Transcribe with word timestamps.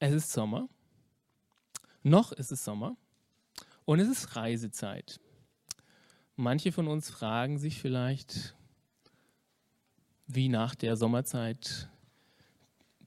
Es 0.00 0.12
ist 0.12 0.32
Sommer. 0.32 0.68
Noch 2.02 2.30
ist 2.32 2.52
es 2.52 2.64
Sommer. 2.64 2.96
Und 3.84 4.00
es 4.00 4.08
ist 4.08 4.36
Reisezeit. 4.36 5.18
Manche 6.36 6.70
von 6.70 6.86
uns 6.86 7.10
fragen 7.10 7.58
sich 7.58 7.80
vielleicht, 7.80 8.54
wie 10.28 10.48
nach 10.48 10.76
der 10.76 10.96
Sommerzeit 10.96 11.88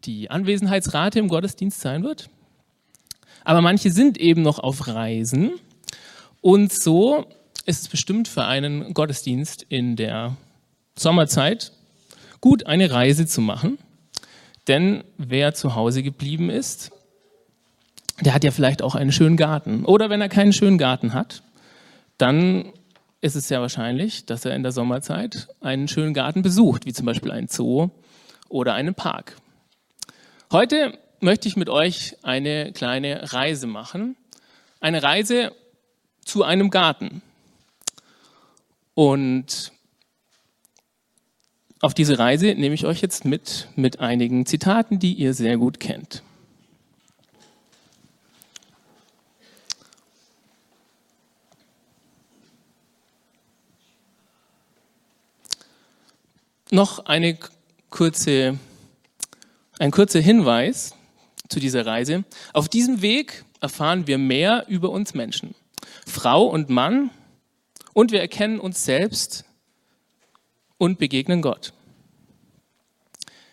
die 0.03 0.29
Anwesenheitsrate 0.29 1.19
im 1.19 1.29
Gottesdienst 1.29 1.79
sein 1.79 2.03
wird. 2.03 2.29
Aber 3.45 3.61
manche 3.61 3.91
sind 3.91 4.17
eben 4.17 4.41
noch 4.41 4.59
auf 4.59 4.87
Reisen. 4.87 5.53
Und 6.41 6.73
so 6.73 7.25
ist 7.65 7.83
es 7.83 7.87
bestimmt 7.87 8.27
für 8.27 8.43
einen 8.43 8.93
Gottesdienst 8.93 9.63
in 9.69 9.95
der 9.95 10.35
Sommerzeit 10.97 11.71
gut, 12.41 12.65
eine 12.65 12.91
Reise 12.91 13.27
zu 13.27 13.39
machen. 13.39 13.77
Denn 14.67 15.03
wer 15.17 15.53
zu 15.53 15.75
Hause 15.75 16.03
geblieben 16.03 16.49
ist, 16.49 16.91
der 18.21 18.33
hat 18.33 18.43
ja 18.43 18.51
vielleicht 18.51 18.81
auch 18.81 18.95
einen 18.95 19.11
schönen 19.11 19.37
Garten. 19.37 19.85
Oder 19.85 20.09
wenn 20.09 20.21
er 20.21 20.29
keinen 20.29 20.53
schönen 20.53 20.77
Garten 20.77 21.13
hat, 21.13 21.43
dann 22.17 22.71
ist 23.21 23.35
es 23.35 23.47
sehr 23.47 23.61
wahrscheinlich, 23.61 24.25
dass 24.25 24.45
er 24.45 24.55
in 24.55 24.63
der 24.63 24.71
Sommerzeit 24.71 25.47
einen 25.59 25.87
schönen 25.87 26.13
Garten 26.13 26.41
besucht, 26.41 26.85
wie 26.85 26.93
zum 26.93 27.05
Beispiel 27.05 27.31
einen 27.31 27.47
Zoo 27.47 27.89
oder 28.49 28.73
einen 28.73 28.95
Park. 28.95 29.37
Heute 30.51 30.97
möchte 31.19 31.47
ich 31.47 31.55
mit 31.55 31.69
euch 31.69 32.17
eine 32.23 32.73
kleine 32.73 33.33
Reise 33.33 33.67
machen. 33.67 34.17
Eine 34.79 35.03
Reise 35.03 35.53
zu 36.25 36.43
einem 36.43 36.69
Garten. 36.69 37.21
Und 38.93 39.71
auf 41.81 41.93
diese 41.93 42.19
Reise 42.19 42.53
nehme 42.55 42.75
ich 42.75 42.85
euch 42.85 43.01
jetzt 43.01 43.25
mit 43.25 43.67
mit 43.75 43.99
einigen 43.99 44.45
Zitaten, 44.45 44.99
die 44.99 45.13
ihr 45.13 45.33
sehr 45.33 45.57
gut 45.57 45.79
kennt. 45.79 46.23
Noch 56.73 57.05
eine 57.05 57.37
kurze, 57.89 58.57
ein 59.77 59.91
kurzer 59.91 60.21
Hinweis 60.21 60.95
zu 61.49 61.59
dieser 61.59 61.85
Reise. 61.85 62.23
Auf 62.53 62.69
diesem 62.69 63.01
Weg 63.01 63.43
erfahren 63.59 64.07
wir 64.07 64.17
mehr 64.17 64.65
über 64.69 64.89
uns 64.89 65.13
Menschen, 65.13 65.53
Frau 66.05 66.45
und 66.45 66.69
Mann, 66.69 67.09
und 67.93 68.13
wir 68.13 68.21
erkennen 68.21 68.59
uns 68.59 68.85
selbst 68.85 69.43
und 70.81 70.97
begegnen 70.97 71.43
Gott. 71.43 71.73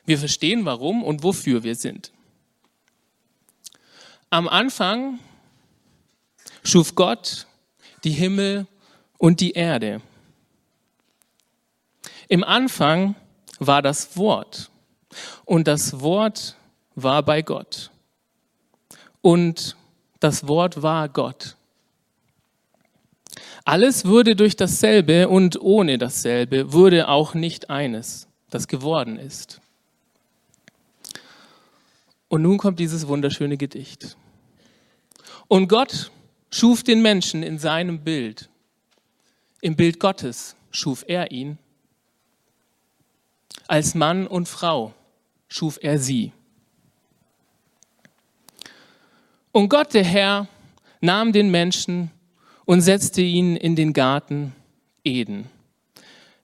Wir 0.07 0.19
verstehen, 0.19 0.65
warum 0.65 1.03
und 1.03 1.23
wofür 1.23 1.63
wir 1.63 1.75
sind. 1.75 2.11
Am 4.31 4.49
Anfang 4.49 5.19
schuf 6.65 6.95
Gott 6.95 7.47
die 8.03 8.13
Himmel 8.13 8.67
und 9.19 9.41
die 9.41 9.51
Erde. 9.51 10.01
Im 12.29 12.45
Anfang 12.45 13.15
war 13.59 13.83
das 13.83 14.17
Wort 14.17 14.71
und 15.45 15.69
das 15.69 16.01
Wort 16.01 16.57
war 16.95 17.23
bei 17.23 17.43
Gott 17.43 17.91
und 19.21 19.77
das 20.19 20.49
Wort 20.49 20.81
war 20.81 21.11
Gott. 21.11 21.58
Alles 23.69 24.07
wurde 24.07 24.35
durch 24.35 24.57
dasselbe 24.57 25.29
und 25.29 25.61
ohne 25.61 25.99
dasselbe 25.99 26.73
wurde 26.73 27.07
auch 27.07 27.35
nicht 27.35 27.69
eines, 27.69 28.27
das 28.49 28.67
geworden 28.67 29.19
ist. 29.19 29.61
Und 32.29 32.41
nun 32.41 32.57
kommt 32.57 32.79
dieses 32.79 33.09
wunderschöne 33.09 33.59
Gedicht. 33.59 34.17
Und 35.49 35.69
Gott 35.69 36.11
schuf 36.51 36.83
den 36.83 37.03
Menschen 37.03 37.43
in 37.43 37.59
seinem 37.59 38.01
Bild. 38.01 38.49
Im 39.61 39.77
Bild 39.77 40.01
Gottes 40.01 40.57
schuf 40.71 41.05
er 41.07 41.31
ihn. 41.31 41.59
Als 43.67 43.95
Mann 43.95 44.27
und 44.27 44.49
Frau 44.49 44.95
schuf 45.47 45.79
er 45.83 45.99
sie. 45.99 46.33
Und 49.53 49.69
Gott, 49.69 49.93
der 49.93 50.05
Herr, 50.05 50.49
nahm 51.03 51.35
den 51.35 51.51
Menschen 51.51 52.11
und 52.69 52.83
setzte 52.83 53.23
ihn 53.23 53.57
in 53.57 53.77
den 53.77 53.95
Garten 53.95 54.55
Eden, 55.03 55.49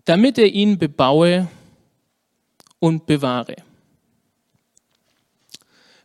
damit 0.06 0.38
er 0.38 0.46
ihn 0.46 0.78
bebaue 0.78 1.48
und 2.78 3.04
bewahre. 3.04 3.56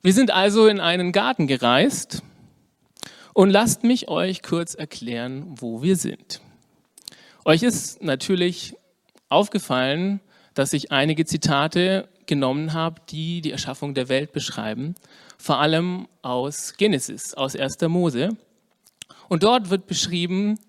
Wir 0.01 0.11
sind 0.11 0.29
also 0.29 0.67
in 0.67 0.81
einen 0.81 1.13
Garten 1.13 1.47
gereist 1.47 2.21
und 3.33 3.49
lasst 3.49 3.85
mich 3.85 4.09
euch 4.09 4.43
kurz 4.43 4.73
erklären, 4.73 5.55
wo 5.57 5.81
wir 5.81 5.95
sind. 5.95 6.41
Euch 7.45 7.63
ist 7.63 8.03
natürlich 8.03 8.75
aufgefallen, 9.29 10.19
dass 10.53 10.73
ich 10.73 10.91
einige 10.91 11.23
Zitate 11.23 12.09
genommen 12.25 12.73
habe, 12.73 12.99
die 13.07 13.39
die 13.39 13.51
Erschaffung 13.51 13.93
der 13.93 14.09
Welt 14.09 14.33
beschreiben, 14.33 14.95
vor 15.37 15.59
allem 15.59 16.09
aus 16.21 16.73
Genesis, 16.75 17.35
aus 17.35 17.55
1. 17.55 17.79
Mose. 17.87 18.35
Und 19.29 19.43
dort 19.43 19.69
wird 19.69 19.87
beschrieben 19.87 20.59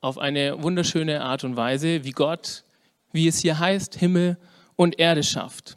auf 0.00 0.18
eine 0.18 0.62
wunderschöne 0.62 1.22
Art 1.22 1.44
und 1.44 1.56
Weise, 1.56 2.02
wie 2.02 2.12
Gott, 2.12 2.64
wie 3.12 3.28
es 3.28 3.40
hier 3.40 3.58
heißt, 3.58 3.94
Himmel 3.94 4.38
und 4.74 4.98
Erde 4.98 5.22
schafft. 5.22 5.76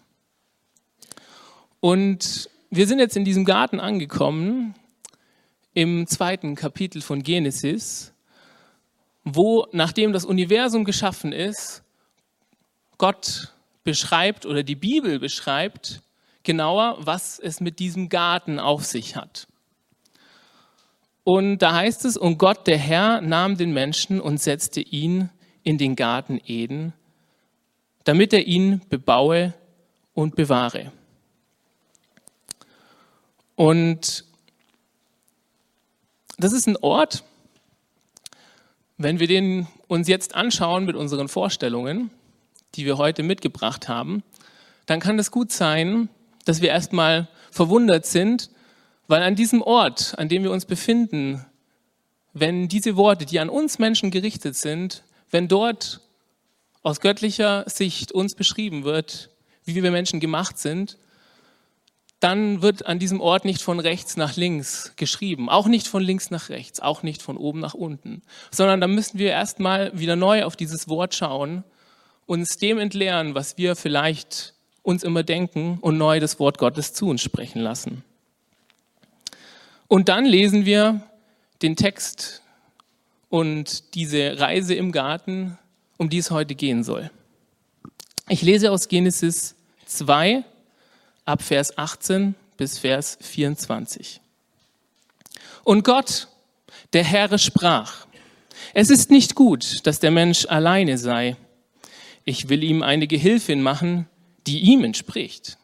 Und 1.82 2.50
wir 2.70 2.88
sind 2.88 3.00
jetzt 3.00 3.18
in 3.18 3.26
diesem 3.26 3.44
Garten 3.44 3.82
angekommen, 3.82 4.74
im 5.74 6.08
zweiten 6.08 6.56
Kapitel 6.56 7.02
von 7.02 7.24
Genesis, 7.24 8.14
wo, 9.26 9.68
nachdem 9.74 10.14
das 10.14 10.24
Universum 10.24 10.86
geschaffen 10.86 11.34
ist, 11.34 11.84
Gott 12.98 13.54
beschreibt 13.84 14.46
oder 14.46 14.64
die 14.64 14.76
Bibel 14.76 15.20
beschreibt 15.20 16.02
genauer, 16.44 16.98
was 17.00 17.40
es 17.40 17.60
mit 17.60 17.80
diesem 17.80 18.08
Garten 18.08 18.60
auf 18.60 18.86
sich 18.86 19.18
hat. 19.18 19.48
Und 21.24 21.60
da 21.60 21.74
heißt 21.74 22.06
es, 22.06 22.18
und 22.18 22.38
Gott, 22.38 22.68
der 22.68 22.78
Herr, 22.78 23.22
nahm 23.22 23.58
den 23.58 23.74
Menschen 23.74 24.20
und 24.20 24.42
setzte 24.42 24.82
ihn 24.82 25.30
in 25.64 25.78
den 25.78 25.96
Garten 25.96 26.42
Eden, 26.46 26.94
damit 28.04 28.34
er 28.34 28.46
ihn 28.46 28.82
bebaue 28.90 29.54
und 30.14 30.36
bewahre. 30.36 30.92
Und 33.56 34.26
das 36.38 36.52
ist 36.52 36.68
ein 36.68 36.78
Ort, 36.78 37.24
wenn 38.98 39.20
wir 39.20 39.28
den 39.28 39.68
uns 39.88 40.08
jetzt 40.08 40.36
anschauen 40.36 40.86
mit 40.86 40.96
unseren 40.96 41.30
Vorstellungen, 41.30 42.10
die 42.76 42.86
wir 42.86 42.98
heute 42.98 43.24
mitgebracht 43.24 43.88
haben, 43.88 44.24
dann 44.86 45.00
kann 45.00 45.20
es 45.20 45.32
gut 45.32 45.52
sein, 45.52 46.10
dass 46.46 46.62
wir 46.62 46.70
erstmal 46.70 47.30
verwundert 47.52 48.06
sind, 48.06 48.50
weil 49.08 49.22
an 49.24 49.36
diesem 49.36 49.62
Ort, 49.62 50.18
an 50.18 50.30
dem 50.30 50.44
wir 50.44 50.52
uns 50.52 50.66
befinden, 50.66 51.46
wenn 52.34 52.68
diese 52.68 52.96
Worte, 52.96 53.25
die 53.25 53.40
an 53.40 53.50
uns 53.50 53.80
Menschen 53.80 54.12
gerichtet 54.12 54.56
sind, 54.56 55.03
wenn 55.30 55.47
dort 55.47 56.02
aus 56.81 57.00
göttlicher 57.00 57.63
Sicht 57.68 58.12
uns 58.12 58.36
beschrieben 58.36 58.84
wird, 58.84 59.30
wie 59.66 59.81
wir 59.81 59.92
Menschen 59.92 60.19
gemacht 60.19 60.58
sind, 60.58 60.97
dann 62.19 62.62
wird 62.62 62.86
an 62.86 63.00
diesem 63.00 63.19
Ort 63.19 63.44
nicht 63.44 63.62
von 63.62 63.80
rechts 63.80 64.16
nach 64.16 64.38
links 64.38 64.94
geschrieben, 64.96 65.50
auch 65.50 65.68
nicht 65.68 65.88
von 65.88 66.02
links 66.02 66.31
nach 66.31 66.50
rechts, 66.50 66.80
auch 66.80 67.03
nicht 67.03 67.22
von 67.22 67.36
oben 67.36 67.59
nach 67.59 67.74
unten, 67.74 68.22
sondern 68.50 68.80
da 68.80 68.88
müssen 68.88 69.19
wir 69.19 69.30
erstmal 69.30 69.97
wieder 69.97 70.16
neu 70.16 70.46
auf 70.46 70.56
dieses 70.56 70.88
Wort 70.88 71.16
schauen, 71.16 71.66
uns 72.25 72.58
dem 72.58 72.80
entleeren, 72.80 73.36
was 73.36 73.58
wir 73.58 73.75
vielleicht 73.75 74.53
uns 74.84 75.03
immer 75.03 75.24
denken 75.24 75.80
und 75.81 75.98
neu 75.98 76.22
das 76.22 76.39
Wort 76.39 76.57
Gottes 76.57 76.94
zu 76.94 77.10
uns 77.10 77.22
sprechen 77.22 77.60
lassen. 77.60 78.04
Und 79.88 80.09
dann 80.09 80.25
lesen 80.25 80.65
wir 80.65 81.01
den 81.62 81.75
Text 81.75 82.41
und 83.30 83.95
diese 83.95 84.39
Reise 84.39 84.75
im 84.75 84.91
Garten, 84.91 85.57
um 85.97 86.09
die 86.09 86.18
es 86.18 86.31
heute 86.31 86.56
gehen 86.56 86.83
soll. 86.83 87.09
Ich 88.30 88.41
lese 88.41 88.71
aus 88.71 88.88
Genesis 88.88 89.56
2 89.85 90.44
ab 91.25 91.41
Vers 91.41 91.77
18 91.77 92.35
bis 92.57 92.80
Vers 92.80 93.18
24. 93.21 94.21
Und 95.63 95.83
Gott, 95.83 96.27
der 96.94 97.03
Herr, 97.03 97.38
sprach, 97.38 98.06
es 98.74 98.89
ist 98.89 99.12
nicht 99.12 99.35
gut, 99.35 99.85
dass 99.85 100.00
der 100.00 100.12
Mensch 100.12 100.45
alleine 100.45 100.97
sei. 100.97 101.35
Ich 102.25 102.50
will 102.50 102.63
ihm 102.63 102.83
eine 102.83 103.07
Gehilfin 103.07 103.62
machen, 103.62 104.07
die 104.47 104.59
ihm 104.59 104.83
entspricht. 104.83 105.57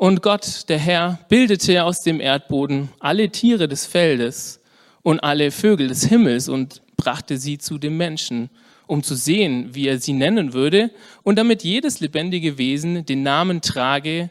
Und 0.00 0.22
Gott, 0.22 0.70
der 0.70 0.78
Herr, 0.78 1.18
bildete 1.28 1.84
aus 1.84 2.00
dem 2.00 2.22
Erdboden 2.22 2.88
alle 3.00 3.28
Tiere 3.28 3.68
des 3.68 3.84
Feldes 3.84 4.58
und 5.02 5.22
alle 5.22 5.50
Vögel 5.50 5.88
des 5.88 6.06
Himmels 6.06 6.48
und 6.48 6.80
brachte 6.96 7.36
sie 7.36 7.58
zu 7.58 7.76
dem 7.76 7.98
Menschen, 7.98 8.48
um 8.86 9.02
zu 9.02 9.14
sehen, 9.14 9.74
wie 9.74 9.88
er 9.88 9.98
sie 9.98 10.14
nennen 10.14 10.54
würde, 10.54 10.90
und 11.22 11.36
damit 11.36 11.64
jedes 11.64 12.00
lebendige 12.00 12.56
Wesen 12.56 13.04
den 13.04 13.22
Namen 13.22 13.60
trage, 13.60 14.30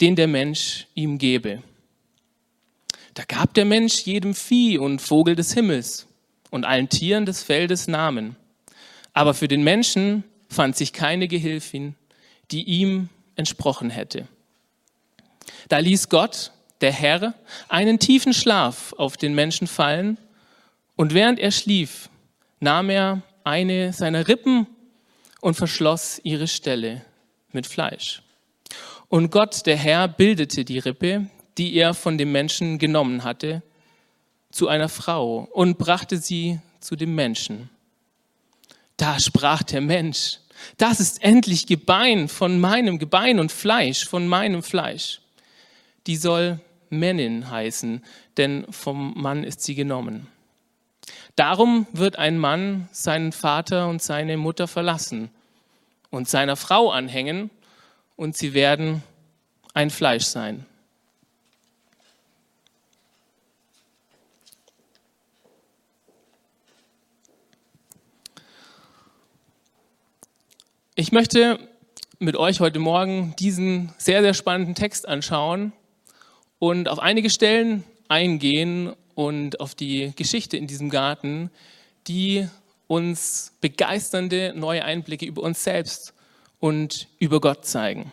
den 0.00 0.16
der 0.16 0.26
Mensch 0.26 0.86
ihm 0.94 1.18
gebe. 1.18 1.62
Da 3.12 3.24
gab 3.28 3.52
der 3.52 3.66
Mensch 3.66 4.06
jedem 4.06 4.34
Vieh 4.34 4.78
und 4.78 5.02
Vogel 5.02 5.36
des 5.36 5.52
Himmels 5.52 6.06
und 6.50 6.64
allen 6.64 6.88
Tieren 6.88 7.26
des 7.26 7.42
Feldes 7.42 7.88
Namen. 7.88 8.36
Aber 9.12 9.34
für 9.34 9.48
den 9.48 9.64
Menschen 9.64 10.24
fand 10.48 10.76
sich 10.76 10.94
keine 10.94 11.28
Gehilfin, 11.28 11.94
die 12.50 12.62
ihm 12.62 13.10
entsprochen 13.36 13.90
hätte. 13.90 14.28
Da 15.68 15.78
ließ 15.78 16.08
Gott, 16.08 16.52
der 16.80 16.92
Herr, 16.92 17.34
einen 17.68 17.98
tiefen 17.98 18.34
Schlaf 18.34 18.92
auf 18.96 19.16
den 19.16 19.34
Menschen 19.34 19.66
fallen, 19.66 20.18
und 20.96 21.12
während 21.12 21.40
er 21.40 21.50
schlief, 21.50 22.08
nahm 22.60 22.88
er 22.88 23.22
eine 23.42 23.92
seiner 23.92 24.28
Rippen 24.28 24.66
und 25.40 25.54
verschloss 25.54 26.20
ihre 26.22 26.46
Stelle 26.46 27.04
mit 27.52 27.66
Fleisch. 27.66 28.22
Und 29.08 29.30
Gott, 29.30 29.66
der 29.66 29.76
Herr, 29.76 30.08
bildete 30.08 30.64
die 30.64 30.78
Rippe, 30.78 31.26
die 31.58 31.74
er 31.74 31.94
von 31.94 32.18
dem 32.18 32.32
Menschen 32.32 32.78
genommen 32.78 33.24
hatte, 33.24 33.62
zu 34.50 34.68
einer 34.68 34.88
Frau 34.88 35.48
und 35.52 35.78
brachte 35.78 36.18
sie 36.18 36.60
zu 36.80 36.96
dem 36.96 37.14
Menschen. 37.14 37.70
Da 38.96 39.18
sprach 39.18 39.62
der 39.62 39.80
Mensch, 39.80 40.38
das 40.76 41.00
ist 41.00 41.22
endlich 41.22 41.66
Gebein 41.66 42.28
von 42.28 42.60
meinem 42.60 42.98
Gebein 42.98 43.40
und 43.40 43.50
Fleisch 43.50 44.06
von 44.06 44.28
meinem 44.28 44.62
Fleisch. 44.62 45.20
Die 46.06 46.16
soll 46.16 46.60
Männin 46.90 47.50
heißen, 47.50 48.04
denn 48.36 48.66
vom 48.70 49.14
Mann 49.16 49.44
ist 49.44 49.62
sie 49.62 49.74
genommen. 49.74 50.26
Darum 51.36 51.86
wird 51.92 52.16
ein 52.16 52.38
Mann 52.38 52.88
seinen 52.92 53.32
Vater 53.32 53.88
und 53.88 54.02
seine 54.02 54.36
Mutter 54.36 54.68
verlassen 54.68 55.30
und 56.10 56.28
seiner 56.28 56.56
Frau 56.56 56.90
anhängen, 56.90 57.50
und 58.16 58.36
sie 58.36 58.54
werden 58.54 59.02
ein 59.72 59.90
Fleisch 59.90 60.24
sein. 60.24 60.64
Ich 70.94 71.10
möchte 71.10 71.58
mit 72.20 72.36
euch 72.36 72.60
heute 72.60 72.78
Morgen 72.78 73.34
diesen 73.36 73.92
sehr, 73.98 74.22
sehr 74.22 74.32
spannenden 74.32 74.76
Text 74.76 75.08
anschauen 75.08 75.72
und 76.64 76.88
auf 76.88 76.98
einige 76.98 77.28
Stellen 77.28 77.84
eingehen 78.08 78.94
und 79.14 79.60
auf 79.60 79.74
die 79.74 80.14
Geschichte 80.16 80.56
in 80.56 80.66
diesem 80.66 80.88
Garten, 80.88 81.50
die 82.06 82.48
uns 82.86 83.52
begeisternde 83.60 84.54
neue 84.56 84.82
Einblicke 84.82 85.26
über 85.26 85.42
uns 85.42 85.62
selbst 85.62 86.14
und 86.60 87.06
über 87.18 87.42
Gott 87.42 87.66
zeigen. 87.66 88.10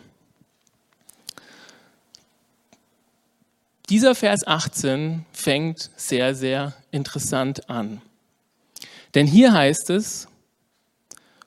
Dieser 3.88 4.14
Vers 4.14 4.46
18 4.46 5.24
fängt 5.32 5.90
sehr, 5.96 6.34
sehr 6.34 6.74
interessant 6.90 7.70
an. 7.70 8.02
Denn 9.14 9.26
hier 9.26 9.54
heißt 9.54 9.88
es, 9.88 10.28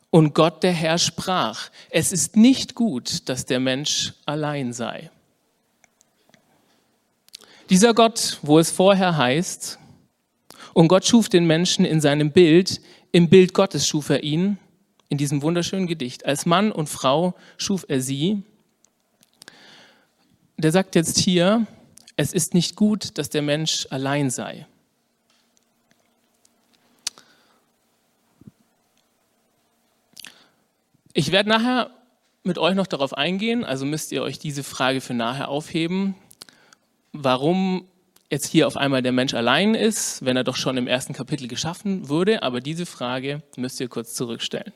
und 0.09 0.33
Gott 0.33 0.63
der 0.63 0.73
Herr 0.73 0.97
sprach, 0.97 1.69
es 1.91 2.11
ist 2.11 2.35
nicht 2.35 2.73
gut, 2.73 3.29
dass 3.29 3.45
der 3.45 3.59
Mensch 3.59 4.13
allein 4.25 4.73
sei. 4.73 5.11
Dieser 7.69 7.95
Gott, 7.95 8.37
wo 8.43 8.59
es 8.59 8.69
vorher 8.69 9.17
heißt, 9.17 9.79
und 10.73 10.87
Gott 10.87 11.05
schuf 11.05 11.29
den 11.29 11.45
Menschen 11.45 11.83
in 11.83 11.99
seinem 11.99 12.31
Bild, 12.31 12.79
im 13.11 13.27
Bild 13.29 13.55
Gottes 13.55 13.87
schuf 13.87 14.09
er 14.09 14.21
ihn, 14.21 14.59
in 15.09 15.17
diesem 15.17 15.41
wunderschönen 15.41 15.87
Gedicht. 15.87 16.25
Als 16.25 16.45
Mann 16.45 16.71
und 16.71 16.89
Frau 16.89 17.33
schuf 17.57 17.85
er 17.87 18.01
sie. 18.01 18.43
Der 20.57 20.71
sagt 20.71 20.93
jetzt 20.93 21.17
hier, 21.17 21.65
es 22.17 22.33
ist 22.33 22.53
nicht 22.53 22.75
gut, 22.75 23.17
dass 23.17 23.29
der 23.29 23.41
Mensch 23.41 23.87
allein 23.89 24.29
sei. 24.29 24.67
Ich 31.13 31.31
werde 31.31 31.49
nachher 31.49 31.89
mit 32.43 32.59
euch 32.59 32.75
noch 32.75 32.87
darauf 32.87 33.17
eingehen, 33.17 33.63
also 33.63 33.85
müsst 33.85 34.11
ihr 34.11 34.21
euch 34.21 34.37
diese 34.37 34.63
Frage 34.63 35.01
für 35.01 35.13
nachher 35.13 35.47
aufheben, 35.47 36.13
warum 37.23 37.87
jetzt 38.29 38.47
hier 38.47 38.67
auf 38.67 38.77
einmal 38.77 39.01
der 39.01 39.11
Mensch 39.11 39.33
allein 39.33 39.75
ist, 39.75 40.25
wenn 40.25 40.35
er 40.35 40.43
doch 40.43 40.55
schon 40.55 40.77
im 40.77 40.87
ersten 40.87 41.13
Kapitel 41.13 41.47
geschaffen 41.47 42.09
wurde, 42.09 42.43
aber 42.43 42.59
diese 42.59 42.85
Frage 42.85 43.41
müsst 43.55 43.79
ihr 43.79 43.87
kurz 43.87 44.13
zurückstellen. 44.13 44.73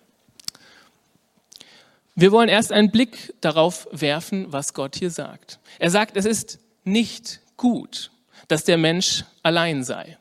Wir 2.15 2.31
wollen 2.31 2.49
erst 2.49 2.71
einen 2.71 2.91
Blick 2.91 3.33
darauf 3.41 3.87
werfen, 3.91 4.51
was 4.51 4.73
Gott 4.73 4.95
hier 4.95 5.09
sagt. 5.09 5.59
Er 5.79 5.89
sagt, 5.89 6.17
es 6.17 6.25
ist 6.25 6.59
nicht 6.83 7.39
gut, 7.55 8.11
dass 8.47 8.65
der 8.65 8.77
Mensch 8.77 9.23
allein 9.41 9.83
sei. 9.83 10.17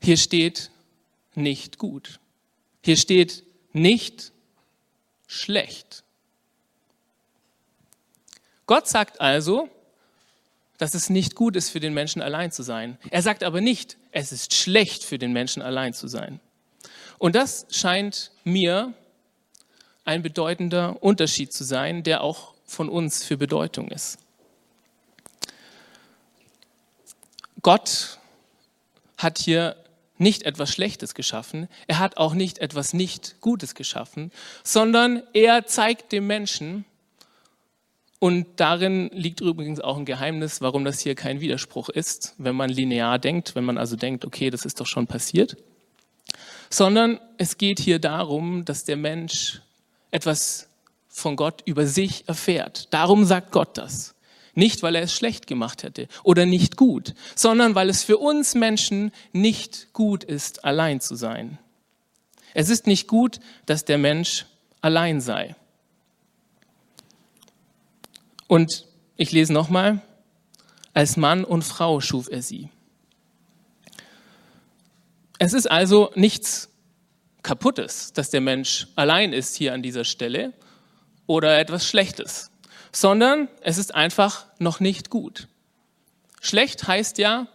Hier 0.00 0.16
steht 0.16 0.70
nicht 1.34 1.78
gut. 1.78 2.20
Hier 2.82 2.96
steht 2.96 3.44
nicht 3.72 4.32
schlecht. 5.26 6.04
Gott 8.66 8.88
sagt 8.88 9.20
also, 9.20 9.68
dass 10.78 10.94
es 10.94 11.08
nicht 11.08 11.34
gut 11.34 11.56
ist 11.56 11.70
für 11.70 11.80
den 11.80 11.94
Menschen 11.94 12.20
allein 12.20 12.52
zu 12.52 12.62
sein. 12.62 12.98
Er 13.10 13.22
sagt 13.22 13.42
aber 13.42 13.60
nicht, 13.60 13.96
es 14.12 14.32
ist 14.32 14.54
schlecht 14.54 15.04
für 15.04 15.18
den 15.18 15.32
Menschen 15.32 15.62
allein 15.62 15.94
zu 15.94 16.08
sein. 16.08 16.40
Und 17.18 17.34
das 17.34 17.66
scheint 17.70 18.32
mir 18.44 18.92
ein 20.04 20.22
bedeutender 20.22 21.02
Unterschied 21.02 21.52
zu 21.52 21.64
sein, 21.64 22.02
der 22.02 22.22
auch 22.22 22.54
von 22.64 22.88
uns 22.88 23.24
für 23.24 23.36
Bedeutung 23.36 23.88
ist. 23.88 24.18
Gott 27.62 28.18
hat 29.16 29.38
hier 29.38 29.76
nicht 30.18 30.44
etwas 30.44 30.70
Schlechtes 30.70 31.14
geschaffen, 31.14 31.68
er 31.86 31.98
hat 31.98 32.16
auch 32.16 32.34
nicht 32.34 32.58
etwas 32.58 32.92
nicht 32.92 33.40
Gutes 33.40 33.74
geschaffen, 33.74 34.30
sondern 34.62 35.22
er 35.32 35.66
zeigt 35.66 36.12
dem 36.12 36.26
Menschen, 36.26 36.84
und 38.26 38.46
darin 38.56 39.08
liegt 39.12 39.40
übrigens 39.40 39.78
auch 39.78 39.96
ein 39.96 40.04
Geheimnis, 40.04 40.60
warum 40.60 40.84
das 40.84 40.98
hier 40.98 41.14
kein 41.14 41.40
Widerspruch 41.40 41.88
ist, 41.88 42.34
wenn 42.38 42.56
man 42.56 42.70
linear 42.70 43.20
denkt, 43.20 43.54
wenn 43.54 43.62
man 43.62 43.78
also 43.78 43.94
denkt, 43.94 44.24
okay, 44.24 44.50
das 44.50 44.64
ist 44.64 44.80
doch 44.80 44.86
schon 44.88 45.06
passiert, 45.06 45.56
sondern 46.68 47.20
es 47.38 47.56
geht 47.56 47.78
hier 47.78 48.00
darum, 48.00 48.64
dass 48.64 48.82
der 48.82 48.96
Mensch 48.96 49.60
etwas 50.10 50.68
von 51.08 51.36
Gott 51.36 51.62
über 51.66 51.86
sich 51.86 52.28
erfährt. 52.28 52.92
Darum 52.92 53.24
sagt 53.26 53.52
Gott 53.52 53.78
das. 53.78 54.16
Nicht, 54.54 54.82
weil 54.82 54.96
er 54.96 55.02
es 55.02 55.14
schlecht 55.14 55.46
gemacht 55.46 55.84
hätte 55.84 56.08
oder 56.24 56.46
nicht 56.46 56.76
gut, 56.76 57.14
sondern 57.36 57.76
weil 57.76 57.88
es 57.88 58.02
für 58.02 58.18
uns 58.18 58.56
Menschen 58.56 59.12
nicht 59.32 59.92
gut 59.92 60.24
ist, 60.24 60.64
allein 60.64 61.00
zu 61.00 61.14
sein. 61.14 61.58
Es 62.54 62.70
ist 62.70 62.88
nicht 62.88 63.06
gut, 63.06 63.38
dass 63.66 63.84
der 63.84 63.98
Mensch 63.98 64.46
allein 64.80 65.20
sei. 65.20 65.54
Und 68.46 68.86
ich 69.16 69.32
lese 69.32 69.52
nochmal, 69.52 70.02
als 70.94 71.16
Mann 71.16 71.44
und 71.44 71.62
Frau 71.62 72.00
schuf 72.00 72.28
er 72.30 72.42
sie. 72.42 72.70
Es 75.38 75.52
ist 75.52 75.70
also 75.70 76.10
nichts 76.14 76.70
Kaputtes, 77.42 78.12
dass 78.12 78.30
der 78.30 78.40
Mensch 78.40 78.88
allein 78.96 79.32
ist 79.32 79.56
hier 79.56 79.74
an 79.74 79.82
dieser 79.82 80.04
Stelle 80.04 80.52
oder 81.26 81.58
etwas 81.58 81.86
Schlechtes 81.86 82.50
sondern 82.96 83.48
es 83.60 83.76
ist 83.76 83.94
einfach 83.94 84.46
noch 84.58 84.80
nicht 84.80 85.10
gut. 85.10 85.48
Schlecht 86.40 86.88
heißt 86.88 87.18
ja, 87.18 87.46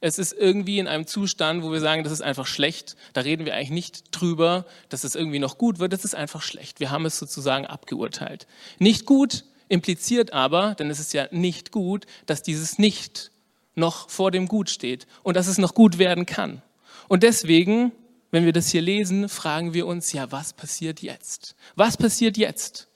es 0.00 0.20
ist 0.20 0.32
irgendwie 0.32 0.78
in 0.78 0.86
einem 0.86 1.08
Zustand, 1.08 1.64
wo 1.64 1.72
wir 1.72 1.80
sagen, 1.80 2.04
das 2.04 2.12
ist 2.12 2.20
einfach 2.20 2.46
schlecht. 2.46 2.94
Da 3.12 3.22
reden 3.22 3.44
wir 3.44 3.54
eigentlich 3.54 3.70
nicht 3.70 4.04
drüber, 4.12 4.64
dass 4.88 5.02
es 5.02 5.16
irgendwie 5.16 5.40
noch 5.40 5.58
gut 5.58 5.80
wird. 5.80 5.92
Das 5.92 6.04
ist 6.04 6.14
einfach 6.14 6.42
schlecht. 6.42 6.78
Wir 6.78 6.92
haben 6.92 7.06
es 7.06 7.18
sozusagen 7.18 7.66
abgeurteilt. 7.66 8.46
Nicht 8.78 9.04
gut 9.04 9.42
impliziert 9.68 10.32
aber, 10.32 10.74
denn 10.74 10.90
es 10.90 11.00
ist 11.00 11.12
ja 11.12 11.28
nicht 11.30 11.72
gut, 11.72 12.06
dass 12.26 12.42
dieses 12.42 12.78
Nicht 12.78 13.30
noch 13.74 14.08
vor 14.10 14.30
dem 14.30 14.48
Gut 14.48 14.70
steht 14.70 15.06
und 15.22 15.36
dass 15.36 15.46
es 15.46 15.58
noch 15.58 15.74
gut 15.74 15.98
werden 15.98 16.26
kann. 16.26 16.62
Und 17.08 17.22
deswegen, 17.22 17.92
wenn 18.30 18.44
wir 18.44 18.52
das 18.52 18.68
hier 18.70 18.82
lesen, 18.82 19.28
fragen 19.28 19.72
wir 19.74 19.86
uns, 19.86 20.12
ja, 20.12 20.30
was 20.32 20.52
passiert 20.52 21.00
jetzt? 21.00 21.54
Was 21.76 21.96
passiert 21.96 22.36
jetzt? 22.36 22.88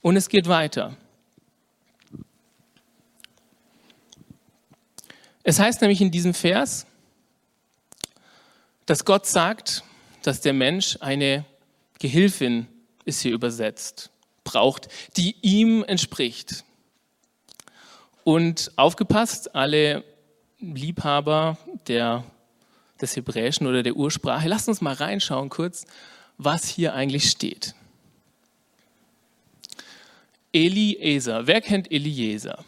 Und 0.00 0.16
es 0.16 0.28
geht 0.28 0.48
weiter. 0.48 0.96
Es 5.44 5.58
heißt 5.58 5.80
nämlich 5.80 6.00
in 6.00 6.10
diesem 6.10 6.34
Vers, 6.34 6.86
dass 8.86 9.04
Gott 9.04 9.26
sagt, 9.26 9.84
dass 10.22 10.40
der 10.40 10.52
Mensch 10.52 10.98
eine 11.00 11.44
Gehilfin, 11.98 12.68
ist 13.04 13.20
hier 13.20 13.32
übersetzt, 13.32 14.10
braucht, 14.44 14.88
die 15.16 15.36
ihm 15.42 15.84
entspricht. 15.84 16.64
Und 18.24 18.70
aufgepasst, 18.76 19.54
alle 19.54 20.04
Liebhaber 20.60 21.58
der, 21.88 22.24
des 23.00 23.16
Hebräischen 23.16 23.66
oder 23.66 23.82
der 23.82 23.96
Ursprache, 23.96 24.48
lasst 24.48 24.68
uns 24.68 24.80
mal 24.80 24.94
reinschauen 24.94 25.48
kurz, 25.48 25.86
was 26.38 26.68
hier 26.68 26.94
eigentlich 26.94 27.30
steht. 27.30 27.74
Eliezer. 30.52 31.46
Wer 31.46 31.60
kennt 31.60 31.90
Eliezer? 31.90 32.64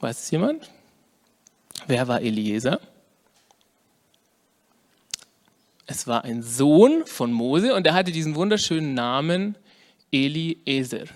Weiß 0.00 0.22
es 0.22 0.30
jemand? 0.30 0.70
Wer 1.86 2.08
war 2.08 2.20
Eliezer? 2.20 2.80
Es 5.86 6.06
war 6.06 6.24
ein 6.24 6.42
Sohn 6.42 7.04
von 7.04 7.32
Mose 7.32 7.74
und 7.74 7.86
er 7.86 7.94
hatte 7.94 8.12
diesen 8.12 8.34
wunderschönen 8.36 8.94
Namen 8.94 9.56
Eliezer. 10.14 11.06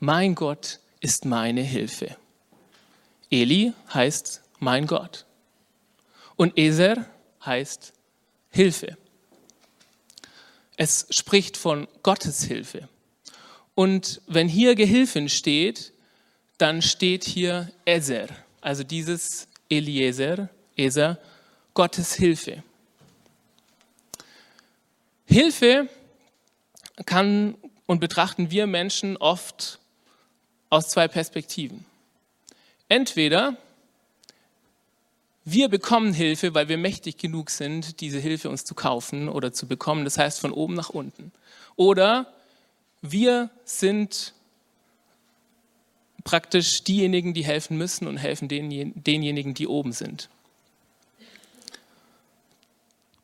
Mein 0.00 0.34
Gott 0.34 0.80
ist 1.00 1.26
meine 1.26 1.60
Hilfe. 1.60 2.16
Eli 3.30 3.74
heißt 3.92 4.40
mein 4.60 4.86
Gott. 4.86 5.26
Und 6.36 6.56
Ezer 6.56 7.04
heißt 7.44 7.92
Hilfe. 8.50 8.96
Es 10.78 11.06
spricht 11.10 11.58
von 11.58 11.86
Gottes 12.02 12.44
Hilfe. 12.44 12.88
Und 13.74 14.22
wenn 14.26 14.48
hier 14.48 14.74
Gehilfin 14.74 15.28
steht, 15.28 15.92
dann 16.56 16.80
steht 16.80 17.24
hier 17.24 17.70
Ezer, 17.84 18.28
also 18.62 18.82
dieses 18.84 19.48
Eliezer, 19.68 20.48
Ezer, 20.76 21.18
Gottes 21.74 22.14
Hilfe. 22.14 22.62
Hilfe 25.26 25.90
kann 27.04 27.56
und 27.86 28.00
betrachten 28.00 28.50
wir 28.50 28.66
Menschen 28.66 29.16
oft 29.16 29.78
aus 30.70 30.88
zwei 30.88 31.08
Perspektiven. 31.08 31.84
Entweder 32.88 33.56
wir 35.44 35.68
bekommen 35.68 36.12
Hilfe, 36.12 36.54
weil 36.54 36.68
wir 36.68 36.76
mächtig 36.76 37.18
genug 37.18 37.50
sind, 37.50 38.00
diese 38.00 38.18
Hilfe 38.18 38.50
uns 38.50 38.64
zu 38.64 38.74
kaufen 38.74 39.28
oder 39.28 39.52
zu 39.52 39.68
bekommen, 39.68 40.04
das 40.04 40.18
heißt 40.18 40.40
von 40.40 40.50
oben 40.50 40.74
nach 40.74 40.90
unten. 40.90 41.30
Oder 41.76 42.32
wir 43.00 43.50
sind 43.64 44.32
praktisch 46.24 46.82
diejenigen, 46.82 47.32
die 47.32 47.44
helfen 47.44 47.78
müssen 47.78 48.08
und 48.08 48.16
helfen 48.16 48.48
denjenigen, 48.48 49.54
die 49.54 49.68
oben 49.68 49.92
sind. 49.92 50.28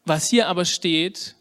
Was 0.04 0.28
hier 0.28 0.46
aber 0.48 0.64
steht, 0.64 1.34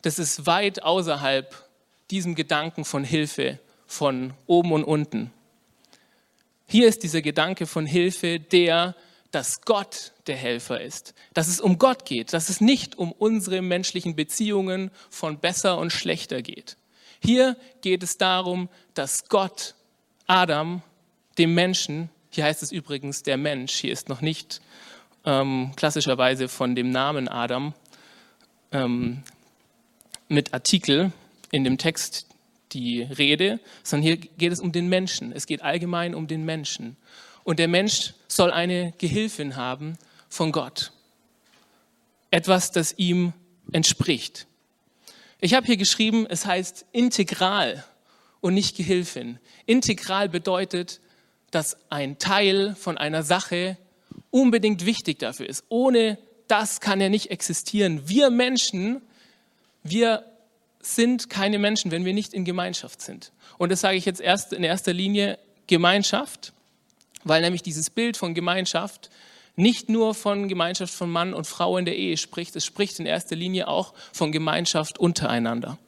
das 0.00 0.18
ist 0.18 0.46
weit 0.46 0.82
außerhalb 0.82 1.65
diesem 2.10 2.34
Gedanken 2.34 2.84
von 2.84 3.04
Hilfe, 3.04 3.58
von 3.86 4.34
oben 4.46 4.72
und 4.72 4.84
unten. 4.84 5.32
Hier 6.66 6.88
ist 6.88 7.02
dieser 7.02 7.22
Gedanke 7.22 7.66
von 7.66 7.86
Hilfe, 7.86 8.40
der, 8.40 8.96
dass 9.30 9.60
Gott 9.62 10.12
der 10.26 10.36
Helfer 10.36 10.80
ist, 10.80 11.14
dass 11.34 11.48
es 11.48 11.60
um 11.60 11.78
Gott 11.78 12.04
geht, 12.04 12.32
dass 12.32 12.48
es 12.48 12.60
nicht 12.60 12.98
um 12.98 13.12
unsere 13.12 13.62
menschlichen 13.62 14.16
Beziehungen 14.16 14.90
von 15.10 15.38
besser 15.38 15.78
und 15.78 15.92
schlechter 15.92 16.42
geht. 16.42 16.76
Hier 17.20 17.56
geht 17.82 18.02
es 18.02 18.18
darum, 18.18 18.68
dass 18.94 19.28
Gott 19.28 19.74
Adam, 20.26 20.82
dem 21.38 21.54
Menschen, 21.54 22.10
hier 22.30 22.44
heißt 22.44 22.62
es 22.62 22.72
übrigens 22.72 23.22
der 23.22 23.36
Mensch, 23.36 23.74
hier 23.74 23.92
ist 23.92 24.08
noch 24.08 24.20
nicht 24.20 24.60
ähm, 25.24 25.72
klassischerweise 25.76 26.48
von 26.48 26.74
dem 26.74 26.90
Namen 26.90 27.28
Adam 27.28 27.74
ähm, 28.72 29.22
mit 30.28 30.52
Artikel 30.52 31.12
in 31.50 31.64
dem 31.64 31.78
Text 31.78 32.26
die 32.72 33.02
Rede, 33.02 33.60
sondern 33.82 34.06
hier 34.06 34.16
geht 34.16 34.52
es 34.52 34.60
um 34.60 34.72
den 34.72 34.88
Menschen. 34.88 35.32
Es 35.32 35.46
geht 35.46 35.62
allgemein 35.62 36.14
um 36.14 36.26
den 36.26 36.44
Menschen. 36.44 36.96
Und 37.44 37.58
der 37.58 37.68
Mensch 37.68 38.14
soll 38.28 38.50
eine 38.50 38.92
Gehilfin 38.98 39.56
haben 39.56 39.96
von 40.28 40.52
Gott. 40.52 40.92
Etwas, 42.30 42.72
das 42.72 42.94
ihm 42.98 43.32
entspricht. 43.72 44.46
Ich 45.40 45.54
habe 45.54 45.66
hier 45.66 45.76
geschrieben, 45.76 46.26
es 46.28 46.44
heißt 46.44 46.86
integral 46.92 47.84
und 48.40 48.54
nicht 48.54 48.76
Gehilfin. 48.76 49.38
Integral 49.64 50.28
bedeutet, 50.28 51.00
dass 51.50 51.76
ein 51.90 52.18
Teil 52.18 52.74
von 52.74 52.98
einer 52.98 53.22
Sache 53.22 53.76
unbedingt 54.30 54.84
wichtig 54.84 55.18
dafür 55.18 55.48
ist. 55.48 55.64
Ohne 55.68 56.18
das 56.48 56.80
kann 56.80 57.00
er 57.00 57.10
nicht 57.10 57.30
existieren. 57.30 58.08
Wir 58.08 58.30
Menschen, 58.30 59.02
wir 59.82 60.24
sind 60.94 61.30
keine 61.30 61.58
Menschen, 61.58 61.90
wenn 61.90 62.04
wir 62.04 62.14
nicht 62.14 62.32
in 62.34 62.44
Gemeinschaft 62.44 63.00
sind. 63.00 63.32
Und 63.58 63.72
das 63.72 63.80
sage 63.80 63.96
ich 63.96 64.04
jetzt 64.04 64.20
erst 64.20 64.52
in 64.52 64.62
erster 64.62 64.92
Linie 64.92 65.38
Gemeinschaft, 65.66 66.52
weil 67.24 67.42
nämlich 67.42 67.62
dieses 67.62 67.90
Bild 67.90 68.16
von 68.16 68.34
Gemeinschaft 68.34 69.10
nicht 69.56 69.88
nur 69.88 70.14
von 70.14 70.48
Gemeinschaft 70.48 70.92
von 70.92 71.10
Mann 71.10 71.32
und 71.32 71.46
Frau 71.46 71.78
in 71.78 71.86
der 71.86 71.96
Ehe 71.96 72.16
spricht, 72.18 72.54
es 72.56 72.64
spricht 72.64 73.00
in 73.00 73.06
erster 73.06 73.34
Linie 73.34 73.68
auch 73.68 73.94
von 74.12 74.30
Gemeinschaft 74.30 74.98
untereinander. 74.98 75.78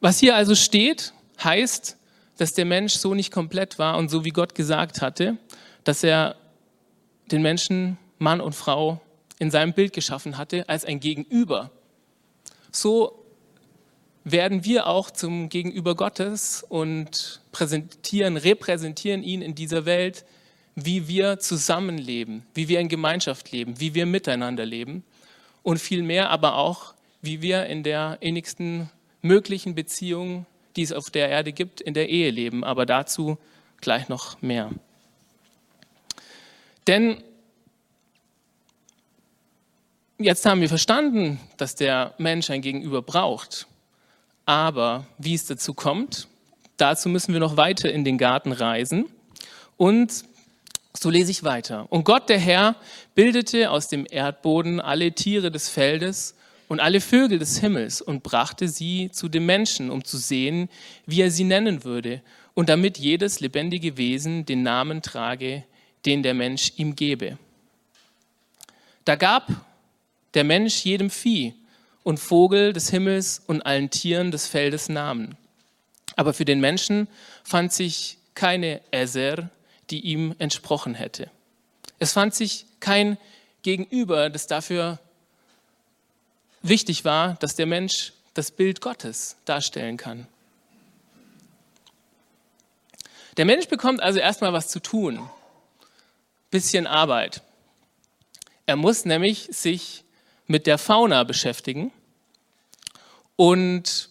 Was 0.00 0.18
hier 0.18 0.36
also 0.36 0.54
steht, 0.54 1.14
heißt, 1.42 1.96
dass 2.36 2.52
der 2.52 2.66
Mensch 2.66 2.94
so 2.94 3.14
nicht 3.14 3.32
komplett 3.32 3.78
war 3.78 3.96
und 3.96 4.10
so 4.10 4.24
wie 4.24 4.30
Gott 4.30 4.54
gesagt 4.54 5.00
hatte, 5.00 5.38
dass 5.84 6.04
er 6.04 6.36
den 7.30 7.40
Menschen, 7.40 7.96
Mann 8.18 8.40
und 8.40 8.54
Frau, 8.54 9.00
in 9.38 9.50
seinem 9.50 9.72
Bild 9.72 9.92
geschaffen 9.92 10.38
hatte, 10.38 10.68
als 10.68 10.84
ein 10.84 11.00
Gegenüber. 11.00 11.70
So 12.70 13.24
werden 14.24 14.64
wir 14.64 14.86
auch 14.86 15.10
zum 15.10 15.48
Gegenüber 15.48 15.94
Gottes 15.94 16.64
und 16.68 17.40
präsentieren, 17.52 18.36
repräsentieren 18.36 19.22
ihn 19.22 19.42
in 19.42 19.54
dieser 19.54 19.84
Welt, 19.84 20.24
wie 20.74 21.06
wir 21.08 21.38
zusammenleben, 21.38 22.44
wie 22.54 22.68
wir 22.68 22.80
in 22.80 22.88
Gemeinschaft 22.88 23.52
leben, 23.52 23.78
wie 23.78 23.94
wir 23.94 24.06
miteinander 24.06 24.64
leben 24.64 25.04
und 25.62 25.78
vielmehr 25.78 26.30
aber 26.30 26.56
auch, 26.56 26.94
wie 27.22 27.42
wir 27.42 27.66
in 27.66 27.82
der 27.82 28.18
innigsten 28.20 28.90
möglichen 29.22 29.74
Beziehungen, 29.74 30.46
die 30.76 30.82
es 30.82 30.92
auf 30.92 31.10
der 31.10 31.28
Erde 31.28 31.52
gibt, 31.52 31.80
in 31.80 31.94
der 31.94 32.08
Ehe 32.08 32.30
leben. 32.30 32.64
Aber 32.64 32.86
dazu 32.86 33.38
gleich 33.80 34.08
noch 34.08 34.40
mehr. 34.42 34.70
Denn 36.86 37.22
jetzt 40.24 40.46
haben 40.46 40.60
wir 40.62 40.68
verstanden, 40.68 41.38
dass 41.58 41.74
der 41.74 42.14
Mensch 42.18 42.48
ein 42.50 42.62
Gegenüber 42.62 43.02
braucht. 43.02 43.66
Aber 44.46 45.06
wie 45.18 45.34
es 45.34 45.46
dazu 45.46 45.74
kommt, 45.74 46.28
dazu 46.76 47.08
müssen 47.08 47.32
wir 47.32 47.40
noch 47.40 47.56
weiter 47.56 47.92
in 47.92 48.04
den 48.04 48.16
Garten 48.18 48.52
reisen. 48.52 49.06
Und 49.76 50.24
so 50.96 51.10
lese 51.10 51.30
ich 51.30 51.44
weiter. 51.44 51.86
Und 51.90 52.04
Gott, 52.04 52.28
der 52.28 52.38
Herr, 52.38 52.76
bildete 53.14 53.70
aus 53.70 53.88
dem 53.88 54.06
Erdboden 54.08 54.80
alle 54.80 55.12
Tiere 55.12 55.50
des 55.50 55.68
Feldes 55.68 56.34
und 56.68 56.80
alle 56.80 57.00
Vögel 57.00 57.38
des 57.38 57.58
Himmels 57.58 58.00
und 58.00 58.22
brachte 58.22 58.68
sie 58.68 59.10
zu 59.12 59.28
dem 59.28 59.44
Menschen, 59.44 59.90
um 59.90 60.04
zu 60.04 60.16
sehen, 60.16 60.70
wie 61.04 61.20
er 61.20 61.30
sie 61.30 61.44
nennen 61.44 61.84
würde, 61.84 62.22
und 62.54 62.68
damit 62.68 62.98
jedes 62.98 63.40
lebendige 63.40 63.96
Wesen 63.96 64.46
den 64.46 64.62
Namen 64.62 65.02
trage, 65.02 65.64
den 66.06 66.22
der 66.22 66.34
Mensch 66.34 66.72
ihm 66.76 66.94
gebe. 66.94 67.36
Da 69.04 69.16
gab 69.16 69.48
der 70.34 70.44
Mensch 70.44 70.84
jedem 70.84 71.10
Vieh 71.10 71.54
und 72.02 72.18
Vogel 72.18 72.72
des 72.72 72.90
Himmels 72.90 73.42
und 73.46 73.62
allen 73.62 73.90
Tieren 73.90 74.30
des 74.30 74.46
Feldes 74.46 74.88
Namen. 74.88 75.36
Aber 76.16 76.34
für 76.34 76.44
den 76.44 76.60
Menschen 76.60 77.08
fand 77.42 77.72
sich 77.72 78.18
keine 78.34 78.80
Eser, 78.90 79.50
die 79.90 80.00
ihm 80.00 80.34
entsprochen 80.38 80.94
hätte. 80.94 81.30
Es 81.98 82.12
fand 82.12 82.34
sich 82.34 82.66
kein 82.80 83.16
Gegenüber, 83.62 84.28
das 84.30 84.46
dafür 84.46 84.98
wichtig 86.62 87.04
war, 87.04 87.34
dass 87.34 87.56
der 87.56 87.66
Mensch 87.66 88.12
das 88.34 88.50
Bild 88.50 88.80
Gottes 88.80 89.36
darstellen 89.44 89.96
kann. 89.96 90.26
Der 93.36 93.44
Mensch 93.44 93.68
bekommt 93.68 94.00
also 94.00 94.20
erstmal 94.20 94.52
was 94.52 94.68
zu 94.68 94.80
tun, 94.80 95.28
bisschen 96.50 96.86
Arbeit. 96.86 97.42
Er 98.66 98.76
muss 98.76 99.04
nämlich 99.04 99.48
sich 99.50 100.03
mit 100.46 100.66
der 100.66 100.78
Fauna 100.78 101.24
beschäftigen. 101.24 101.92
Und 103.36 104.08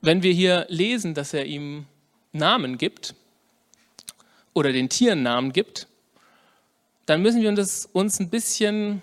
wenn 0.00 0.22
wir 0.22 0.32
hier 0.32 0.66
lesen, 0.68 1.14
dass 1.14 1.34
er 1.34 1.46
ihm 1.46 1.86
Namen 2.32 2.78
gibt 2.78 3.14
oder 4.54 4.72
den 4.72 4.88
Tieren 4.88 5.22
Namen 5.22 5.52
gibt, 5.52 5.86
dann 7.06 7.22
müssen 7.22 7.42
wir 7.42 7.50
uns 7.92 8.20
ein 8.20 8.30
bisschen 8.30 9.02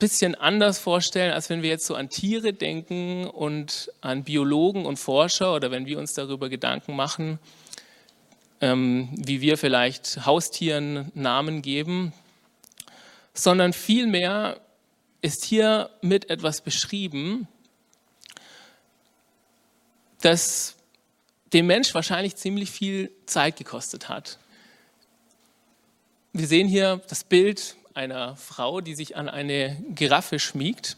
bisschen 0.00 0.34
anders 0.34 0.78
vorstellen, 0.78 1.32
als 1.32 1.50
wenn 1.50 1.62
wir 1.62 1.68
jetzt 1.68 1.86
so 1.86 1.94
an 1.94 2.08
Tiere 2.08 2.52
denken 2.54 3.26
und 3.26 3.92
an 4.00 4.24
Biologen 4.24 4.86
und 4.86 4.98
Forscher 4.98 5.54
oder 5.54 5.70
wenn 5.70 5.86
wir 5.86 5.98
uns 5.98 6.14
darüber 6.14 6.48
Gedanken 6.48 6.96
machen, 6.96 7.38
ähm, 8.62 9.10
wie 9.12 9.42
wir 9.42 9.58
vielleicht 9.58 10.24
Haustieren 10.24 11.12
Namen 11.14 11.60
geben, 11.62 12.12
sondern 13.42 13.72
vielmehr 13.72 14.60
ist 15.22 15.44
hier 15.44 15.90
mit 16.02 16.30
etwas 16.30 16.60
beschrieben, 16.60 17.48
das 20.20 20.76
dem 21.52 21.66
Mensch 21.66 21.94
wahrscheinlich 21.94 22.36
ziemlich 22.36 22.70
viel 22.70 23.10
Zeit 23.26 23.56
gekostet 23.56 24.08
hat. 24.08 24.38
Wir 26.32 26.46
sehen 26.46 26.68
hier 26.68 27.00
das 27.08 27.24
Bild 27.24 27.76
einer 27.94 28.36
Frau, 28.36 28.80
die 28.80 28.94
sich 28.94 29.16
an 29.16 29.28
eine 29.28 29.82
Giraffe 29.88 30.38
schmiegt. 30.38 30.96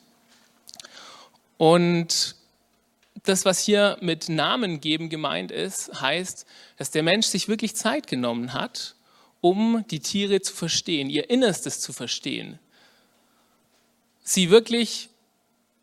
Und 1.56 2.36
das, 3.22 3.44
was 3.44 3.60
hier 3.60 3.96
mit 4.00 4.28
Namen 4.28 4.80
geben 4.80 5.08
gemeint 5.08 5.52
ist, 5.52 6.00
heißt, 6.00 6.44
dass 6.76 6.90
der 6.90 7.02
Mensch 7.02 7.28
sich 7.28 7.48
wirklich 7.48 7.76
Zeit 7.76 8.08
genommen 8.08 8.52
hat, 8.52 8.96
um 9.42 9.84
die 9.90 10.00
Tiere 10.00 10.40
zu 10.40 10.54
verstehen, 10.54 11.10
ihr 11.10 11.28
Innerstes 11.28 11.80
zu 11.80 11.92
verstehen. 11.92 12.58
Sie 14.24 14.48
wirklich 14.48 15.10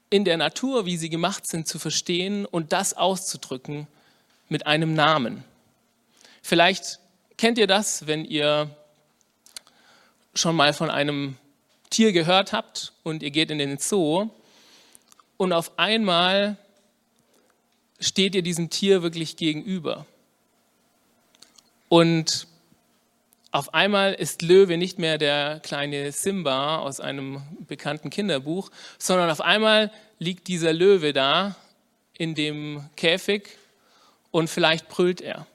in 0.10 0.26
der 0.26 0.38
Natur, 0.38 0.88
wie 0.88 0.98
sie 0.98 1.10
gemacht 1.10 1.46
sind, 1.46 1.68
zu 1.68 1.78
verstehen 1.78 2.46
und 2.46 2.72
das 2.74 2.96
auszudrücken 2.96 3.86
mit 4.48 4.66
einem 4.66 4.96
Namen. 4.96 5.44
Vielleicht 6.42 7.00
kennt 7.38 7.58
ihr 7.60 7.68
das, 7.68 8.08
wenn 8.08 8.26
ihr 8.26 8.76
schon 10.34 10.56
mal 10.56 10.74
von 10.74 10.90
einem 10.90 11.38
Tier 11.90 12.14
gehört 12.14 12.54
habt 12.54 12.94
und 13.04 13.22
ihr 13.22 13.32
geht 13.32 13.52
in 13.52 13.60
den 13.60 13.78
Zoo 13.78 14.30
und 15.36 15.52
auf 15.52 15.78
einmal 15.78 16.58
steht 18.00 18.36
ihr 18.36 18.42
diesem 18.42 18.70
Tier 18.70 19.04
wirklich 19.04 19.36
gegenüber. 19.36 20.06
Und 21.90 22.48
auf 23.52 23.74
einmal 23.74 24.14
ist 24.14 24.42
Löwe 24.42 24.78
nicht 24.78 25.00
mehr 25.00 25.18
der 25.18 25.60
kleine 25.64 26.12
Simba 26.12 26.78
aus 26.80 27.00
einem 27.00 27.42
bekannten 27.68 28.10
Kinderbuch, 28.10 28.70
sondern 28.98 29.30
auf 29.30 29.42
einmal 29.42 29.92
liegt 30.20 30.48
dieser 30.48 30.74
Löwe 30.74 31.14
da 31.14 31.56
in 32.18 32.36
dem 32.36 32.88
Käfig 32.96 33.50
und 34.32 34.50
vielleicht 34.50 34.88
brüllt 34.90 35.22
er. 35.22 35.48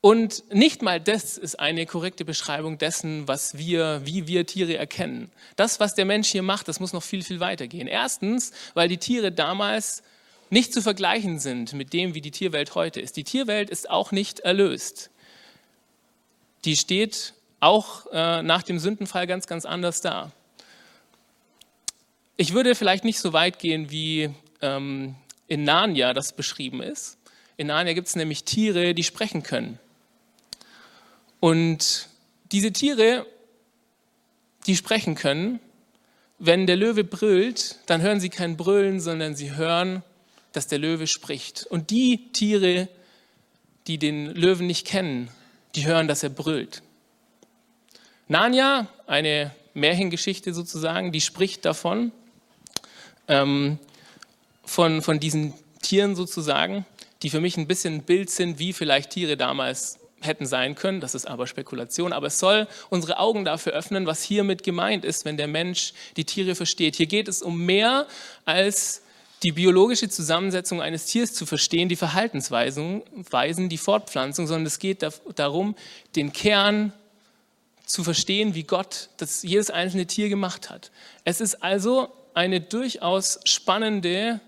Und 0.00 0.52
nicht 0.52 0.82
mal 0.82 1.00
das 1.00 1.38
ist 1.38 1.60
eine 1.60 1.86
korrekte 1.86 2.24
Beschreibung 2.24 2.76
dessen, 2.76 3.28
was 3.28 3.56
wir, 3.56 4.00
wie 4.04 4.26
wir 4.26 4.46
Tiere 4.46 4.76
erkennen. 4.76 5.30
Das, 5.54 5.78
was 5.78 5.94
der 5.94 6.06
Mensch 6.06 6.28
hier 6.28 6.42
macht, 6.42 6.66
das 6.66 6.80
muss 6.80 6.92
noch 6.92 7.04
viel, 7.04 7.22
viel 7.22 7.38
weiter 7.38 7.68
gehen. 7.68 7.86
Erstens, 7.86 8.50
weil 8.74 8.88
die 8.88 8.98
Tiere 8.98 9.30
damals 9.30 10.02
nicht 10.52 10.74
zu 10.74 10.82
vergleichen 10.82 11.38
sind 11.38 11.72
mit 11.72 11.94
dem, 11.94 12.14
wie 12.14 12.20
die 12.20 12.30
Tierwelt 12.30 12.74
heute 12.74 13.00
ist. 13.00 13.16
Die 13.16 13.24
Tierwelt 13.24 13.70
ist 13.70 13.88
auch 13.88 14.12
nicht 14.12 14.40
erlöst. 14.40 15.08
Die 16.66 16.76
steht 16.76 17.32
auch 17.58 18.04
äh, 18.12 18.42
nach 18.42 18.62
dem 18.62 18.78
Sündenfall 18.78 19.26
ganz, 19.26 19.46
ganz 19.46 19.64
anders 19.64 20.02
da. 20.02 20.30
Ich 22.36 22.52
würde 22.52 22.74
vielleicht 22.74 23.02
nicht 23.02 23.18
so 23.18 23.32
weit 23.32 23.60
gehen, 23.60 23.90
wie 23.90 24.28
ähm, 24.60 25.14
in 25.48 25.64
Narnia 25.64 26.12
das 26.12 26.34
beschrieben 26.34 26.82
ist. 26.82 27.16
In 27.56 27.68
Narnia 27.68 27.94
gibt 27.94 28.08
es 28.08 28.16
nämlich 28.16 28.44
Tiere, 28.44 28.92
die 28.92 29.04
sprechen 29.04 29.42
können. 29.42 29.78
Und 31.40 32.08
diese 32.52 32.74
Tiere, 32.74 33.26
die 34.66 34.76
sprechen 34.76 35.14
können, 35.14 35.60
wenn 36.38 36.66
der 36.66 36.76
Löwe 36.76 37.04
brüllt, 37.04 37.78
dann 37.86 38.02
hören 38.02 38.20
sie 38.20 38.28
kein 38.28 38.58
Brüllen, 38.58 39.00
sondern 39.00 39.34
sie 39.34 39.54
hören, 39.54 40.02
dass 40.52 40.66
der 40.66 40.78
Löwe 40.78 41.06
spricht. 41.06 41.66
Und 41.66 41.90
die 41.90 42.32
Tiere, 42.32 42.88
die 43.86 43.98
den 43.98 44.26
Löwen 44.34 44.66
nicht 44.66 44.86
kennen, 44.86 45.28
die 45.74 45.86
hören, 45.86 46.08
dass 46.08 46.22
er 46.22 46.30
brüllt. 46.30 46.82
Narnia, 48.28 48.88
eine 49.06 49.50
Märchengeschichte 49.74 50.54
sozusagen, 50.54 51.12
die 51.12 51.20
spricht 51.20 51.64
davon, 51.64 52.12
ähm, 53.28 53.78
von, 54.64 55.02
von 55.02 55.20
diesen 55.20 55.54
Tieren 55.82 56.14
sozusagen, 56.14 56.86
die 57.22 57.30
für 57.30 57.40
mich 57.40 57.56
ein 57.56 57.66
bisschen 57.66 57.94
ein 57.94 58.02
Bild 58.02 58.30
sind, 58.30 58.58
wie 58.58 58.72
vielleicht 58.72 59.10
Tiere 59.10 59.36
damals 59.36 59.98
hätten 60.20 60.46
sein 60.46 60.74
können, 60.74 61.00
das 61.00 61.14
ist 61.14 61.26
aber 61.26 61.46
Spekulation, 61.46 62.12
aber 62.12 62.28
es 62.28 62.38
soll 62.38 62.68
unsere 62.90 63.18
Augen 63.18 63.44
dafür 63.44 63.72
öffnen, 63.72 64.06
was 64.06 64.22
hiermit 64.22 64.62
gemeint 64.62 65.04
ist, 65.04 65.24
wenn 65.24 65.36
der 65.36 65.48
Mensch 65.48 65.92
die 66.16 66.24
Tiere 66.24 66.54
versteht. 66.54 66.96
Hier 66.96 67.06
geht 67.06 67.28
es 67.28 67.42
um 67.42 67.64
mehr 67.64 68.06
als 68.44 69.02
die 69.42 69.52
biologische 69.52 70.08
Zusammensetzung 70.08 70.80
eines 70.80 71.06
Tiers 71.06 71.34
zu 71.34 71.46
verstehen, 71.46 71.88
die 71.88 71.96
Verhaltensweisen, 71.96 73.02
die 73.68 73.78
Fortpflanzung, 73.78 74.46
sondern 74.46 74.66
es 74.66 74.78
geht 74.78 75.04
darum, 75.34 75.74
den 76.14 76.32
Kern 76.32 76.92
zu 77.84 78.04
verstehen, 78.04 78.54
wie 78.54 78.62
Gott 78.62 79.08
das 79.16 79.42
jedes 79.42 79.70
einzelne 79.70 80.06
Tier 80.06 80.28
gemacht 80.28 80.70
hat. 80.70 80.90
Es 81.24 81.40
ist 81.40 81.62
also 81.62 82.08
eine 82.34 82.60
durchaus 82.60 83.40
spannende 83.44 84.40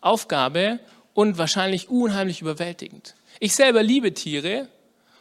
Aufgabe 0.00 0.78
und 1.14 1.36
wahrscheinlich 1.36 1.90
unheimlich 1.90 2.40
überwältigend. 2.40 3.14
Ich 3.40 3.54
selber 3.54 3.82
liebe 3.82 4.14
Tiere 4.14 4.68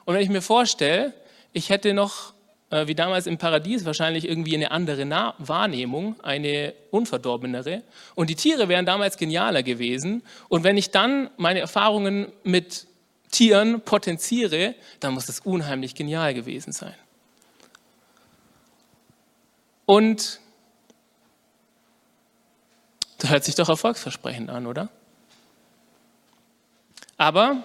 und 0.06 0.14
wenn 0.14 0.22
ich 0.22 0.30
mir 0.30 0.42
vorstelle, 0.44 1.14
ich 1.54 1.70
hätte 1.70 1.94
noch, 1.94 2.34
wie 2.70 2.96
damals 2.96 3.28
im 3.28 3.38
Paradies, 3.38 3.86
wahrscheinlich 3.86 4.28
irgendwie 4.28 4.56
eine 4.56 4.72
andere 4.72 5.06
Na 5.06 5.36
Wahrnehmung, 5.38 6.20
eine 6.22 6.74
unverdorbenere. 6.92 7.84
Und 8.16 8.30
die 8.30 8.36
Tiere 8.36 8.68
wären 8.68 8.86
damals 8.86 9.18
genialer 9.18 9.64
gewesen. 9.64 10.24
Und 10.50 10.64
wenn 10.64 10.78
ich 10.78 10.92
dann 10.92 11.30
meine 11.38 11.60
Erfahrungen 11.60 12.32
mit 12.44 12.88
Tieren 13.32 13.82
potenziere, 13.82 14.76
dann 15.00 15.14
muss 15.14 15.26
das 15.26 15.40
unheimlich 15.42 15.96
genial 15.96 16.34
gewesen 16.34 16.74
sein. 16.74 16.96
Und 19.86 20.40
das 23.20 23.30
hört 23.30 23.44
sich 23.46 23.56
doch 23.56 23.70
erfolgsversprechend 23.70 24.50
an, 24.50 24.68
oder? 24.68 24.90
Aber 27.18 27.64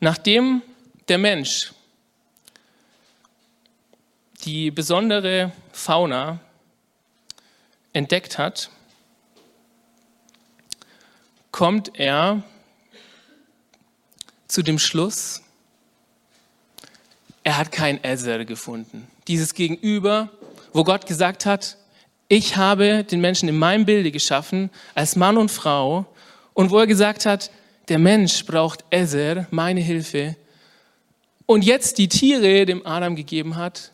Nachdem 0.00 0.62
der 1.08 1.18
Mensch 1.18 1.72
die 4.46 4.70
besondere 4.70 5.50
Fauna 5.72 6.38
entdeckt 7.92 8.38
hat, 8.38 8.70
kommt 11.50 11.98
er 11.98 12.42
zu 14.46 14.62
dem 14.62 14.78
Schluss, 14.78 15.42
er 17.42 17.58
hat 17.58 17.72
kein 17.72 18.02
Ezer 18.04 18.44
gefunden. 18.44 19.08
Dieses 19.26 19.54
Gegenüber, 19.54 20.30
wo 20.72 20.84
Gott 20.84 21.06
gesagt 21.06 21.44
hat, 21.44 21.76
ich 22.28 22.56
habe 22.56 23.04
den 23.04 23.20
Menschen 23.20 23.48
in 23.48 23.58
meinem 23.58 23.84
Bilde 23.84 24.12
geschaffen, 24.12 24.70
als 24.94 25.16
Mann 25.16 25.36
und 25.36 25.50
Frau, 25.50 26.06
und 26.54 26.70
wo 26.70 26.78
er 26.78 26.86
gesagt 26.86 27.26
hat, 27.26 27.50
der 27.88 27.98
Mensch 27.98 28.44
braucht 28.46 28.84
Ezer, 28.90 29.46
meine 29.50 29.80
Hilfe. 29.80 30.36
Und 31.46 31.64
jetzt 31.64 31.98
die 31.98 32.08
Tiere 32.08 32.64
dem 32.64 32.86
Adam 32.86 33.14
gegeben 33.14 33.56
hat, 33.56 33.92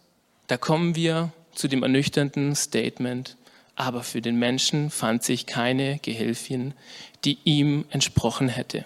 da 0.53 0.59
kommen 0.59 0.95
wir 0.95 1.33
zu 1.55 1.67
dem 1.67 1.83
ernüchternden 1.83 2.55
Statement, 2.55 3.39
aber 3.75 4.03
für 4.03 4.21
den 4.21 4.39
Menschen 4.39 4.91
fand 4.91 5.23
sich 5.23 5.47
keine 5.47 5.99
Gehilfin, 6.01 6.75
die 7.25 7.39
ihm 7.45 7.87
entsprochen 7.89 8.51
hätte. 8.51 8.85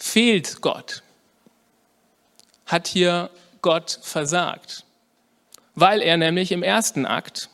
Fehlt 0.00 0.62
Gott? 0.62 1.04
Hat 2.66 2.88
hier 2.88 3.30
Gott 3.62 4.00
versagt? 4.02 4.84
Weil 5.76 6.02
er 6.02 6.16
nämlich 6.16 6.50
im 6.50 6.64
ersten 6.64 7.06
Akt 7.06 7.50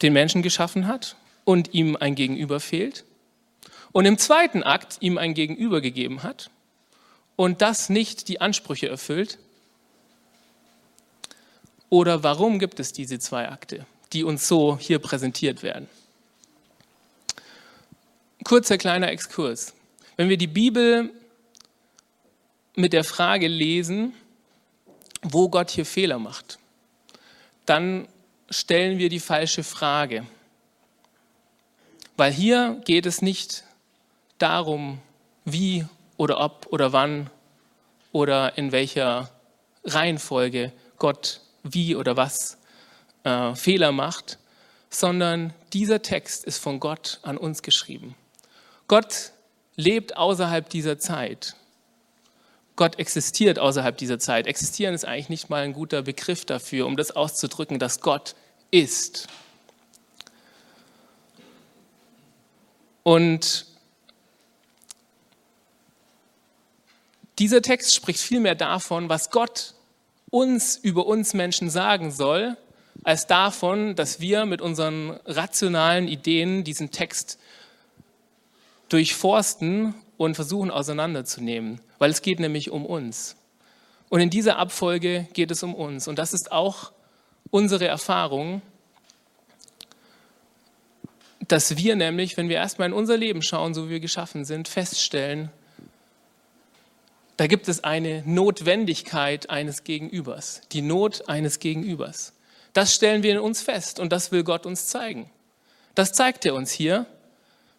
den 0.00 0.14
Menschen 0.14 0.40
geschaffen 0.40 0.86
hat 0.86 1.16
und 1.44 1.74
ihm 1.74 1.96
ein 1.96 2.14
Gegenüber 2.14 2.60
fehlt 2.60 3.04
und 3.92 4.06
im 4.06 4.16
zweiten 4.16 4.62
Akt 4.62 4.96
ihm 5.00 5.18
ein 5.18 5.34
Gegenüber 5.34 5.82
gegeben 5.82 6.22
hat 6.22 6.48
und 7.36 7.62
das 7.62 7.88
nicht 7.88 8.28
die 8.28 8.40
Ansprüche 8.40 8.88
erfüllt? 8.88 9.38
Oder 11.90 12.22
warum 12.22 12.58
gibt 12.58 12.80
es 12.80 12.92
diese 12.92 13.18
zwei 13.18 13.48
Akte, 13.48 13.86
die 14.12 14.24
uns 14.24 14.48
so 14.48 14.78
hier 14.78 14.98
präsentiert 14.98 15.62
werden? 15.62 15.88
Kurzer 18.42 18.78
kleiner 18.78 19.08
Exkurs. 19.08 19.72
Wenn 20.16 20.28
wir 20.28 20.36
die 20.36 20.46
Bibel 20.46 21.10
mit 22.74 22.92
der 22.92 23.04
Frage 23.04 23.48
lesen, 23.48 24.14
wo 25.22 25.48
Gott 25.48 25.70
hier 25.70 25.86
Fehler 25.86 26.18
macht, 26.18 26.58
dann 27.66 28.06
stellen 28.50 28.98
wir 28.98 29.08
die 29.08 29.20
falsche 29.20 29.62
Frage. 29.62 30.26
Weil 32.16 32.32
hier 32.32 32.80
geht 32.84 33.06
es 33.06 33.22
nicht 33.22 33.64
darum, 34.38 35.00
wie 35.44 35.86
oder 36.16 36.40
ob 36.40 36.66
oder 36.70 36.92
wann 36.92 37.30
oder 38.12 38.56
in 38.56 38.72
welcher 38.72 39.30
Reihenfolge 39.84 40.72
Gott 40.98 41.40
wie 41.62 41.96
oder 41.96 42.16
was 42.16 42.58
äh, 43.24 43.54
Fehler 43.54 43.92
macht, 43.92 44.38
sondern 44.90 45.52
dieser 45.72 46.02
Text 46.02 46.44
ist 46.44 46.58
von 46.58 46.78
Gott 46.80 47.18
an 47.22 47.36
uns 47.36 47.62
geschrieben. 47.62 48.14
Gott 48.86 49.32
lebt 49.76 50.16
außerhalb 50.16 50.68
dieser 50.68 50.98
Zeit. 50.98 51.56
Gott 52.76 52.98
existiert 52.98 53.58
außerhalb 53.58 53.96
dieser 53.96 54.18
Zeit. 54.18 54.46
Existieren 54.46 54.94
ist 54.94 55.04
eigentlich 55.04 55.28
nicht 55.28 55.48
mal 55.48 55.62
ein 55.62 55.72
guter 55.72 56.02
Begriff 56.02 56.44
dafür, 56.44 56.86
um 56.86 56.96
das 56.96 57.12
auszudrücken, 57.12 57.78
dass 57.78 58.00
Gott 58.00 58.34
ist. 58.70 59.28
Und 63.04 63.66
dieser 67.44 67.60
Text 67.60 67.94
spricht 67.94 68.20
vielmehr 68.20 68.54
davon, 68.54 69.10
was 69.10 69.28
Gott 69.28 69.74
uns 70.30 70.78
über 70.78 71.04
uns 71.04 71.34
Menschen 71.34 71.68
sagen 71.68 72.10
soll, 72.10 72.56
als 73.02 73.26
davon, 73.26 73.96
dass 73.96 74.18
wir 74.18 74.46
mit 74.46 74.62
unseren 74.62 75.10
rationalen 75.26 76.08
Ideen 76.08 76.64
diesen 76.64 76.90
Text 76.90 77.38
durchforsten 78.88 79.92
und 80.16 80.36
versuchen 80.36 80.70
auseinanderzunehmen, 80.70 81.82
weil 81.98 82.10
es 82.10 82.22
geht 82.22 82.40
nämlich 82.40 82.70
um 82.70 82.86
uns. 82.86 83.36
Und 84.08 84.20
in 84.20 84.30
dieser 84.30 84.56
Abfolge 84.56 85.28
geht 85.34 85.50
es 85.50 85.62
um 85.62 85.74
uns. 85.74 86.08
Und 86.08 86.18
das 86.18 86.32
ist 86.32 86.50
auch 86.50 86.92
unsere 87.50 87.86
Erfahrung, 87.86 88.62
dass 91.46 91.76
wir 91.76 91.94
nämlich, 91.94 92.38
wenn 92.38 92.48
wir 92.48 92.56
erstmal 92.56 92.88
in 92.88 92.94
unser 92.94 93.18
Leben 93.18 93.42
schauen, 93.42 93.74
so 93.74 93.84
wie 93.84 93.90
wir 93.90 94.00
geschaffen 94.00 94.46
sind, 94.46 94.66
feststellen, 94.66 95.50
da 97.36 97.46
gibt 97.46 97.68
es 97.68 97.82
eine 97.82 98.22
Notwendigkeit 98.26 99.50
eines 99.50 99.84
Gegenübers, 99.84 100.60
die 100.72 100.82
Not 100.82 101.28
eines 101.28 101.58
Gegenübers. 101.58 102.32
Das 102.72 102.94
stellen 102.94 103.22
wir 103.22 103.32
in 103.32 103.38
uns 103.38 103.62
fest 103.62 103.98
und 103.98 104.12
das 104.12 104.32
will 104.32 104.44
Gott 104.44 104.66
uns 104.66 104.86
zeigen. 104.86 105.30
Das 105.94 106.12
zeigt 106.12 106.44
er 106.44 106.54
uns 106.54 106.70
hier. 106.70 107.06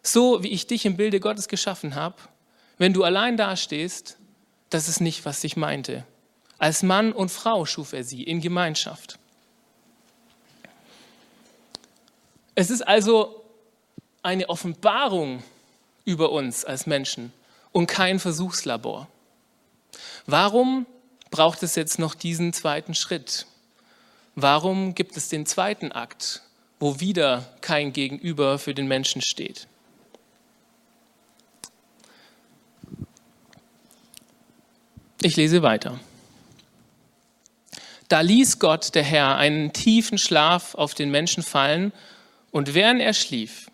So 0.02 0.42
wie 0.42 0.48
ich 0.48 0.66
dich 0.66 0.86
im 0.86 0.96
Bilde 0.96 1.20
Gottes 1.20 1.48
geschaffen 1.48 1.94
habe, 1.94 2.16
wenn 2.78 2.92
du 2.92 3.02
allein 3.02 3.36
dastehst, 3.36 4.18
das 4.70 4.88
ist 4.88 5.00
nicht, 5.00 5.24
was 5.24 5.42
ich 5.42 5.56
meinte. 5.56 6.04
Als 6.58 6.82
Mann 6.82 7.12
und 7.12 7.30
Frau 7.30 7.66
schuf 7.66 7.92
er 7.92 8.04
sie 8.04 8.22
in 8.22 8.40
Gemeinschaft. 8.40 9.18
Es 12.54 12.70
ist 12.70 12.86
also 12.86 13.44
eine 14.22 14.48
Offenbarung 14.48 15.42
über 16.04 16.30
uns 16.30 16.64
als 16.64 16.86
Menschen 16.86 17.32
und 17.72 17.86
kein 17.86 18.18
Versuchslabor. 18.18 19.08
Warum 20.26 20.86
braucht 21.30 21.62
es 21.62 21.76
jetzt 21.76 21.98
noch 21.98 22.14
diesen 22.14 22.52
zweiten 22.52 22.94
Schritt? 22.94 23.46
Warum 24.34 24.94
gibt 24.94 25.16
es 25.16 25.28
den 25.28 25.46
zweiten 25.46 25.92
Akt, 25.92 26.42
wo 26.80 27.00
wieder 27.00 27.48
kein 27.60 27.92
Gegenüber 27.92 28.58
für 28.58 28.74
den 28.74 28.88
Menschen 28.88 29.22
steht? 29.22 29.68
Ich 35.22 35.36
lese 35.36 35.62
weiter. 35.62 35.98
Da 38.08 38.20
ließ 38.20 38.58
Gott, 38.58 38.94
der 38.94 39.02
Herr, 39.02 39.36
einen 39.36 39.72
tiefen 39.72 40.18
Schlaf 40.18 40.74
auf 40.74 40.94
den 40.94 41.10
Menschen 41.10 41.42
fallen, 41.42 41.92
und 42.52 42.74
während 42.74 43.00
er 43.00 43.12
schlief, 43.12 43.70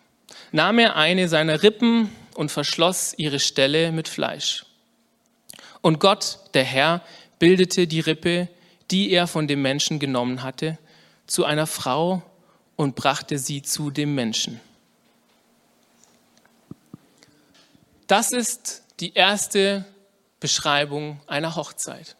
nahm 0.51 0.79
er 0.79 0.97
eine 0.97 1.29
seiner 1.29 1.62
Rippen 1.62 2.11
und 2.35 2.51
verschloss 2.51 3.15
ihre 3.17 3.38
Stelle 3.38 3.93
mit 3.93 4.09
Fleisch. 4.09 4.65
Und 5.83 5.99
Gott, 5.99 6.38
der 6.55 6.64
Herr, 6.64 7.03
bildete 7.38 7.87
die 7.87 8.01
Rippe, 8.01 8.49
die 8.90 9.11
er 9.11 9.27
von 9.27 9.49
dem 9.49 9.62
Menschen 9.62 9.99
genommen 9.99 10.42
hatte, 10.42 10.79
zu 11.27 11.45
einer 11.45 11.66
Frau 11.66 12.23
und 12.77 12.95
brachte 12.95 13.38
sie 13.38 13.62
zu 13.62 13.90
dem 13.90 14.14
Menschen. 14.14 14.61
Das 18.07 18.33
ist 18.33 18.85
die 19.01 19.14
erste 19.14 19.85
Beschreibung 20.38 21.21
einer 21.27 21.57
Hochzeit. 21.57 22.16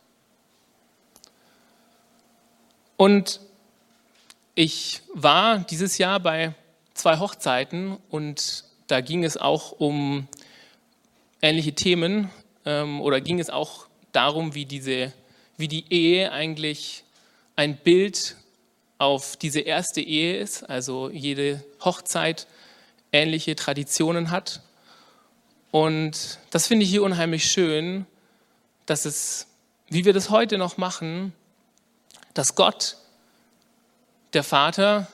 Und 2.97 3.41
ich 4.55 5.03
war 5.15 5.59
dieses 5.59 5.99
Jahr 5.99 6.21
bei 6.21 6.55
zwei 6.95 7.19
Hochzeiten 7.19 7.99
und 8.11 8.65
da 8.87 9.01
ging 9.01 9.25
es 9.25 9.37
auch 9.37 9.73
um 9.73 10.29
ähnliche 11.41 11.75
Themen 11.75 12.31
ähm, 12.65 13.01
oder 13.01 13.21
ging 13.21 13.41
es 13.41 13.51
auch 13.51 13.87
darum, 14.13 14.55
wie, 14.55 14.67
diese, 14.67 15.13
wie 15.57 15.69
die 15.69 15.93
Ehe 15.93 16.33
eigentlich 16.33 17.05
ein 17.57 17.77
Bild 17.77 18.37
auf 18.99 19.37
diese 19.37 19.61
erste 19.61 20.01
Ehe 20.01 20.39
ist, 20.39 20.63
also 20.63 21.11
jede 21.11 21.65
Hochzeit 21.85 22.47
ähnliche 23.13 23.57
Traditionen 23.57 24.31
hat. 24.31 24.63
Und 25.71 26.39
das 26.51 26.67
finde 26.67 26.85
ich 26.85 26.91
hier 26.91 27.03
unheimlich 27.03 27.51
schön, 27.51 28.07
dass 28.87 29.05
es, 29.05 29.47
wie 29.89 30.05
wir 30.05 30.13
das 30.13 30.31
heute 30.31 30.59
noch 30.59 30.77
machen, 30.77 31.33
dass 32.35 32.55
Gott, 32.55 32.97
der 34.35 34.45
Vater, 34.45 35.07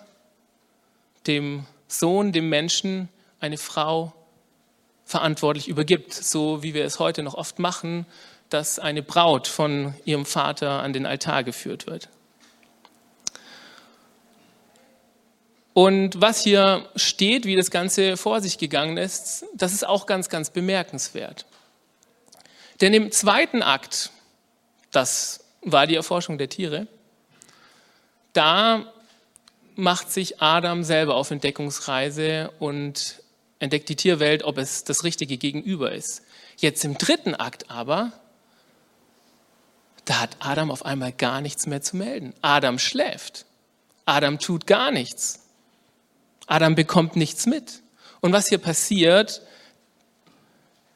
dem 1.26 1.66
Sohn, 1.88 2.32
dem 2.32 2.48
Menschen 2.48 3.08
eine 3.40 3.58
Frau 3.58 4.12
verantwortlich 5.08 5.68
übergibt, 5.68 6.12
so 6.12 6.62
wie 6.62 6.74
wir 6.74 6.84
es 6.84 6.98
heute 6.98 7.22
noch 7.22 7.32
oft 7.32 7.58
machen, 7.58 8.04
dass 8.50 8.78
eine 8.78 9.02
Braut 9.02 9.48
von 9.48 9.94
ihrem 10.04 10.26
Vater 10.26 10.82
an 10.82 10.92
den 10.92 11.06
Altar 11.06 11.44
geführt 11.44 11.86
wird. 11.86 12.10
Und 15.72 16.20
was 16.20 16.42
hier 16.42 16.86
steht, 16.94 17.46
wie 17.46 17.56
das 17.56 17.70
Ganze 17.70 18.18
vor 18.18 18.42
sich 18.42 18.58
gegangen 18.58 18.98
ist, 18.98 19.46
das 19.54 19.72
ist 19.72 19.86
auch 19.86 20.04
ganz, 20.04 20.28
ganz 20.28 20.50
bemerkenswert. 20.50 21.46
Denn 22.82 22.92
im 22.92 23.10
zweiten 23.10 23.62
Akt, 23.62 24.10
das 24.90 25.40
war 25.62 25.86
die 25.86 25.94
Erforschung 25.94 26.36
der 26.36 26.50
Tiere, 26.50 26.86
da 28.34 28.92
macht 29.74 30.12
sich 30.12 30.42
Adam 30.42 30.84
selber 30.84 31.14
auf 31.14 31.30
Entdeckungsreise 31.30 32.50
und 32.58 33.22
entdeckt 33.58 33.88
die 33.88 33.96
Tierwelt, 33.96 34.44
ob 34.44 34.58
es 34.58 34.84
das 34.84 35.04
richtige 35.04 35.36
Gegenüber 35.36 35.92
ist. 35.92 36.22
Jetzt 36.56 36.84
im 36.84 36.96
dritten 36.96 37.34
Akt 37.34 37.70
aber, 37.70 38.12
da 40.04 40.20
hat 40.20 40.36
Adam 40.40 40.70
auf 40.70 40.84
einmal 40.84 41.12
gar 41.12 41.40
nichts 41.40 41.66
mehr 41.66 41.82
zu 41.82 41.96
melden. 41.96 42.34
Adam 42.40 42.78
schläft. 42.78 43.44
Adam 44.06 44.38
tut 44.38 44.66
gar 44.66 44.90
nichts. 44.90 45.40
Adam 46.46 46.74
bekommt 46.74 47.14
nichts 47.14 47.46
mit. 47.46 47.82
Und 48.20 48.32
was 48.32 48.48
hier 48.48 48.58
passiert, 48.58 49.42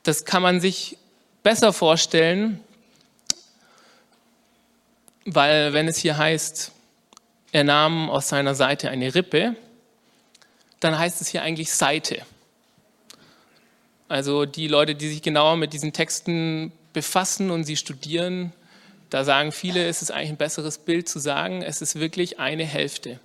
das 0.02 0.24
kann 0.24 0.42
man 0.42 0.60
sich 0.60 0.96
besser 1.42 1.72
vorstellen, 1.72 2.60
weil 5.24 5.72
wenn 5.72 5.88
es 5.88 5.98
hier 5.98 6.16
heißt, 6.16 6.72
er 7.52 7.64
nahm 7.64 8.08
aus 8.08 8.28
seiner 8.28 8.54
Seite 8.54 8.88
eine 8.88 9.14
Rippe, 9.14 9.54
dann 10.80 10.98
heißt 10.98 11.20
es 11.20 11.28
hier 11.28 11.42
eigentlich 11.42 11.72
Seite. 11.72 12.24
Also 14.12 14.44
die 14.44 14.68
Leute, 14.68 14.94
die 14.94 15.08
sich 15.08 15.22
genauer 15.22 15.56
mit 15.56 15.72
diesen 15.72 15.94
Texten 15.94 16.70
befassen 16.92 17.50
und 17.50 17.64
sie 17.64 17.78
studieren, 17.78 18.52
da 19.08 19.24
sagen 19.24 19.52
viele, 19.52 19.86
es 19.86 20.02
ist 20.02 20.10
eigentlich 20.10 20.28
ein 20.28 20.36
besseres 20.36 20.76
Bild 20.76 21.08
zu 21.08 21.18
sagen, 21.18 21.62
es 21.62 21.80
ist 21.80 21.98
wirklich 21.98 22.38
eine 22.38 22.66
Hälfte. 22.66 23.20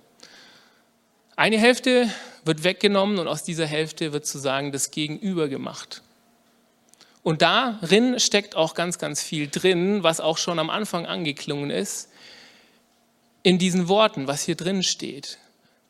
Eine 1.36 1.58
Hälfte 1.58 2.08
wird 2.46 2.64
weggenommen 2.64 3.18
und 3.18 3.28
aus 3.28 3.44
dieser 3.44 3.66
Hälfte 3.66 4.14
wird 4.14 4.24
sozusagen 4.24 4.72
das 4.72 4.90
Gegenüber 4.90 5.48
gemacht. 5.48 6.00
Und 7.22 7.42
darin 7.42 8.18
steckt 8.18 8.56
auch 8.56 8.72
ganz, 8.72 8.96
ganz 8.96 9.22
viel 9.22 9.46
drin, 9.48 10.02
was 10.04 10.20
auch 10.20 10.38
schon 10.38 10.58
am 10.58 10.70
Anfang 10.70 11.04
angeklungen 11.04 11.68
ist. 11.68 12.08
In 13.42 13.58
diesen 13.58 13.88
Worten, 13.88 14.26
was 14.26 14.42
hier 14.42 14.56
drin 14.56 14.82
steht, 14.82 15.36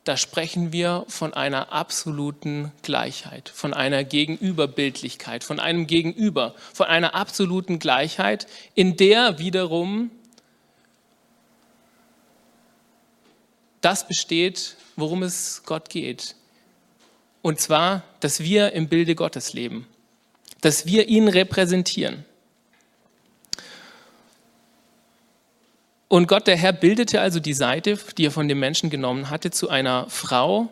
da 0.03 0.17
sprechen 0.17 0.71
wir 0.71 1.05
von 1.07 1.33
einer 1.33 1.71
absoluten 1.71 2.71
Gleichheit, 2.81 3.49
von 3.49 3.73
einer 3.73 4.03
Gegenüberbildlichkeit, 4.03 5.43
von 5.43 5.59
einem 5.59 5.87
Gegenüber, 5.87 6.55
von 6.73 6.87
einer 6.87 7.15
absoluten 7.15 7.79
Gleichheit, 7.79 8.47
in 8.75 8.97
der 8.97 9.39
wiederum 9.39 10.09
das 13.81 14.07
besteht, 14.07 14.75
worum 14.95 15.23
es 15.23 15.63
Gott 15.65 15.89
geht. 15.89 16.35
Und 17.41 17.59
zwar, 17.59 18.03
dass 18.19 18.41
wir 18.41 18.73
im 18.73 18.89
Bilde 18.89 19.15
Gottes 19.15 19.53
leben, 19.53 19.87
dass 20.61 20.85
wir 20.85 21.07
ihn 21.07 21.27
repräsentieren. 21.27 22.25
Und 26.09 26.27
Gott, 26.27 26.47
der 26.47 26.57
Herr, 26.57 26.73
bildete 26.73 27.21
also 27.21 27.39
die 27.39 27.53
Seite, 27.53 27.97
die 28.17 28.25
er 28.25 28.31
von 28.31 28.47
dem 28.47 28.59
Menschen 28.59 28.89
genommen 28.89 29.29
hatte, 29.29 29.51
zu 29.51 29.69
einer 29.69 30.09
Frau 30.09 30.67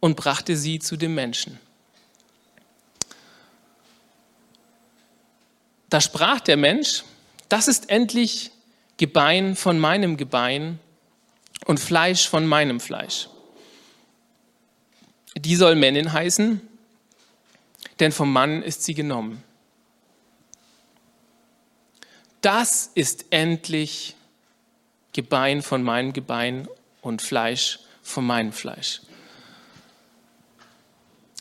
und 0.00 0.16
brachte 0.16 0.56
sie 0.56 0.78
zu 0.78 0.96
dem 0.96 1.14
Menschen. 1.14 1.60
Da 5.90 6.00
sprach 6.00 6.40
der 6.40 6.56
Mensch, 6.56 7.04
das 7.50 7.68
ist 7.68 7.90
endlich 7.90 8.50
Gebein 8.96 9.54
von 9.54 9.78
meinem 9.78 10.16
Gebein 10.16 10.80
und 11.66 11.78
Fleisch 11.78 12.26
von 12.26 12.46
meinem 12.46 12.80
Fleisch. 12.80 13.28
Die 15.36 15.56
soll 15.56 15.76
Männin 15.76 16.12
heißen, 16.12 16.60
denn 18.00 18.12
vom 18.12 18.32
Mann 18.32 18.62
ist 18.62 18.82
sie 18.82 18.94
genommen. 18.94 19.44
Das 22.40 22.90
ist 22.94 23.26
endlich 23.30 24.16
Gebein 25.12 25.62
von 25.62 25.82
meinem 25.82 26.12
Gebein 26.12 26.68
und 27.02 27.22
Fleisch 27.22 27.80
von 28.02 28.24
meinem 28.26 28.52
Fleisch. 28.52 29.00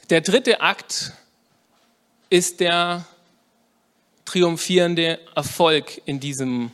Der 0.09 0.21
dritte 0.21 0.61
Akt 0.61 1.13
ist 2.29 2.59
der 2.59 3.05
triumphierende 4.25 5.19
Erfolg 5.35 6.01
in 6.05 6.19
diesem 6.19 6.71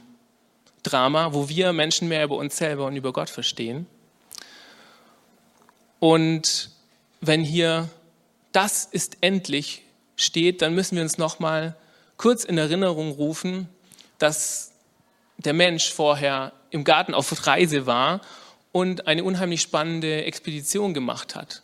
Drama, 0.84 1.34
wo 1.34 1.49
wir 1.49 1.73
Menschen 1.73 2.08
mehr 2.08 2.25
über 2.25 2.36
uns 2.36 2.58
selber 2.58 2.86
und 2.86 2.95
über 2.95 3.13
Gott 3.13 3.29
verstehen. 3.29 3.88
Und 5.99 6.71
wenn 7.21 7.41
hier 7.41 7.89
das 8.51 8.86
ist 8.86 9.17
endlich 9.21 9.84
steht, 10.15 10.62
dann 10.62 10.75
müssen 10.75 10.95
wir 10.95 11.03
uns 11.03 11.17
nochmal 11.17 11.75
kurz 12.17 12.43
in 12.43 12.58
Erinnerung 12.58 13.12
rufen, 13.12 13.67
dass 14.19 14.71
der 15.38 15.53
Mensch 15.53 15.91
vorher 15.91 16.53
im 16.73 16.83
Garten 16.83 17.13
auf 17.13 17.45
Reise 17.45 17.86
war 17.86 18.21
und 18.71 19.07
eine 19.07 19.23
unheimlich 19.23 19.62
spannende 19.62 20.25
Expedition 20.25 20.93
gemacht 20.93 21.36
hat. 21.36 21.62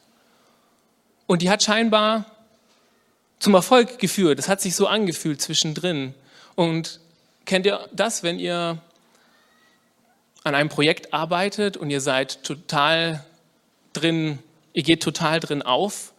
Und 1.26 1.42
die 1.42 1.50
hat 1.50 1.64
scheinbar 1.64 2.26
zum 3.40 3.56
Erfolg 3.56 4.00
geführt. 4.00 4.38
Es 4.40 4.48
hat 4.48 4.62
sich 4.62 4.76
so 4.76 4.88
angefühlt 4.88 5.42
zwischendrin. 5.42 6.14
Und 6.56 7.00
kennt 7.46 7.66
ihr 7.66 7.88
das, 7.92 8.22
wenn 8.22 8.38
ihr 8.38 8.82
an 10.44 10.56
einem 10.56 10.70
Projekt 10.70 11.14
arbeitet 11.14 11.76
und 11.76 11.90
ihr 11.90 12.02
seid 12.02 12.44
total 12.44 13.26
drin, 13.94 14.40
ihr 14.74 14.84
geht 14.84 15.02
total 15.02 15.40
drin 15.40 15.62
auf 15.62 16.14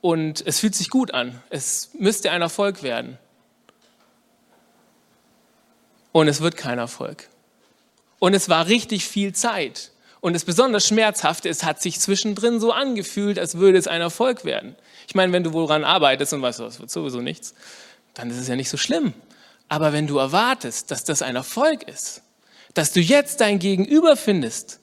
und 0.00 0.46
es 0.46 0.60
fühlt 0.60 0.74
sich 0.74 0.90
gut 0.90 1.12
an. 1.12 1.40
Es 1.50 1.90
müsste 1.94 2.30
ein 2.30 2.42
Erfolg 2.42 2.82
werden. 2.82 3.18
Und 6.12 6.28
es 6.28 6.40
wird 6.40 6.56
kein 6.56 6.78
Erfolg. 6.78 7.28
Und 8.18 8.34
es 8.34 8.48
war 8.48 8.66
richtig 8.66 9.06
viel 9.06 9.32
Zeit. 9.32 9.92
Und 10.20 10.32
das 10.32 10.44
besonders 10.44 10.86
Schmerzhafte, 10.86 11.48
es 11.48 11.62
hat 11.62 11.80
sich 11.80 12.00
zwischendrin 12.00 12.58
so 12.58 12.72
angefühlt, 12.72 13.38
als 13.38 13.56
würde 13.56 13.78
es 13.78 13.86
ein 13.86 14.00
Erfolg 14.00 14.44
werden. 14.44 14.74
Ich 15.06 15.14
meine, 15.14 15.32
wenn 15.32 15.44
du 15.44 15.52
woran 15.52 15.84
arbeitest 15.84 16.32
und 16.32 16.42
weißt, 16.42 16.60
das 16.60 16.80
wird 16.80 16.90
sowieso 16.90 17.20
nichts, 17.20 17.54
dann 18.14 18.30
ist 18.30 18.38
es 18.38 18.48
ja 18.48 18.56
nicht 18.56 18.68
so 18.68 18.76
schlimm. 18.76 19.14
Aber 19.68 19.92
wenn 19.92 20.06
du 20.06 20.18
erwartest, 20.18 20.90
dass 20.90 21.04
das 21.04 21.22
ein 21.22 21.36
Erfolg 21.36 21.84
ist, 21.84 22.22
dass 22.74 22.92
du 22.92 23.00
jetzt 23.00 23.40
dein 23.40 23.58
Gegenüber 23.58 24.16
findest 24.16 24.80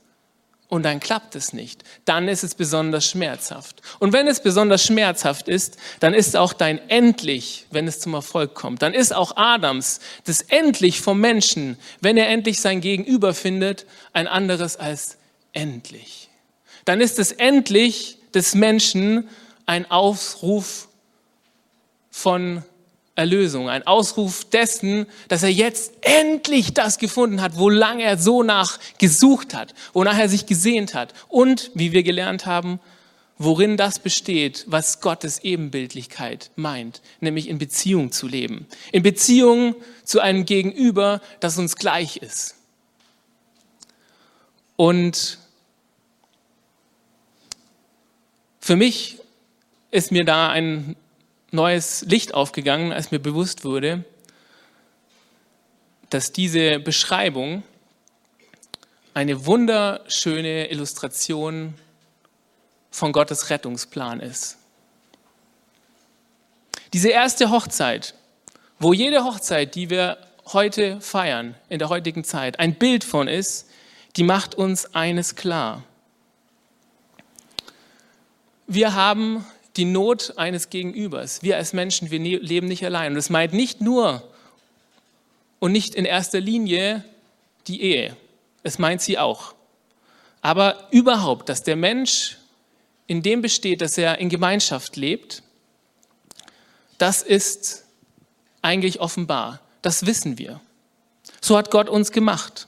und 0.68 0.84
dann 0.84 1.00
klappt 1.00 1.36
es 1.36 1.54
nicht, 1.54 1.84
dann 2.06 2.28
ist 2.28 2.44
es 2.44 2.56
besonders 2.56 3.10
schmerzhaft. 3.10 3.82
Und 4.00 4.14
wenn 4.14 4.28
es 4.28 4.42
besonders 4.42 4.84
schmerzhaft 4.84 5.48
ist, 5.48 5.78
dann 6.00 6.14
ist 6.14 6.36
auch 6.36 6.54
dein 6.54 6.80
endlich, 6.90 7.68
wenn 7.72 7.88
es 7.88 8.00
zum 8.00 8.14
Erfolg 8.14 8.56
kommt, 8.56 8.82
dann 8.82 8.94
ist 8.94 9.14
auch 9.14 9.38
Adams 9.38 10.00
das 10.26 10.42
endlich 10.42 11.02
vom 11.02 11.20
Menschen, 11.20 11.78
wenn 12.02 12.18
er 12.18 12.30
endlich 12.30 12.62
sein 12.62 12.82
Gegenüber 12.82 13.34
findet, 13.34 13.86
ein 14.14 14.28
anderes 14.28 14.78
als 14.78 15.18
endlich. 15.54 16.30
Dann 16.84 17.02
ist 17.02 17.20
es 17.20 17.32
endlich 17.32 18.18
des 18.34 18.56
Menschen 18.56 19.30
ein 19.66 19.90
Aufruf 19.90 20.88
von 22.12 22.64
Erlösung, 23.16 23.70
ein 23.70 23.88
Ausruf 23.88 24.44
dessen, 24.44 25.06
dass 25.30 25.42
er 25.42 25.52
jetzt 25.52 25.94
endlich 26.02 26.74
das 26.74 26.98
gefunden 26.98 27.42
hat, 27.42 27.58
wolang 27.58 28.00
er 28.00 28.18
so 28.18 28.44
nach 28.44 28.78
gesucht 28.98 29.54
hat, 29.54 29.74
wonach 29.94 30.18
er 30.18 30.28
sich 30.28 30.46
gesehnt 30.46 30.94
hat 30.94 31.14
und, 31.30 31.72
wie 31.74 31.94
wir 31.94 32.04
gelernt 32.04 32.46
haben, 32.46 32.80
worin 33.38 33.78
das 33.78 34.00
besteht, 34.00 34.66
was 34.68 35.00
Gottes 35.00 35.40
Ebenbildlichkeit 35.40 36.52
meint, 36.58 37.02
nämlich 37.22 37.48
in 37.48 37.58
Beziehung 37.58 38.12
zu 38.12 38.28
leben, 38.28 38.68
in 38.92 39.04
Beziehung 39.04 39.76
zu 40.04 40.20
einem 40.20 40.46
Gegenüber, 40.46 41.22
das 41.40 41.58
uns 41.58 41.78
gleich 41.78 42.18
ist. 42.18 42.56
Und 44.76 45.40
für 48.60 48.76
mich 48.76 49.20
ist 49.92 50.12
mir 50.12 50.26
da 50.26 50.50
ein 50.50 50.98
neues 51.56 52.02
Licht 52.02 52.34
aufgegangen, 52.34 52.92
als 52.92 53.12
mir 53.12 53.20
bewusst 53.20 53.64
wurde, 53.64 54.04
dass 56.10 56.32
diese 56.32 56.80
Beschreibung 56.80 57.64
eine 59.14 59.46
wunderschöne 59.46 60.70
Illustration 60.70 61.74
von 62.92 63.12
Gottes 63.12 63.50
Rettungsplan 63.50 64.20
ist. 64.20 64.58
Diese 66.94 67.10
erste 67.10 67.50
Hochzeit, 67.50 68.14
wo 68.80 68.94
jede 68.94 69.24
Hochzeit, 69.24 69.76
die 69.76 69.90
wir 69.90 70.18
heute 70.54 71.02
feiern, 71.02 71.56
in 71.70 71.80
der 71.80 71.90
heutigen 71.90 72.24
Zeit, 72.24 72.60
ein 72.60 72.76
Bild 72.76 73.04
von 73.04 73.28
ist, 73.28 73.70
die 74.16 74.24
macht 74.24 74.56
uns 74.56 74.94
eines 74.94 75.36
klar. 75.36 75.84
Wir 78.68 78.94
haben 78.94 79.46
die 79.78 79.86
Not 79.86 80.34
eines 80.38 80.70
Gegenübers. 80.70 81.44
Wir 81.44 81.58
als 81.58 81.74
Menschen, 81.74 82.12
wir 82.12 82.20
ne-, 82.20 82.38
leben 82.38 82.68
nicht 82.68 82.86
allein. 82.86 83.12
Und 83.12 83.16
das 83.16 83.30
meint 83.30 83.54
nicht 83.54 83.82
nur 83.82 84.24
und 85.60 85.72
nicht 85.72 85.96
in 85.96 86.06
erster 86.06 86.40
Linie 86.40 87.04
die 87.68 87.82
Ehe. 87.82 88.16
Es 88.64 88.80
meint 88.80 89.02
sie 89.02 89.18
auch. 89.18 89.56
Aber 90.42 90.88
überhaupt, 90.92 91.50
dass 91.50 91.64
der 91.64 91.76
Mensch 91.76 92.38
in 93.08 93.22
dem 93.22 93.42
besteht, 93.42 93.82
dass 93.82 93.98
er 93.98 94.20
in 94.20 94.30
Gemeinschaft 94.30 94.96
lebt, 94.96 95.44
das 96.98 97.22
ist 97.22 97.86
eigentlich 98.62 99.00
offenbar. 99.00 99.60
Das 99.82 100.06
wissen 100.06 100.38
wir. 100.38 100.62
So 101.42 101.58
hat 101.58 101.70
Gott 101.70 101.90
uns 101.90 102.12
gemacht. 102.12 102.68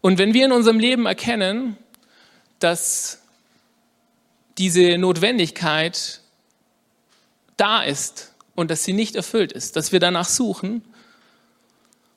Und 0.00 0.18
wenn 0.18 0.34
wir 0.34 0.44
in 0.44 0.52
unserem 0.52 0.78
Leben 0.78 1.06
erkennen, 1.06 1.76
dass 2.58 3.22
diese 4.58 4.98
Notwendigkeit 4.98 6.20
da 7.56 7.82
ist 7.82 8.32
und 8.54 8.70
dass 8.70 8.84
sie 8.84 8.92
nicht 8.92 9.16
erfüllt 9.16 9.52
ist, 9.52 9.76
dass 9.76 9.92
wir 9.92 10.00
danach 10.00 10.28
suchen 10.28 10.82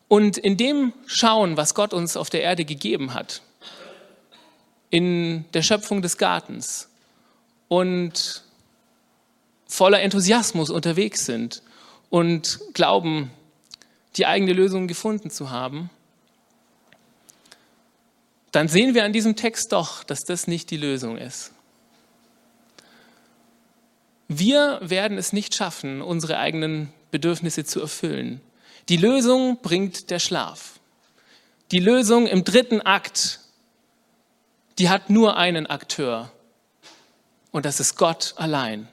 und 0.08 0.38
in 0.38 0.58
dem 0.58 0.94
schauen, 1.06 1.58
was 1.58 1.76
Gott 1.76 1.94
uns 1.94 2.18
auf 2.18 2.30
der 2.30 2.42
Erde 2.42 2.66
gegeben 2.66 3.14
hat, 3.14 3.42
in 4.90 5.46
der 5.54 5.62
Schöpfung 5.62 6.02
des 6.02 6.18
Gartens 6.18 6.90
und 7.68 8.44
voller 9.68 10.02
Enthusiasmus 10.02 10.70
unterwegs 10.72 11.26
sind 11.26 11.62
und 12.10 12.60
glauben, 12.74 13.32
die 14.16 14.26
eigene 14.26 14.54
Lösung 14.54 14.88
gefunden 14.88 15.30
zu 15.30 15.52
haben, 15.52 15.92
dann 18.52 18.68
sehen 18.68 18.96
wir 18.96 19.06
an 19.06 19.14
diesem 19.14 19.36
Text 19.36 19.72
doch, 19.74 20.04
dass 20.04 20.26
das 20.26 20.48
nicht 20.48 20.72
die 20.72 20.78
Lösung 20.78 21.18
ist. 21.18 21.52
Wir 24.32 24.80
werden 24.82 25.18
es 25.18 25.34
nicht 25.34 25.56
schaffen, 25.56 26.04
unsere 26.04 26.38
eigenen 26.38 26.94
Bedürfnisse 27.10 27.66
zu 27.66 27.82
erfüllen. 27.82 28.42
Die 28.88 28.98
Lösung 28.98 29.60
bringt 29.64 30.12
der 30.12 30.20
Schlaf. 30.20 30.80
Die 31.72 31.80
Lösung 31.80 32.28
im 32.28 32.44
dritten 32.44 32.80
Akt, 32.82 33.40
die 34.78 34.88
hat 34.88 35.10
nur 35.10 35.36
einen 35.36 35.66
Akteur. 35.66 36.32
Und 37.52 37.66
das 37.66 37.80
ist 37.80 37.98
Gott 37.98 38.36
allein. 38.38 38.88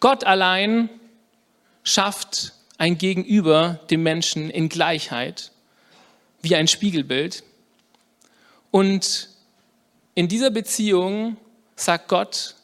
Gott 0.00 0.24
allein 0.24 0.88
schafft 1.84 2.54
ein 2.78 2.96
Gegenüber 2.96 3.80
dem 3.90 4.02
Menschen 4.02 4.48
in 4.48 4.70
Gleichheit, 4.70 5.52
wie 6.40 6.56
ein 6.56 6.68
Spiegelbild. 6.68 7.44
Und 8.70 9.28
in 10.14 10.26
dieser 10.26 10.50
Beziehung, 10.50 11.36
sagt 11.76 12.08
Gott, 12.08 12.54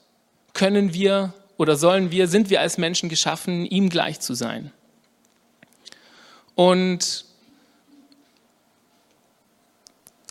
können 0.54 0.94
wir 0.94 1.34
oder 1.56 1.76
sollen 1.76 2.10
wir, 2.10 2.28
sind 2.28 2.50
wir 2.50 2.60
als 2.60 2.78
Menschen 2.78 3.08
geschaffen, 3.08 3.64
ihm 3.64 3.88
gleich 3.88 4.20
zu 4.20 4.34
sein. 4.34 4.72
Und 6.54 7.24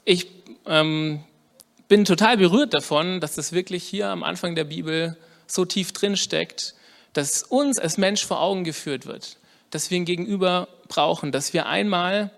ich 0.06 0.28
ähm, 0.66 1.24
bin 1.88 2.06
total 2.06 2.38
berührt 2.38 2.74
davon, 2.74 3.20
dass 3.20 3.36
das 3.36 3.52
wirklich 3.52 3.84
hier 3.84 4.08
am 4.08 4.24
Anfang 4.24 4.56
der 4.56 4.64
Bibel 4.64 5.18
so 5.48 5.66
tief 5.66 5.92
drin 5.92 6.18
steckt, 6.18 6.76
dass 7.14 7.44
uns 7.44 7.78
als 7.78 7.98
Mensch 7.98 8.26
vor 8.26 8.42
Augen 8.42 8.64
geführt 8.64 9.06
wird, 9.06 9.38
dass 9.70 9.92
wir 9.92 10.00
ein 10.00 10.06
Gegenüber 10.06 10.68
brauchen, 10.88 11.32
dass 11.32 11.54
wir 11.54 11.68
einmal 11.68 12.32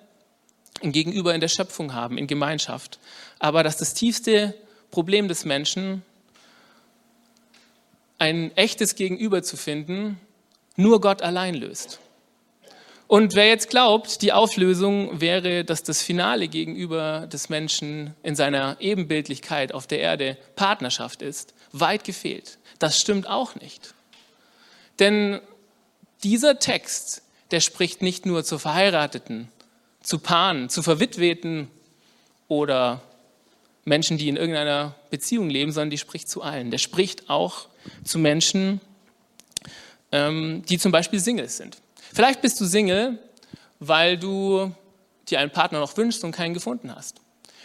ein 0.84 0.91
Gegenüber 0.91 1.34
in 1.34 1.41
der 1.41 1.48
Schöpfung 1.48 1.93
haben, 1.93 2.17
in 2.17 2.28
Gemeinschaft, 2.28 3.00
aber 3.39 3.63
dass 3.63 3.78
das 3.78 3.93
tiefste 3.93 4.54
Problem 4.91 5.28
des 5.28 5.45
Menschen 5.45 6.04
ein 8.17 8.56
echtes 8.56 8.95
Gegenüber 8.95 9.43
zu 9.43 9.58
finden, 9.58 10.19
nur 10.75 11.01
Gott 11.01 11.21
allein 11.21 11.56
löst. 11.56 11.99
Und 13.08 13.36
wer 13.36 13.47
jetzt 13.47 13.69
glaubt, 13.69 14.23
die 14.23 14.34
Auflösung 14.34 15.21
wäre, 15.21 15.63
dass 15.63 15.84
das 15.84 16.01
finale 16.01 16.47
Gegenüber 16.47 17.28
des 17.28 17.49
Menschen 17.49 18.15
in 18.23 18.36
seiner 18.36 18.78
Ebenbildlichkeit 18.80 19.73
auf 19.73 19.86
der 19.86 19.99
Erde 19.99 20.38
Partnerschaft 20.56 21.21
ist, 21.21 21.54
weit 21.71 22.04
gefehlt. 22.04 22.58
Das 22.80 22.99
stimmt 22.99 23.28
auch 23.28 23.54
nicht. 23.56 23.93
Denn 24.97 25.39
dieser 26.23 26.58
Text, 26.58 27.21
der 27.51 27.60
spricht 27.60 28.01
nicht 28.01 28.25
nur 28.25 28.43
zu 28.43 28.58
Verheirateten, 28.58 29.49
zu 30.01 30.17
Paaren, 30.17 30.69
zu 30.69 30.82
Verwitweten 30.82 31.69
oder 32.47 33.01
Menschen, 33.86 34.17
die 34.17 34.28
in 34.28 34.36
irgendeiner 34.36 34.95
Beziehung 35.12 35.50
leben, 35.50 35.71
sondern 35.71 35.91
die 35.91 35.98
spricht 35.98 36.28
zu 36.28 36.41
allen. 36.41 36.71
Der 36.71 36.80
spricht 36.80 37.30
auch 37.30 37.67
zu 38.04 38.17
Menschen, 38.17 38.82
ähm, 40.12 40.63
die 40.67 40.80
zum 40.80 40.91
Beispiel 40.91 41.19
Singles 41.19 41.58
sind. 41.58 41.78
Vielleicht 42.13 42.41
bist 42.41 42.60
du 42.60 42.65
Single, 42.65 43.19
weil 43.80 44.17
du 44.17 44.74
dir 45.30 45.39
einen 45.39 45.52
Partner 45.52 45.80
noch 45.80 45.95
wünschst 45.98 46.24
und 46.24 46.32
keinen 46.32 46.54
gefunden 46.54 46.93
hast. 46.93 47.21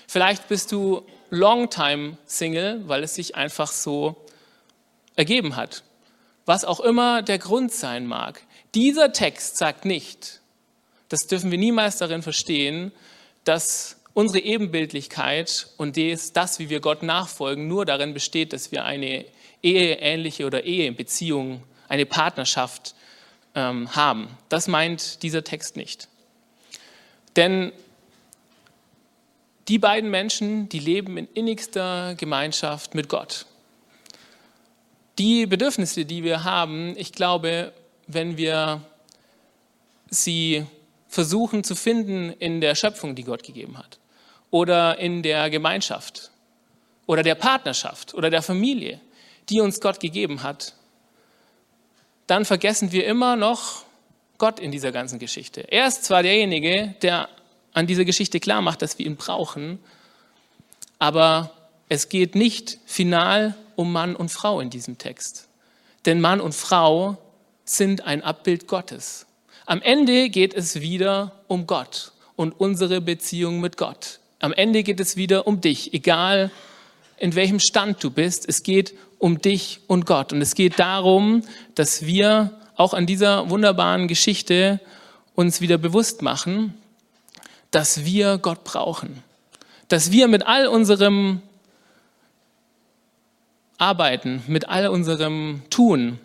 Vielleicht 0.06 0.48
bist 0.48 0.72
du 0.72 1.06
Longtime 1.30 2.18
Single, 2.26 2.82
weil 2.86 3.02
es 3.04 3.14
sich 3.14 3.36
einfach 3.36 3.70
so 3.70 4.16
ergeben 5.16 5.56
hat. 5.56 5.84
Was 6.46 6.64
auch 6.64 6.80
immer 6.80 7.22
der 7.22 7.38
Grund 7.38 7.72
sein 7.72 8.06
mag. 8.06 8.42
Dieser 8.74 9.12
Text 9.12 9.56
sagt 9.56 9.84
nicht, 9.84 10.40
das 11.08 11.26
dürfen 11.26 11.50
wir 11.50 11.58
niemals 11.58 11.98
darin 11.98 12.22
verstehen, 12.22 12.92
dass 13.44 13.99
unsere 14.14 14.44
Ebenbildlichkeit 14.44 15.68
und 15.76 15.96
das, 15.96 16.58
wie 16.58 16.68
wir 16.68 16.80
Gott 16.80 17.02
nachfolgen, 17.02 17.68
nur 17.68 17.84
darin 17.84 18.14
besteht, 18.14 18.52
dass 18.52 18.72
wir 18.72 18.84
eine 18.84 19.24
eheähnliche 19.62 20.46
oder 20.46 20.64
Ehebeziehung, 20.64 21.62
eine 21.88 22.06
Partnerschaft 22.06 22.94
ähm, 23.54 23.94
haben. 23.94 24.28
Das 24.48 24.68
meint 24.68 25.22
dieser 25.22 25.44
Text 25.44 25.76
nicht. 25.76 26.08
Denn 27.36 27.72
die 29.68 29.78
beiden 29.78 30.10
Menschen, 30.10 30.68
die 30.68 30.80
leben 30.80 31.16
in 31.16 31.28
innigster 31.34 32.14
Gemeinschaft 32.16 32.94
mit 32.94 33.08
Gott. 33.08 33.46
Die 35.18 35.46
Bedürfnisse, 35.46 36.04
die 36.04 36.24
wir 36.24 36.44
haben, 36.44 36.96
ich 36.96 37.12
glaube, 37.12 37.72
wenn 38.06 38.36
wir 38.36 38.82
sie 40.08 40.66
versuchen 41.10 41.64
zu 41.64 41.74
finden 41.74 42.30
in 42.30 42.60
der 42.60 42.74
Schöpfung, 42.74 43.14
die 43.14 43.24
Gott 43.24 43.42
gegeben 43.42 43.76
hat, 43.76 43.98
oder 44.50 44.98
in 44.98 45.22
der 45.22 45.50
Gemeinschaft, 45.50 46.30
oder 47.06 47.22
der 47.22 47.34
Partnerschaft, 47.34 48.14
oder 48.14 48.30
der 48.30 48.42
Familie, 48.42 49.00
die 49.48 49.60
uns 49.60 49.80
Gott 49.80 49.98
gegeben 49.98 50.44
hat, 50.44 50.74
dann 52.28 52.44
vergessen 52.44 52.92
wir 52.92 53.06
immer 53.06 53.34
noch 53.34 53.84
Gott 54.38 54.60
in 54.60 54.70
dieser 54.70 54.92
ganzen 54.92 55.18
Geschichte. 55.18 55.62
Er 55.70 55.88
ist 55.88 56.04
zwar 56.04 56.22
derjenige, 56.22 56.94
der 57.02 57.28
an 57.72 57.88
dieser 57.88 58.04
Geschichte 58.04 58.38
klar 58.38 58.62
macht, 58.62 58.80
dass 58.80 58.98
wir 58.98 59.04
ihn 59.04 59.16
brauchen, 59.16 59.80
aber 61.00 61.50
es 61.88 62.08
geht 62.08 62.36
nicht 62.36 62.78
final 62.86 63.56
um 63.74 63.92
Mann 63.92 64.14
und 64.14 64.30
Frau 64.30 64.60
in 64.60 64.70
diesem 64.70 64.96
Text. 64.96 65.48
Denn 66.06 66.20
Mann 66.20 66.40
und 66.40 66.54
Frau 66.54 67.18
sind 67.64 68.06
ein 68.06 68.22
Abbild 68.22 68.68
Gottes. 68.68 69.26
Am 69.70 69.82
Ende 69.82 70.30
geht 70.30 70.52
es 70.52 70.80
wieder 70.80 71.30
um 71.46 71.68
Gott 71.68 72.10
und 72.34 72.58
unsere 72.58 73.00
Beziehung 73.00 73.60
mit 73.60 73.76
Gott. 73.76 74.18
Am 74.40 74.52
Ende 74.52 74.82
geht 74.82 74.98
es 74.98 75.14
wieder 75.14 75.46
um 75.46 75.60
dich, 75.60 75.94
egal 75.94 76.50
in 77.18 77.36
welchem 77.36 77.60
Stand 77.60 78.02
du 78.02 78.10
bist. 78.10 78.48
Es 78.48 78.64
geht 78.64 78.94
um 79.20 79.40
dich 79.40 79.78
und 79.86 80.06
Gott. 80.06 80.32
Und 80.32 80.42
es 80.42 80.56
geht 80.56 80.80
darum, 80.80 81.44
dass 81.76 82.04
wir 82.04 82.58
auch 82.74 82.94
an 82.94 83.06
dieser 83.06 83.48
wunderbaren 83.48 84.08
Geschichte 84.08 84.80
uns 85.36 85.60
wieder 85.60 85.78
bewusst 85.78 86.20
machen, 86.20 86.74
dass 87.70 88.04
wir 88.04 88.38
Gott 88.38 88.64
brauchen. 88.64 89.22
Dass 89.86 90.10
wir 90.10 90.26
mit 90.26 90.48
all 90.48 90.66
unserem 90.66 91.42
Arbeiten, 93.78 94.42
mit 94.48 94.68
all 94.68 94.88
unserem 94.88 95.62
Tun 95.70 96.18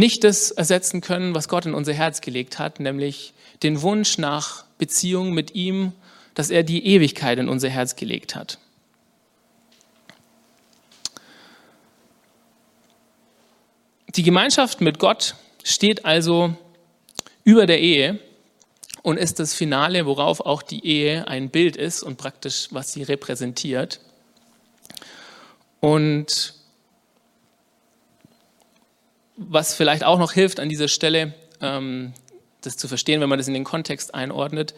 nicht 0.00 0.24
das 0.24 0.50
ersetzen 0.50 1.00
können, 1.00 1.34
was 1.34 1.48
Gott 1.48 1.66
in 1.66 1.74
unser 1.74 1.92
Herz 1.92 2.20
gelegt 2.20 2.58
hat, 2.58 2.80
nämlich 2.80 3.32
den 3.62 3.82
Wunsch 3.82 4.18
nach 4.18 4.64
Beziehung 4.78 5.32
mit 5.32 5.54
ihm, 5.54 5.92
dass 6.34 6.50
er 6.50 6.62
die 6.62 6.86
Ewigkeit 6.86 7.38
in 7.38 7.48
unser 7.48 7.68
Herz 7.68 7.94
gelegt 7.94 8.34
hat. 8.34 8.58
Die 14.16 14.22
Gemeinschaft 14.22 14.80
mit 14.80 14.98
Gott 14.98 15.36
steht 15.62 16.04
also 16.04 16.54
über 17.44 17.66
der 17.66 17.80
Ehe 17.80 18.18
und 19.02 19.18
ist 19.18 19.38
das 19.38 19.54
Finale, 19.54 20.06
worauf 20.06 20.40
auch 20.40 20.62
die 20.62 20.84
Ehe 20.84 21.28
ein 21.28 21.50
Bild 21.50 21.76
ist 21.76 22.02
und 22.02 22.16
praktisch, 22.16 22.68
was 22.70 22.92
sie 22.92 23.02
repräsentiert. 23.02 24.00
Und 25.80 26.54
was 29.42 29.74
vielleicht 29.74 30.04
auch 30.04 30.18
noch 30.18 30.32
hilft 30.32 30.60
an 30.60 30.68
dieser 30.68 30.88
Stelle, 30.88 31.34
ähm, 31.60 32.12
das 32.60 32.76
zu 32.76 32.88
verstehen, 32.88 33.20
wenn 33.20 33.28
man 33.28 33.38
das 33.38 33.48
in 33.48 33.54
den 33.54 33.64
Kontext 33.64 34.14
einordnet, 34.14 34.74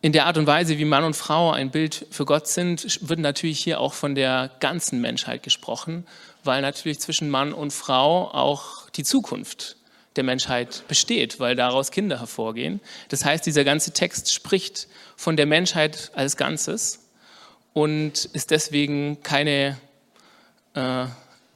in 0.00 0.10
der 0.10 0.26
Art 0.26 0.36
und 0.36 0.48
Weise, 0.48 0.78
wie 0.78 0.84
Mann 0.84 1.04
und 1.04 1.14
Frau 1.14 1.52
ein 1.52 1.70
Bild 1.70 2.06
für 2.10 2.24
Gott 2.24 2.48
sind, 2.48 2.98
wird 3.08 3.20
natürlich 3.20 3.60
hier 3.60 3.80
auch 3.80 3.94
von 3.94 4.16
der 4.16 4.50
ganzen 4.58 5.00
Menschheit 5.00 5.44
gesprochen, 5.44 6.04
weil 6.42 6.60
natürlich 6.60 6.98
zwischen 6.98 7.30
Mann 7.30 7.52
und 7.52 7.72
Frau 7.72 8.28
auch 8.32 8.90
die 8.90 9.04
Zukunft 9.04 9.76
der 10.16 10.24
Menschheit 10.24 10.82
besteht, 10.88 11.38
weil 11.38 11.54
daraus 11.54 11.92
Kinder 11.92 12.18
hervorgehen. 12.18 12.80
Das 13.10 13.24
heißt, 13.24 13.46
dieser 13.46 13.62
ganze 13.62 13.92
Text 13.92 14.34
spricht 14.34 14.88
von 15.16 15.36
der 15.36 15.46
Menschheit 15.46 16.10
als 16.14 16.36
Ganzes 16.36 17.08
und 17.72 18.24
ist 18.24 18.50
deswegen 18.50 19.22
keine, 19.22 19.78
äh, 20.74 21.06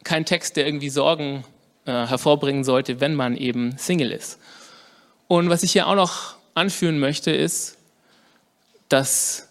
kein 0.07 0.25
Text, 0.25 0.57
der 0.57 0.67
irgendwie 0.67 0.89
Sorgen 0.89 1.45
äh, 1.85 1.91
hervorbringen 1.91 2.65
sollte, 2.65 3.01
wenn 3.01 3.15
man 3.15 3.37
eben 3.37 3.77
Single 3.77 4.13
ist. 4.13 4.39
Und 5.29 5.51
was 5.51 5.63
ich 5.65 5.73
hier 5.73 5.89
auch 5.89 5.97
noch 5.97 6.37
anführen 6.55 6.99
möchte, 6.99 7.33
ist, 7.33 7.77
dass 8.89 9.49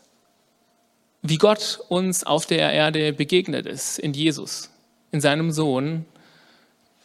wie 1.22 1.38
Gott 1.38 1.80
uns 1.90 2.24
auf 2.24 2.46
der 2.46 2.72
Erde 2.72 3.12
begegnet 3.12 3.66
ist, 3.66 4.00
in 4.00 4.14
Jesus, 4.14 4.70
in 5.12 5.20
seinem 5.22 5.52
Sohn, 5.52 6.06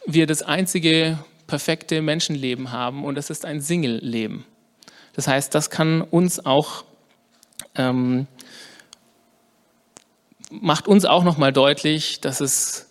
wir 0.05 0.27
das 0.27 0.43
einzige 0.43 1.19
perfekte 1.47 2.01
Menschenleben 2.01 2.71
haben 2.71 3.03
und 3.03 3.15
das 3.15 3.29
ist 3.29 3.45
ein 3.45 3.61
Single-Leben. 3.61 4.45
Das 5.13 5.27
heißt, 5.27 5.53
das 5.53 5.69
kann 5.69 6.01
uns 6.01 6.45
auch, 6.45 6.85
ähm, 7.75 8.27
macht 10.49 10.87
uns 10.87 11.03
auch 11.03 11.23
nochmal 11.23 11.51
deutlich, 11.51 12.21
dass 12.21 12.39
es 12.39 12.90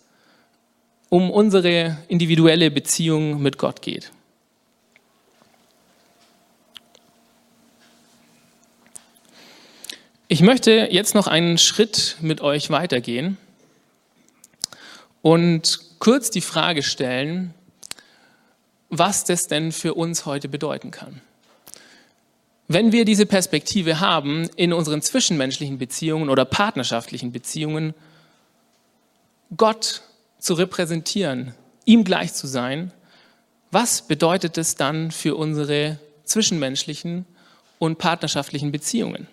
um 1.11 1.29
unsere 1.29 1.97
individuelle 2.07 2.71
Beziehung 2.71 3.41
mit 3.41 3.57
Gott 3.57 3.81
geht. 3.81 4.11
Ich 10.29 10.41
möchte 10.41 10.87
jetzt 10.89 11.13
noch 11.13 11.27
einen 11.27 11.57
Schritt 11.57 12.15
mit 12.21 12.39
euch 12.39 12.69
weitergehen 12.69 13.37
und 15.21 15.81
kurz 15.99 16.31
die 16.31 16.39
Frage 16.39 16.81
stellen, 16.81 17.53
was 18.87 19.25
das 19.25 19.47
denn 19.47 19.73
für 19.73 19.95
uns 19.95 20.25
heute 20.25 20.47
bedeuten 20.47 20.91
kann. 20.91 21.19
Wenn 22.69 22.93
wir 22.93 23.03
diese 23.03 23.25
Perspektive 23.25 23.99
haben 23.99 24.49
in 24.55 24.71
unseren 24.71 25.01
zwischenmenschlichen 25.01 25.77
Beziehungen 25.77 26.29
oder 26.29 26.45
partnerschaftlichen 26.45 27.33
Beziehungen, 27.33 27.93
Gott 29.57 30.03
zu 30.41 30.55
repräsentieren, 30.55 31.53
ihm 31.85 32.03
gleich 32.03 32.33
zu 32.33 32.47
sein, 32.47 32.91
was 33.69 34.01
bedeutet 34.01 34.57
es 34.57 34.75
dann 34.75 35.11
für 35.11 35.35
unsere 35.35 35.97
zwischenmenschlichen 36.25 37.25
und 37.79 37.99
partnerschaftlichen 37.99 38.71
Beziehungen? 38.71 39.27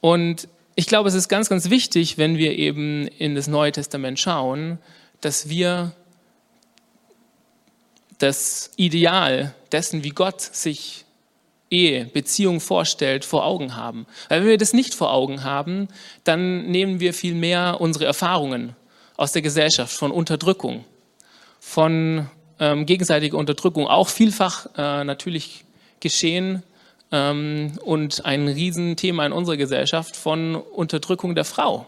Und 0.00 0.48
ich 0.74 0.86
glaube, 0.86 1.08
es 1.08 1.14
ist 1.14 1.28
ganz, 1.28 1.48
ganz 1.48 1.70
wichtig, 1.70 2.18
wenn 2.18 2.36
wir 2.38 2.58
eben 2.58 3.06
in 3.06 3.36
das 3.36 3.46
Neue 3.46 3.72
Testament 3.72 4.18
schauen, 4.18 4.78
dass 5.20 5.48
wir 5.48 5.92
das 8.18 8.70
Ideal 8.76 9.54
dessen, 9.70 10.02
wie 10.02 10.10
Gott 10.10 10.40
sich 10.40 11.04
Ehe, 11.70 12.06
Beziehung 12.06 12.60
vorstellt, 12.60 13.24
vor 13.24 13.44
Augen 13.44 13.76
haben. 13.76 14.06
Weil 14.28 14.40
wenn 14.40 14.48
wir 14.48 14.58
das 14.58 14.72
nicht 14.72 14.94
vor 14.94 15.12
Augen 15.12 15.44
haben, 15.44 15.88
dann 16.24 16.66
nehmen 16.70 17.00
wir 17.00 17.14
viel 17.14 17.34
mehr 17.34 17.80
unsere 17.80 18.06
Erfahrungen 18.06 18.74
aus 19.16 19.32
der 19.32 19.42
Gesellschaft 19.42 19.92
von 19.92 20.10
Unterdrückung, 20.10 20.84
von 21.60 22.28
ähm, 22.58 22.86
gegenseitiger 22.86 23.38
Unterdrückung, 23.38 23.86
auch 23.86 24.08
vielfach 24.08 24.66
äh, 24.76 25.04
natürlich 25.04 25.64
geschehen 26.00 26.62
ähm, 27.12 27.78
und 27.84 28.24
ein 28.24 28.48
Riesenthema 28.48 29.26
in 29.26 29.32
unserer 29.32 29.56
Gesellschaft 29.56 30.16
von 30.16 30.56
Unterdrückung 30.56 31.34
der 31.34 31.44
Frau, 31.44 31.86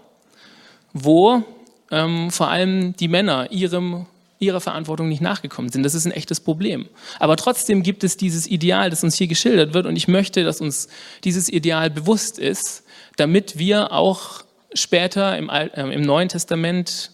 wo 0.92 1.42
ähm, 1.90 2.30
vor 2.30 2.48
allem 2.48 2.96
die 2.96 3.08
Männer 3.08 3.50
ihrem 3.50 4.06
ihrer 4.38 4.60
Verantwortung 4.60 5.08
nicht 5.08 5.22
nachgekommen 5.22 5.70
sind. 5.70 5.82
Das 5.82 5.94
ist 5.94 6.04
ein 6.04 6.12
echtes 6.12 6.40
Problem. 6.40 6.88
Aber 7.18 7.36
trotzdem 7.36 7.82
gibt 7.82 8.04
es 8.04 8.18
dieses 8.18 8.46
Ideal, 8.46 8.90
das 8.90 9.02
uns 9.02 9.16
hier 9.16 9.28
geschildert 9.28 9.72
wird. 9.72 9.86
Und 9.86 9.96
ich 9.96 10.08
möchte, 10.08 10.44
dass 10.44 10.60
uns 10.60 10.88
dieses 11.24 11.48
Ideal 11.48 11.88
bewusst 11.88 12.38
ist, 12.38 12.82
damit 13.16 13.58
wir 13.58 13.92
auch 13.92 14.44
später 14.74 15.38
im, 15.38 15.48
äh, 15.48 15.68
im 15.74 16.02
Neuen 16.02 16.28
Testament 16.28 17.12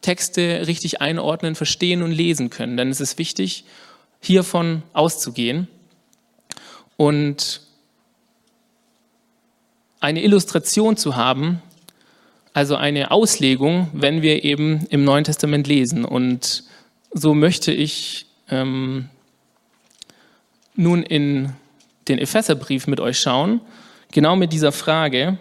Texte 0.00 0.66
richtig 0.66 1.00
einordnen, 1.00 1.54
verstehen 1.54 2.02
und 2.02 2.12
lesen 2.12 2.50
können. 2.50 2.76
Denn 2.76 2.90
es 2.90 3.00
ist 3.00 3.18
wichtig, 3.18 3.64
hiervon 4.20 4.82
auszugehen 4.92 5.68
und 6.96 7.60
eine 10.00 10.22
Illustration 10.22 10.96
zu 10.96 11.16
haben, 11.16 11.62
also 12.52 12.76
eine 12.76 13.10
Auslegung, 13.10 13.88
wenn 13.92 14.22
wir 14.22 14.44
eben 14.44 14.86
im 14.90 15.04
Neuen 15.04 15.24
Testament 15.24 15.66
lesen. 15.66 16.04
Und 16.04 16.64
so 17.12 17.34
möchte 17.34 17.72
ich 17.72 18.26
ähm, 18.48 19.08
nun 20.74 21.02
in 21.02 21.52
den 22.08 22.18
Epheserbrief 22.18 22.86
mit 22.86 23.00
euch 23.00 23.20
schauen, 23.20 23.60
genau 24.12 24.36
mit 24.36 24.52
dieser 24.52 24.72
Frage, 24.72 25.38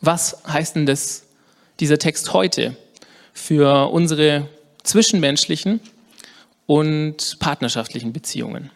was 0.00 0.42
heißt 0.46 0.76
denn 0.76 0.86
das, 0.86 1.24
dieser 1.80 1.98
Text 1.98 2.32
heute 2.32 2.76
für 3.38 3.90
unsere 3.92 4.48
zwischenmenschlichen 4.82 5.80
und 6.66 7.38
partnerschaftlichen 7.38 8.12
Beziehungen? 8.12 8.70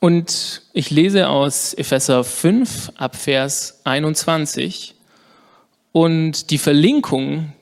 Und 0.00 0.62
ich 0.72 0.90
lese 0.90 1.28
aus 1.28 1.74
Epheser 1.74 2.24
5 2.24 2.92
ab 2.96 3.16
Vers 3.16 3.80
21 3.84 4.94
und 5.92 6.50
die 6.50 6.58
Verlinkung, 6.58 7.52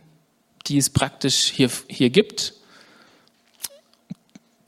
die 0.66 0.78
es 0.78 0.90
praktisch 0.90 1.46
hier, 1.46 1.70
hier 1.88 2.10
gibt, 2.10 2.54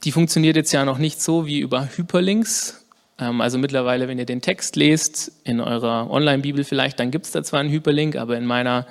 die 0.04 0.12
funktioniert 0.12 0.56
jetzt 0.56 0.72
ja 0.72 0.84
noch 0.84 0.98
nicht 0.98 1.20
so 1.20 1.46
wie 1.46 1.60
über 1.60 1.88
Hyperlinks. 1.96 2.86
Ähm, 3.18 3.40
also 3.40 3.58
mittlerweile, 3.58 4.08
wenn 4.08 4.18
ihr 4.18 4.24
den 4.24 4.40
Text 4.40 4.76
lest, 4.76 5.32
in 5.44 5.60
eurer 5.60 6.10
Online-Bibel 6.10 6.64
vielleicht, 6.64 6.98
dann 6.98 7.10
gibt 7.10 7.26
es 7.26 7.32
da 7.32 7.42
zwar 7.42 7.60
einen 7.60 7.70
Hyperlink, 7.70 8.16
aber 8.16 8.36
in 8.38 8.46
meiner 8.46 8.86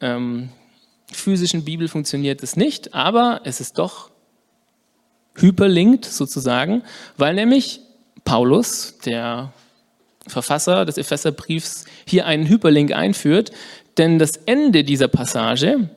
ähm, 0.00 0.50
physischen 1.10 1.64
Bibel 1.64 1.88
funktioniert 1.88 2.42
es 2.42 2.56
nicht, 2.56 2.94
aber 2.94 3.40
es 3.44 3.60
ist 3.60 3.78
doch 3.78 4.10
hyperlinkt 5.36 6.04
sozusagen, 6.04 6.82
weil 7.16 7.34
nämlich 7.34 7.80
Paulus, 8.24 8.98
der 9.04 9.52
Verfasser 10.26 10.84
des 10.84 10.98
Epheserbriefs, 10.98 11.86
hier 12.06 12.26
einen 12.26 12.48
Hyperlink 12.48 12.92
einführt, 12.92 13.50
denn 14.00 14.18
das 14.18 14.36
Ende 14.46 14.82
dieser 14.82 15.08
Passage 15.08 15.90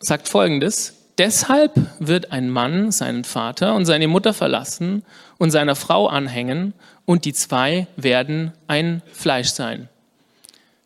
sagt 0.00 0.26
folgendes, 0.26 0.94
deshalb 1.18 1.72
wird 1.98 2.32
ein 2.32 2.48
Mann 2.48 2.90
seinen 2.92 3.24
Vater 3.24 3.74
und 3.74 3.84
seine 3.84 4.08
Mutter 4.08 4.32
verlassen 4.32 5.04
und 5.36 5.50
seiner 5.50 5.76
Frau 5.76 6.06
anhängen 6.06 6.72
und 7.04 7.26
die 7.26 7.34
zwei 7.34 7.88
werden 7.96 8.52
ein 8.68 9.02
Fleisch 9.12 9.50
sein. 9.50 9.90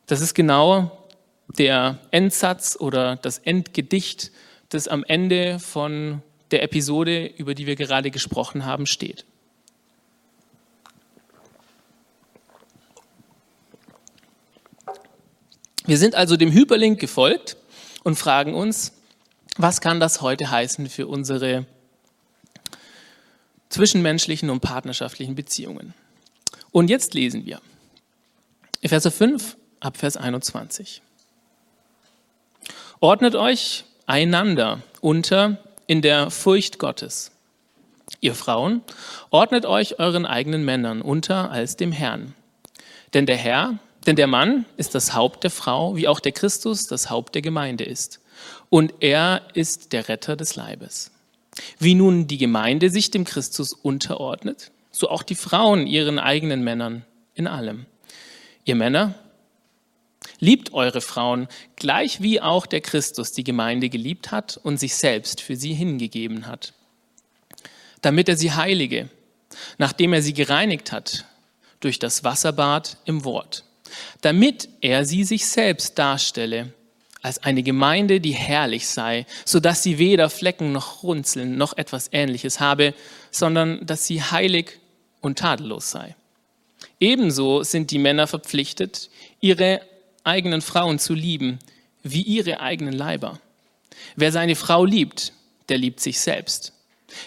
Das 0.06 0.20
ist 0.20 0.34
genau 0.34 1.06
der 1.56 1.98
Endsatz 2.10 2.76
oder 2.78 3.14
das 3.14 3.38
Endgedicht, 3.38 4.32
das 4.70 4.88
am 4.88 5.04
Ende 5.04 5.60
von 5.60 6.20
der 6.50 6.64
Episode, 6.64 7.26
über 7.26 7.54
die 7.54 7.68
wir 7.68 7.76
gerade 7.76 8.10
gesprochen 8.10 8.64
haben, 8.64 8.86
steht. 8.86 9.24
Wir 15.86 15.98
sind 15.98 16.14
also 16.14 16.36
dem 16.36 16.52
Hyperlink 16.52 17.00
gefolgt 17.00 17.56
und 18.04 18.16
fragen 18.16 18.54
uns, 18.54 18.92
was 19.56 19.80
kann 19.80 20.00
das 20.00 20.20
heute 20.20 20.50
heißen 20.50 20.88
für 20.88 21.06
unsere 21.06 21.66
zwischenmenschlichen 23.68 24.50
und 24.50 24.60
partnerschaftlichen 24.60 25.34
Beziehungen? 25.34 25.94
Und 26.70 26.90
jetzt 26.90 27.14
lesen 27.14 27.46
wir 27.46 27.60
Epheser 28.82 29.10
5 29.10 29.56
ab 29.80 29.96
Vers 29.96 30.16
21. 30.16 31.02
Ordnet 33.00 33.34
euch 33.34 33.84
einander 34.06 34.82
unter 35.00 35.58
in 35.86 36.02
der 36.02 36.30
Furcht 36.30 36.78
Gottes. 36.78 37.32
Ihr 38.20 38.34
Frauen, 38.34 38.82
ordnet 39.30 39.64
euch 39.64 39.98
euren 39.98 40.26
eigenen 40.26 40.64
Männern 40.64 41.00
unter 41.00 41.50
als 41.50 41.76
dem 41.76 41.92
Herrn. 41.92 42.34
Denn 43.14 43.26
der 43.26 43.36
Herr, 43.36 43.78
denn 44.06 44.16
der 44.16 44.26
Mann 44.26 44.64
ist 44.76 44.94
das 44.94 45.14
Haupt 45.14 45.44
der 45.44 45.50
Frau, 45.50 45.96
wie 45.96 46.08
auch 46.08 46.20
der 46.20 46.32
Christus 46.32 46.84
das 46.84 47.10
Haupt 47.10 47.34
der 47.34 47.42
Gemeinde 47.42 47.84
ist. 47.84 48.20
Und 48.68 48.94
er 49.00 49.42
ist 49.54 49.92
der 49.92 50.08
Retter 50.08 50.36
des 50.36 50.56
Leibes. 50.56 51.10
Wie 51.78 51.94
nun 51.94 52.26
die 52.26 52.38
Gemeinde 52.38 52.90
sich 52.90 53.10
dem 53.10 53.24
Christus 53.24 53.72
unterordnet, 53.72 54.70
so 54.90 55.10
auch 55.10 55.22
die 55.22 55.34
Frauen 55.34 55.86
ihren 55.86 56.18
eigenen 56.18 56.62
Männern 56.62 57.04
in 57.34 57.46
allem. 57.46 57.86
Ihr 58.64 58.76
Männer, 58.76 59.14
Liebt 60.38 60.72
eure 60.72 61.00
Frauen, 61.00 61.48
gleich 61.76 62.22
wie 62.22 62.40
auch 62.40 62.66
der 62.66 62.80
Christus 62.80 63.32
die 63.32 63.44
Gemeinde 63.44 63.88
geliebt 63.88 64.32
hat 64.32 64.58
und 64.62 64.78
sich 64.78 64.94
selbst 64.94 65.40
für 65.40 65.56
sie 65.56 65.74
hingegeben 65.74 66.46
hat, 66.46 66.72
damit 68.00 68.28
er 68.28 68.36
sie 68.36 68.52
heilige, 68.52 69.10
nachdem 69.78 70.12
er 70.12 70.22
sie 70.22 70.32
gereinigt 70.32 70.92
hat 70.92 71.26
durch 71.80 71.98
das 71.98 72.24
Wasserbad 72.24 72.96
im 73.04 73.24
Wort, 73.24 73.64
damit 74.20 74.68
er 74.80 75.04
sie 75.04 75.24
sich 75.24 75.46
selbst 75.46 75.98
darstelle 75.98 76.72
als 77.22 77.42
eine 77.42 77.62
Gemeinde, 77.62 78.20
die 78.20 78.32
herrlich 78.32 78.88
sei, 78.88 79.26
so 79.44 79.60
dass 79.60 79.82
sie 79.82 79.98
weder 79.98 80.30
Flecken 80.30 80.72
noch 80.72 81.02
Runzeln 81.02 81.58
noch 81.58 81.76
etwas 81.76 82.08
Ähnliches 82.12 82.60
habe, 82.60 82.94
sondern 83.30 83.84
dass 83.84 84.06
sie 84.06 84.22
heilig 84.22 84.78
und 85.20 85.38
tadellos 85.38 85.90
sei. 85.90 86.16
Ebenso 86.98 87.62
sind 87.62 87.90
die 87.90 87.98
Männer 87.98 88.26
verpflichtet, 88.26 89.10
ihre 89.40 89.82
eigenen 90.24 90.62
Frauen 90.62 90.98
zu 90.98 91.14
lieben, 91.14 91.58
wie 92.02 92.22
ihre 92.22 92.60
eigenen 92.60 92.94
Leiber. 92.94 93.38
Wer 94.16 94.32
seine 94.32 94.56
Frau 94.56 94.84
liebt, 94.84 95.32
der 95.68 95.78
liebt 95.78 96.00
sich 96.00 96.20
selbst. 96.20 96.72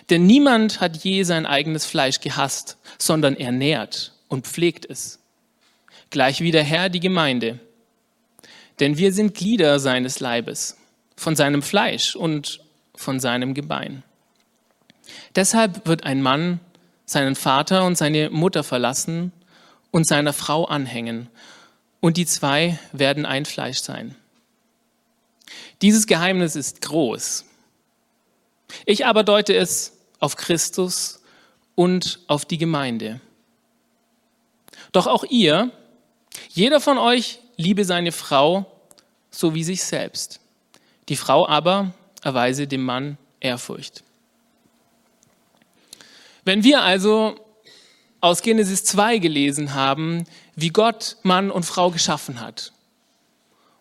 Denn 0.09 0.25
niemand 0.25 0.79
hat 0.79 1.03
je 1.03 1.23
sein 1.23 1.45
eigenes 1.45 1.85
Fleisch 1.85 2.19
gehasst, 2.19 2.77
sondern 2.97 3.35
er 3.35 3.51
nährt 3.51 4.13
und 4.27 4.47
pflegt 4.47 4.85
es. 4.89 5.19
Gleich 6.13 6.41
wie 6.41 6.51
der 6.51 6.63
Herr 6.63 6.89
die 6.89 6.99
Gemeinde. 6.99 7.59
Denn 8.79 8.99
wir 8.99 9.11
sind 9.11 9.33
Glieder 9.33 9.79
seines 9.79 10.19
Leibes, 10.19 10.77
von 11.17 11.35
seinem 11.35 11.63
Fleisch 11.63 12.15
und 12.15 12.59
von 12.93 13.19
seinem 13.19 13.55
Gebein. 13.55 14.03
Deshalb 15.35 15.87
wird 15.87 16.03
ein 16.03 16.21
Mann 16.21 16.59
seinen 17.05 17.33
Vater 17.33 17.83
und 17.85 17.97
seine 17.97 18.29
Mutter 18.29 18.63
verlassen 18.63 19.31
und 19.89 20.05
seiner 20.05 20.33
Frau 20.33 20.65
anhängen, 20.65 21.29
und 21.99 22.17
die 22.17 22.27
zwei 22.27 22.77
werden 22.91 23.25
ein 23.25 23.45
Fleisch 23.45 23.79
sein. 23.79 24.15
Dieses 25.81 26.05
Geheimnis 26.05 26.55
ist 26.55 26.81
groß. 26.81 27.43
Ich 28.85 29.07
aber 29.07 29.23
deute 29.23 29.55
es 29.55 29.97
auf 30.19 30.35
Christus 30.35 31.23
und 31.73 32.19
auf 32.27 32.45
die 32.45 32.59
Gemeinde. 32.59 33.19
Doch 34.91 35.07
auch 35.07 35.23
ihr, 35.23 35.71
jeder 36.49 36.79
von 36.79 36.97
euch 36.97 37.39
liebe 37.57 37.85
seine 37.85 38.11
Frau 38.11 38.65
so 39.31 39.55
wie 39.55 39.63
sich 39.63 39.83
selbst. 39.83 40.39
Die 41.09 41.15
Frau 41.15 41.47
aber 41.47 41.93
erweise 42.21 42.67
dem 42.67 42.83
Mann 42.83 43.17
Ehrfurcht. 43.39 44.03
Wenn 46.45 46.63
wir 46.63 46.81
also 46.81 47.35
aus 48.21 48.41
Genesis 48.41 48.85
2 48.85 49.17
gelesen 49.17 49.73
haben, 49.73 50.23
wie 50.55 50.69
Gott 50.69 51.17
Mann 51.23 51.51
und 51.51 51.65
Frau 51.65 51.91
geschaffen 51.91 52.39
hat. 52.39 52.71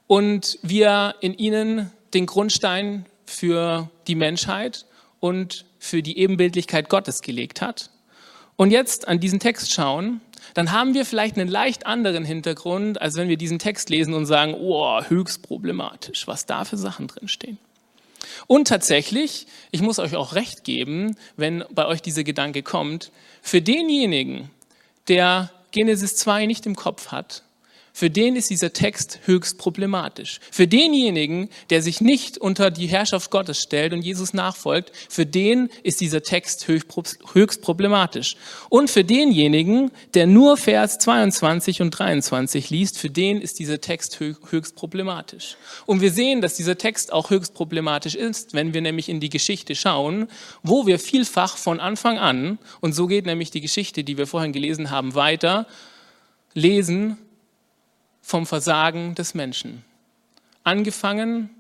Und 0.09 0.59
wie 0.63 0.81
er 0.81 1.15
in 1.21 1.35
ihnen 1.35 1.93
den 2.13 2.27
Grundstein 2.27 3.07
für 3.25 3.89
die 4.09 4.17
Menschheit 4.17 4.85
und 5.21 5.65
für 5.79 6.03
die 6.03 6.19
Ebenbildlichkeit 6.19 6.89
Gottes 6.89 7.23
gelegt 7.23 7.61
hat. 7.61 7.91
Und 8.57 8.73
jetzt 8.73 9.07
an 9.07 9.21
diesen 9.21 9.39
Text 9.39 9.73
schauen, 9.73 10.21
dann 10.55 10.73
haben 10.73 10.95
wir 10.95 11.05
vielleicht 11.05 11.39
einen 11.39 11.49
leicht 11.49 11.87
anderen 11.87 12.25
Hintergrund, 12.25 13.01
als 13.01 13.17
wenn 13.17 13.29
wir 13.29 13.37
diesen 13.37 13.59
Text 13.59 13.91
lesen 13.91 14.15
und 14.15 14.27
sagen, 14.27 14.55
oh, 14.55 15.03
höchst 15.03 15.43
problematisch, 15.43 16.27
was 16.27 16.47
da 16.47 16.65
für 16.65 16.77
Sachen 16.77 17.09
drinstehen. 17.09 17.59
Und 18.47 18.69
tatsächlich, 18.69 19.47
ich 19.71 19.83
muss 19.83 19.99
euch 19.99 20.17
auch 20.17 20.35
recht 20.35 20.65
geben, 20.65 21.17
wenn 21.37 21.65
bei 21.71 21.87
euch 21.87 22.03
dieser 22.03 22.25
Gedanke 22.25 22.63
kommt, 22.63 23.11
für 23.41 23.61
denjenigen, 23.61 24.51
der 25.09 25.51
Genesis 25.73 26.17
2 26.17 26.47
nicht 26.47 26.67
im 26.67 26.77
Kopf 26.77 27.09
hat, 27.09 27.43
für 27.95 28.09
den 28.09 28.37
ist 28.37 28.49
dieser 28.49 28.73
Text 28.73 29.21
höchst 29.27 29.59
problematisch. 29.59 30.41
Für 30.51 30.67
denjenigen, 30.67 31.51
der 31.69 31.83
sich 31.83 32.01
nicht 32.01 32.39
unter 32.39 32.71
die 32.71 32.87
Herrschaft 32.87 33.31
Gottes 33.31 33.61
stellt 33.61 33.93
und 33.93 34.03
Jesus 34.03 34.33
nachfolgt, 34.33 34.93
für 35.11 35.27
den 35.27 35.69
ist 35.83 36.01
dieser 36.01 36.23
Text 36.23 36.67
höchst 36.69 37.61
problematisch. 37.61 38.37
Und 38.71 38.91
für 38.91 39.05
denjenigen, 39.05 39.91
der 40.15 40.27
nur 40.27 40.57
Vers 40.57 40.99
22 40.99 41.83
und 41.83 41.91
23 41.91 42.71
liest, 42.71 42.99
für 42.99 43.11
den 43.11 43.43
ist 43.43 43.59
dieser 43.59 43.81
Text 43.81 44.19
höchst 44.21 44.75
problematisch. 44.75 45.57
Und 45.85 46.01
wir 46.01 46.13
sehen, 46.13 46.41
dass 46.41 46.57
dieser 46.57 46.79
Text 46.79 47.13
auch 47.13 47.29
höchst 47.29 47.53
problematisch 47.53 48.15
ist, 48.15 48.55
wenn 48.55 48.73
wir 48.73 48.81
nämlich 48.81 49.11
in 49.11 49.21
die 49.21 49.31
Geschichte 49.31 49.75
schauen, 49.75 50.29
wo 50.63 50.87
wir 50.87 50.99
vielfach 50.99 51.59
von 51.59 51.79
Anfang 51.79 52.19
an, 52.19 52.59
und 52.81 52.95
so 52.95 53.07
geht 53.07 53.27
nämlich 53.27 53.51
die 53.51 53.61
Geschichte, 53.61 54.03
die 54.03 54.17
wir 54.17 54.27
vorhin 54.27 54.53
gelesen 54.53 54.91
haben, 54.91 55.15
weiter, 55.15 55.67
lesen, 56.55 57.19
vom 58.23 58.47
Versagen 58.47 59.15
des 59.15 59.35
Menschen. 59.35 59.85
Angefangen 60.65 61.51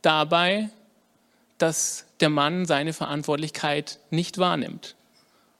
dabei, 0.00 0.70
dass 1.58 2.06
der 2.20 2.30
Mann 2.30 2.64
seine 2.64 2.92
Verantwortlichkeit 2.92 3.98
nicht 4.10 4.38
wahrnimmt. 4.38 4.94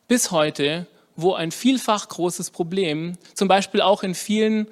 Bis 0.08 0.30
heute, 0.30 0.86
wo 1.16 1.34
ein 1.34 1.50
vielfach 1.50 2.08
großes 2.08 2.50
Problem, 2.50 3.18
zum 3.34 3.48
Beispiel 3.48 3.80
auch 3.80 4.02
in 4.02 4.14
vielen 4.14 4.68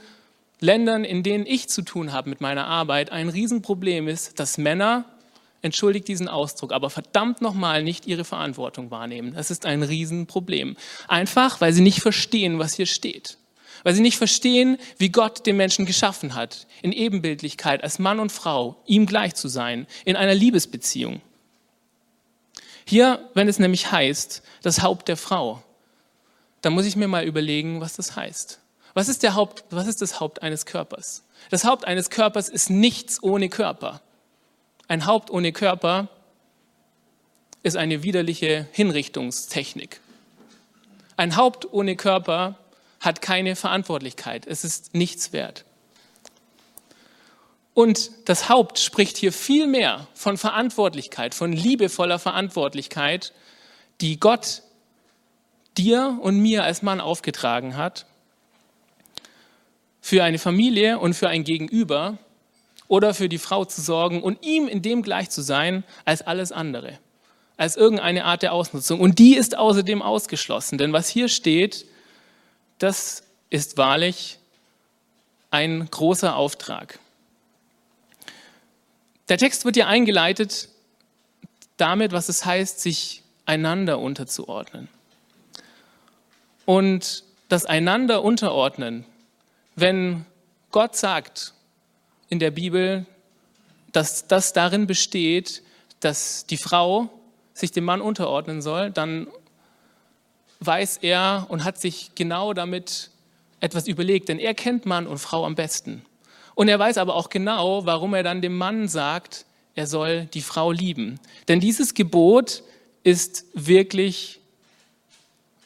Ländern, 0.61 1.05
in 1.05 1.23
denen 1.23 1.47
ich 1.47 1.69
zu 1.69 1.83
tun 1.83 2.13
habe 2.13 2.31
mit 2.31 2.41
meiner 2.41 2.67
Arbeit, 2.67 3.11
ein 3.11 3.29
Riesenproblem 3.29 4.09
ist, 4.09 4.39
dass 4.39 4.59
Männer, 4.59 5.05
entschuldigt 5.63 6.09
diesen 6.09 6.29
Ausdruck, 6.29 6.73
aber 6.73 6.91
verdammt 6.91 7.43
nochmal 7.43 7.83
nicht 7.83 8.07
ihre 8.07 8.25
Verantwortung 8.25 8.91
wahrnehmen. 8.91 9.35
Das 9.35 9.51
ist 9.51 9.67
ein 9.67 9.83
Riesenproblem. 9.83 10.77
Einfach, 11.07 11.61
weil 11.61 11.73
sie 11.73 11.83
nicht 11.83 12.01
verstehen, 12.01 12.59
was 12.59 12.75
hier 12.75 12.87
steht. 12.87 13.37
Weil 13.83 13.95
sie 13.95 14.03
nicht 14.03 14.19
verstehen, 14.19 14.79
wie 14.99 15.11
Gott 15.11 15.47
den 15.47 15.57
Menschen 15.57 15.87
geschaffen 15.87 16.35
hat, 16.35 16.67
in 16.83 16.93
Ebenbildlichkeit, 16.93 17.83
als 17.83 17.99
Mann 17.99 18.21
und 18.21 18.33
Frau, 18.33 18.77
ihm 18.87 19.07
gleich 19.07 19.35
zu 19.35 19.49
sein, 19.49 19.87
in 20.05 20.17
einer 20.17 20.35
Liebesbeziehung. 20.35 21.21
Hier, 22.85 23.29
wenn 23.35 23.49
es 23.49 23.59
nämlich 23.59 23.93
heißt, 23.93 24.43
das 24.63 24.83
Haupt 24.83 25.09
der 25.09 25.17
Frau, 25.17 25.63
dann 26.63 26.73
muss 26.73 26.87
ich 26.87 26.97
mir 26.97 27.09
mal 27.09 27.25
überlegen, 27.25 27.81
was 27.81 27.97
das 27.97 28.17
heißt. 28.17 28.61
Was 28.95 29.09
ist, 29.09 29.23
der 29.23 29.35
Haupt, 29.35 29.65
was 29.71 29.87
ist 29.87 30.03
das 30.03 30.21
Haupt 30.21 30.43
eines 30.43 30.67
Körpers? 30.67 31.23
Das 31.51 31.65
Haupt 31.65 31.87
eines 31.87 32.11
Körpers 32.11 32.49
ist 32.49 32.71
nichts 32.71 33.23
ohne 33.23 33.49
Körper. 33.49 34.03
Ein 34.89 35.07
Haupt 35.07 35.31
ohne 35.31 35.53
Körper 35.53 36.09
ist 37.63 37.77
eine 37.77 38.03
widerliche 38.03 38.67
Hinrichtungstechnik. 38.73 40.01
Ein 41.17 41.37
Haupt 41.37 41.73
ohne 41.73 41.95
Körper 41.97 42.59
hat 43.01 43.23
keine 43.23 43.57
Verantwortlichkeit. 43.57 44.47
Es 44.47 44.63
ist 44.63 44.95
nichts 44.95 45.33
wert. 45.33 45.65
Und 47.73 48.11
das 48.27 48.49
Haupt 48.49 48.79
spricht 48.79 49.17
hier 49.17 49.33
viel 49.33 49.67
mehr 49.67 50.07
von 50.13 50.37
Verantwortlichkeit, 50.37 51.35
von 51.35 51.53
liebevoller 51.53 52.19
Verantwortlichkeit, 52.19 53.33
die 54.01 54.21
Gott 54.21 54.63
dir 55.79 56.19
und 56.21 56.41
mir 56.41 56.65
als 56.65 56.83
Mann 56.83 57.01
aufgetragen 57.01 57.77
hat, 57.77 58.07
für 60.01 60.25
eine 60.25 60.39
Familie 60.39 60.99
und 60.99 61.15
für 61.15 61.29
ein 61.29 61.45
Gegenüber 61.45 62.19
oder 62.89 63.15
für 63.15 63.29
die 63.29 63.39
Frau 63.39 63.65
zu 63.65 63.81
sorgen 63.81 64.23
und 64.23 64.45
ihm 64.45 64.67
in 64.67 64.83
dem 64.83 65.03
gleich 65.03 65.31
zu 65.31 65.43
sein 65.43 65.85
als 66.05 66.23
alles 66.23 66.53
andere, 66.53 66.99
als 67.57 67.77
irgendeine 67.77 68.25
Art 68.25 68.43
der 68.43 68.53
Ausnutzung. 68.53 69.01
Und 69.01 69.19
die 69.19 69.37
ist 69.37 69.57
außerdem 69.57 70.03
ausgeschlossen, 70.03 70.77
denn 70.77 70.93
was 70.93 71.09
hier 71.09 71.29
steht, 71.29 71.87
das 72.81 73.23
ist 73.51 73.77
wahrlich 73.77 74.39
ein 75.51 75.89
großer 75.89 76.35
Auftrag. 76.35 76.99
Der 79.29 79.39
Text 79.39 79.65
wird 79.65 79.77
ja 79.77 79.87
eingeleitet 79.87 80.69
damit, 81.77 82.13
was 82.13 82.29
es 82.29 82.45
heißt, 82.45 82.81
sich 82.81 83.23
einander 83.47 83.99
unterzuordnen. 83.99 84.89
Und 86.67 87.25
das 87.49 87.65
einander 87.65 88.23
unterordnen, 88.23 89.05
wenn 89.77 90.25
Gott 90.71 90.97
sagt 90.97 91.55
in 92.29 92.39
der 92.39 92.51
Bibel, 92.51 93.07
dass 93.93 94.27
das 94.27 94.53
darin 94.53 94.87
besteht, 94.87 95.63
dass 96.01 96.47
die 96.47 96.57
Frau 96.57 97.11
sich 97.55 97.73
dem 97.73 97.85
Mann 97.85 98.01
unterordnen 98.01 98.63
soll, 98.63 98.91
dann 98.91 99.27
weiß 100.61 100.99
er 100.99 101.47
und 101.49 101.65
hat 101.65 101.81
sich 101.81 102.13
genau 102.15 102.53
damit 102.53 103.11
etwas 103.61 103.89
überlegt, 103.89 104.29
denn 104.29 104.39
er 104.39 104.55
kennt 104.55 104.87
Mann 104.87 105.07
und 105.07 105.19
Frau 105.19 105.45
am 105.45 105.55
besten. 105.55 106.03
Und 106.55 106.69
er 106.69 106.79
weiß 106.79 106.99
aber 106.99 107.15
auch 107.15 107.31
genau, 107.31 107.87
warum 107.87 108.15
er 108.15 108.23
dann 108.23 108.43
dem 108.43 108.57
Mann 108.57 108.89
sagt, 108.89 109.47
er 109.75 109.87
soll 109.87 110.27
die 110.27 110.43
Frau 110.43 110.73
lieben. 110.73 111.19
Denn 111.49 111.61
dieses 111.61 111.95
Gebot 111.95 112.63
ist 113.03 113.47
wirklich 113.55 114.41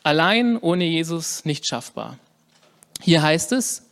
allein 0.03 0.57
ohne 0.59 0.85
Jesus 0.85 1.45
nicht 1.45 1.67
schaffbar. 1.67 2.19
Hier 3.01 3.23
heißt 3.23 3.53
es, 3.53 3.83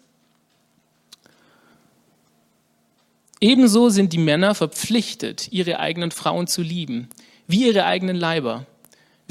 ebenso 3.41 3.89
sind 3.89 4.13
die 4.13 4.19
Männer 4.19 4.55
verpflichtet, 4.55 5.51
ihre 5.51 5.81
eigenen 5.81 6.13
Frauen 6.13 6.47
zu 6.47 6.63
lieben, 6.63 7.09
wie 7.47 7.67
ihre 7.67 7.85
eigenen 7.85 8.17
Leiber. 8.17 8.67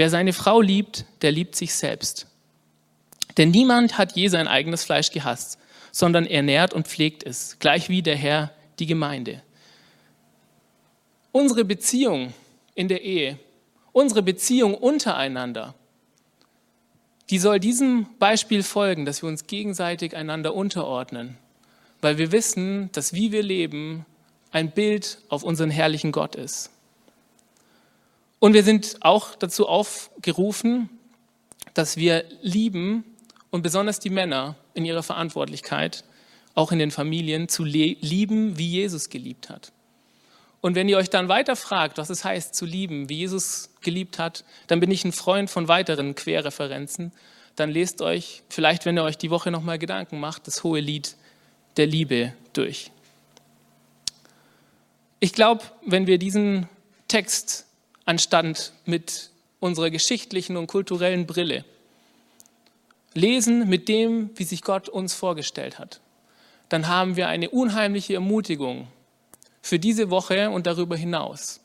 Wer 0.01 0.09
seine 0.09 0.33
Frau 0.33 0.61
liebt, 0.61 1.05
der 1.21 1.31
liebt 1.31 1.55
sich 1.55 1.75
selbst. 1.75 2.25
Denn 3.37 3.51
niemand 3.51 3.99
hat 3.99 4.15
je 4.15 4.29
sein 4.29 4.47
eigenes 4.47 4.83
Fleisch 4.83 5.11
gehasst, 5.11 5.59
sondern 5.91 6.25
er 6.25 6.41
nährt 6.41 6.73
und 6.73 6.87
pflegt 6.87 7.21
es, 7.21 7.57
gleich 7.59 7.87
wie 7.87 8.01
der 8.01 8.15
Herr 8.15 8.49
die 8.79 8.87
Gemeinde. 8.87 9.43
Unsere 11.31 11.65
Beziehung 11.65 12.33
in 12.73 12.87
der 12.87 13.03
Ehe, 13.03 13.37
unsere 13.91 14.23
Beziehung 14.23 14.73
untereinander, 14.73 15.75
die 17.29 17.37
soll 17.37 17.59
diesem 17.59 18.07
Beispiel 18.17 18.63
folgen, 18.63 19.05
dass 19.05 19.21
wir 19.21 19.29
uns 19.29 19.45
gegenseitig 19.45 20.15
einander 20.15 20.55
unterordnen, 20.55 21.37
weil 22.01 22.17
wir 22.17 22.31
wissen, 22.31 22.89
dass 22.93 23.13
wie 23.13 23.31
wir 23.31 23.43
leben 23.43 24.07
ein 24.51 24.71
Bild 24.71 25.19
auf 25.29 25.43
unseren 25.43 25.69
herrlichen 25.69 26.11
Gott 26.11 26.33
ist. 26.33 26.71
Und 28.41 28.55
wir 28.55 28.63
sind 28.63 28.97
auch 29.01 29.35
dazu 29.35 29.67
aufgerufen, 29.67 30.89
dass 31.75 31.95
wir 31.95 32.25
lieben 32.41 33.05
und 33.51 33.61
besonders 33.61 33.99
die 33.99 34.09
Männer 34.09 34.55
in 34.73 34.83
ihrer 34.83 35.03
Verantwortlichkeit, 35.03 36.03
auch 36.55 36.71
in 36.71 36.79
den 36.79 36.89
Familien, 36.89 37.49
zu 37.49 37.63
lieben, 37.63 38.57
wie 38.57 38.67
Jesus 38.67 39.09
geliebt 39.09 39.51
hat. 39.51 39.71
Und 40.59 40.73
wenn 40.73 40.89
ihr 40.89 40.97
euch 40.97 41.11
dann 41.11 41.29
weiter 41.29 41.55
fragt, 41.55 41.99
was 41.99 42.09
es 42.09 42.25
heißt 42.25 42.55
zu 42.55 42.65
lieben, 42.65 43.09
wie 43.09 43.17
Jesus 43.19 43.69
geliebt 43.81 44.17
hat, 44.17 44.43
dann 44.65 44.79
bin 44.79 44.89
ich 44.89 45.05
ein 45.05 45.11
Freund 45.11 45.47
von 45.51 45.67
weiteren 45.67 46.15
Querreferenzen. 46.15 47.11
Dann 47.55 47.69
lest 47.69 48.01
euch, 48.01 48.41
vielleicht 48.49 48.87
wenn 48.87 48.97
ihr 48.97 49.03
euch 49.03 49.19
die 49.19 49.29
Woche 49.29 49.51
nochmal 49.51 49.77
Gedanken 49.77 50.19
macht, 50.19 50.47
das 50.47 50.63
hohe 50.63 50.79
Lied 50.79 51.15
der 51.77 51.85
Liebe 51.85 52.33
durch. 52.53 52.89
Ich 55.19 55.33
glaube, 55.33 55.63
wenn 55.85 56.07
wir 56.07 56.17
diesen 56.17 56.67
Text 57.07 57.67
anstand 58.05 58.73
mit 58.85 59.29
unserer 59.59 59.89
geschichtlichen 59.89 60.57
und 60.57 60.67
kulturellen 60.67 61.27
Brille. 61.27 61.65
Lesen 63.13 63.67
mit 63.67 63.89
dem, 63.89 64.31
wie 64.35 64.43
sich 64.43 64.61
Gott 64.61 64.89
uns 64.89 65.13
vorgestellt 65.13 65.79
hat, 65.79 65.99
dann 66.69 66.87
haben 66.87 67.17
wir 67.17 67.27
eine 67.27 67.49
unheimliche 67.49 68.13
Ermutigung 68.13 68.87
für 69.61 69.77
diese 69.77 70.09
Woche 70.09 70.49
und 70.49 70.65
darüber 70.65 70.95
hinaus, 70.95 71.59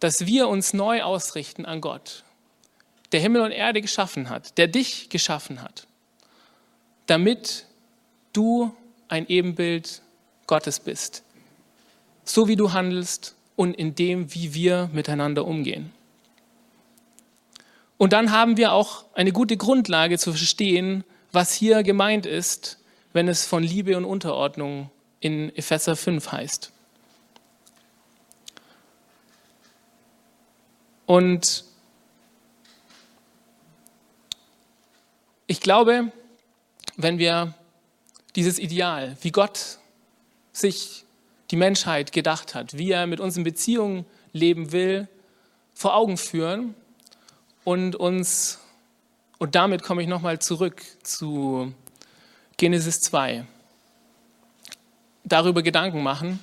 dass 0.00 0.26
wir 0.26 0.48
uns 0.48 0.74
neu 0.74 1.02
ausrichten 1.02 1.64
an 1.64 1.80
Gott, 1.80 2.24
der 3.12 3.20
Himmel 3.20 3.42
und 3.42 3.52
Erde 3.52 3.80
geschaffen 3.80 4.28
hat, 4.28 4.58
der 4.58 4.66
dich 4.66 5.08
geschaffen 5.08 5.62
hat, 5.62 5.86
damit 7.06 7.66
du 8.32 8.74
ein 9.08 9.28
Ebenbild 9.28 10.02
Gottes 10.48 10.80
bist, 10.80 11.22
so 12.24 12.48
wie 12.48 12.56
du 12.56 12.72
handelst 12.72 13.35
und 13.56 13.74
in 13.74 13.94
dem, 13.94 14.32
wie 14.34 14.54
wir 14.54 14.90
miteinander 14.92 15.46
umgehen. 15.46 15.92
Und 17.98 18.12
dann 18.12 18.30
haben 18.30 18.56
wir 18.58 18.72
auch 18.72 19.06
eine 19.14 19.32
gute 19.32 19.56
Grundlage 19.56 20.18
zu 20.18 20.32
verstehen, 20.32 21.02
was 21.32 21.52
hier 21.54 21.82
gemeint 21.82 22.26
ist, 22.26 22.78
wenn 23.14 23.28
es 23.28 23.46
von 23.46 23.62
Liebe 23.62 23.96
und 23.96 24.04
Unterordnung 24.04 24.90
in 25.20 25.54
Epheser 25.56 25.96
5 25.96 26.32
heißt. 26.32 26.72
Und 31.06 31.64
ich 35.46 35.60
glaube, 35.60 36.12
wenn 36.96 37.18
wir 37.18 37.54
dieses 38.34 38.58
Ideal, 38.58 39.16
wie 39.22 39.30
Gott 39.30 39.78
sich 40.52 41.05
die 41.50 41.56
Menschheit 41.56 42.12
gedacht 42.12 42.54
hat, 42.54 42.76
wie 42.76 42.90
er 42.90 43.06
mit 43.06 43.20
uns 43.20 43.36
in 43.36 43.44
Beziehung 43.44 44.04
leben 44.32 44.72
will, 44.72 45.08
vor 45.74 45.94
Augen 45.94 46.16
führen, 46.16 46.74
und 47.66 47.96
uns, 47.96 48.60
und 49.38 49.56
damit 49.56 49.82
komme 49.82 50.00
ich 50.00 50.06
nochmal 50.06 50.38
zurück 50.38 50.84
zu 51.02 51.74
Genesis 52.56 53.00
2, 53.00 53.44
darüber 55.24 55.64
Gedanken 55.64 56.04
machen, 56.04 56.38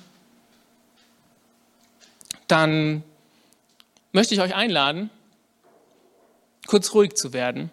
dann 2.46 3.02
möchte 4.12 4.34
ich 4.34 4.42
euch 4.42 4.54
einladen, 4.54 5.08
kurz 6.66 6.92
ruhig 6.92 7.14
zu 7.14 7.32
werden 7.32 7.72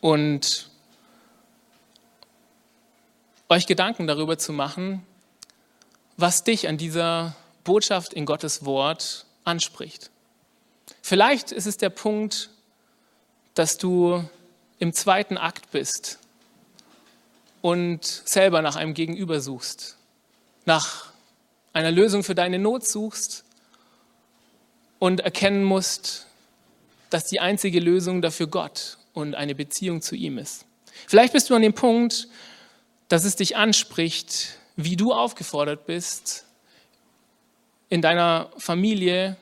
und 0.00 0.70
euch 3.50 3.66
Gedanken 3.66 4.06
darüber 4.06 4.38
zu 4.38 4.54
machen, 4.54 5.04
was 6.16 6.44
dich 6.44 6.68
an 6.68 6.76
dieser 6.76 7.34
Botschaft 7.64 8.12
in 8.12 8.26
Gottes 8.26 8.64
Wort 8.64 9.26
anspricht. 9.44 10.10
Vielleicht 11.02 11.52
ist 11.52 11.66
es 11.66 11.76
der 11.76 11.90
Punkt, 11.90 12.50
dass 13.54 13.78
du 13.78 14.24
im 14.78 14.92
zweiten 14.92 15.38
Akt 15.38 15.70
bist 15.70 16.18
und 17.62 18.04
selber 18.04 18.62
nach 18.62 18.76
einem 18.76 18.94
Gegenüber 18.94 19.40
suchst, 19.40 19.96
nach 20.66 21.06
einer 21.72 21.90
Lösung 21.90 22.22
für 22.22 22.34
deine 22.34 22.58
Not 22.58 22.86
suchst 22.86 23.44
und 24.98 25.20
erkennen 25.20 25.64
musst, 25.64 26.26
dass 27.10 27.26
die 27.26 27.40
einzige 27.40 27.80
Lösung 27.80 28.22
dafür 28.22 28.46
Gott 28.46 28.98
und 29.12 29.34
eine 29.34 29.54
Beziehung 29.54 30.02
zu 30.02 30.14
ihm 30.14 30.38
ist. 30.38 30.66
Vielleicht 31.06 31.32
bist 31.32 31.50
du 31.50 31.54
an 31.54 31.62
dem 31.62 31.74
Punkt, 31.74 32.28
dass 33.08 33.24
es 33.24 33.36
dich 33.36 33.56
anspricht, 33.56 34.58
wie 34.76 34.96
du 34.96 35.12
aufgefordert 35.12 35.86
bist, 35.86 36.46
in 37.88 38.02
deiner 38.02 38.50
Familie 38.58 39.36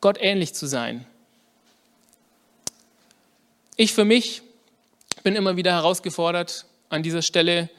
Gott 0.00 0.18
ähnlich 0.20 0.54
zu 0.54 0.66
sein. 0.66 1.06
Ich 3.76 3.94
für 3.94 4.04
mich 4.04 4.42
bin 5.22 5.36
immer 5.36 5.56
wieder 5.56 5.72
herausgefordert, 5.72 6.66
an 6.88 7.02
dieser 7.02 7.22
Stelle 7.22 7.70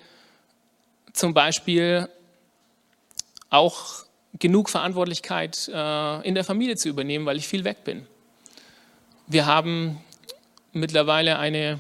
zum 1.14 1.34
Beispiel 1.34 2.08
auch 3.50 4.06
genug 4.40 4.70
Verantwortlichkeit 4.70 5.70
äh, 5.72 6.28
in 6.28 6.36
der 6.36 6.44
Familie 6.44 6.78
zu 6.78 6.90
übernehmen, 6.90 7.26
weil 7.26 7.38
ich 7.38 7.48
viel 7.48 7.64
weg 7.64 7.84
bin. 7.84 8.08
Wir 9.28 9.46
haben 9.46 10.02
mittlerweile 10.72 11.38
eine 11.38 11.80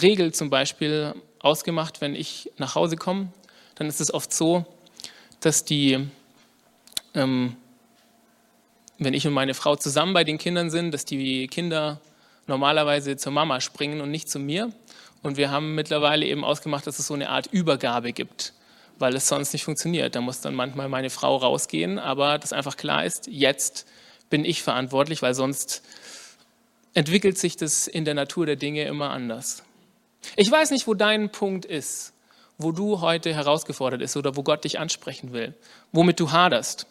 Regel 0.00 0.32
zum 0.32 0.48
Beispiel 0.48 1.14
ausgemacht, 1.40 2.00
wenn 2.00 2.14
ich 2.14 2.50
nach 2.56 2.74
Hause 2.74 2.96
komme, 2.96 3.28
dann 3.76 3.86
ist 3.86 4.00
es 4.00 4.12
oft 4.12 4.32
so, 4.32 4.66
dass 5.40 5.64
die, 5.64 6.08
ähm, 7.14 7.56
wenn 8.98 9.14
ich 9.14 9.26
und 9.26 9.32
meine 9.32 9.54
Frau 9.54 9.76
zusammen 9.76 10.12
bei 10.12 10.24
den 10.24 10.38
Kindern 10.38 10.70
sind, 10.70 10.92
dass 10.92 11.04
die 11.04 11.46
Kinder 11.46 12.00
normalerweise 12.46 13.16
zur 13.16 13.32
Mama 13.32 13.60
springen 13.60 14.00
und 14.00 14.10
nicht 14.10 14.28
zu 14.28 14.38
mir. 14.38 14.72
Und 15.22 15.36
wir 15.36 15.50
haben 15.50 15.74
mittlerweile 15.74 16.26
eben 16.26 16.44
ausgemacht, 16.44 16.86
dass 16.86 16.98
es 16.98 17.06
so 17.06 17.14
eine 17.14 17.28
Art 17.28 17.48
Übergabe 17.48 18.12
gibt, 18.12 18.54
weil 18.98 19.14
es 19.14 19.28
sonst 19.28 19.52
nicht 19.52 19.64
funktioniert. 19.64 20.14
Da 20.14 20.20
muss 20.20 20.40
dann 20.40 20.54
manchmal 20.54 20.88
meine 20.88 21.10
Frau 21.10 21.36
rausgehen, 21.36 21.98
aber 21.98 22.38
dass 22.38 22.52
einfach 22.52 22.76
klar 22.76 23.04
ist, 23.04 23.26
jetzt 23.26 23.86
bin 24.30 24.44
ich 24.44 24.62
verantwortlich, 24.62 25.22
weil 25.22 25.34
sonst 25.34 25.82
entwickelt 26.94 27.36
sich 27.36 27.56
das 27.56 27.86
in 27.86 28.04
der 28.04 28.14
Natur 28.14 28.46
der 28.46 28.56
Dinge 28.56 28.84
immer 28.84 29.10
anders. 29.10 29.62
Ich 30.34 30.50
weiß 30.50 30.70
nicht, 30.70 30.86
wo 30.86 30.94
dein 30.94 31.30
Punkt 31.30 31.64
ist, 31.64 32.14
wo 32.58 32.72
du 32.72 33.00
heute 33.00 33.34
herausgefordert 33.34 34.00
bist 34.00 34.16
oder 34.16 34.36
wo 34.36 34.42
Gott 34.42 34.64
dich 34.64 34.78
ansprechen 34.78 35.32
will, 35.32 35.54
womit 35.92 36.20
du 36.20 36.32
haderst. 36.32 36.86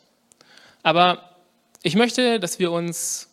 Aber 0.84 1.30
ich 1.82 1.96
möchte, 1.96 2.40
dass 2.40 2.60
wir 2.60 2.72
uns 2.72 3.30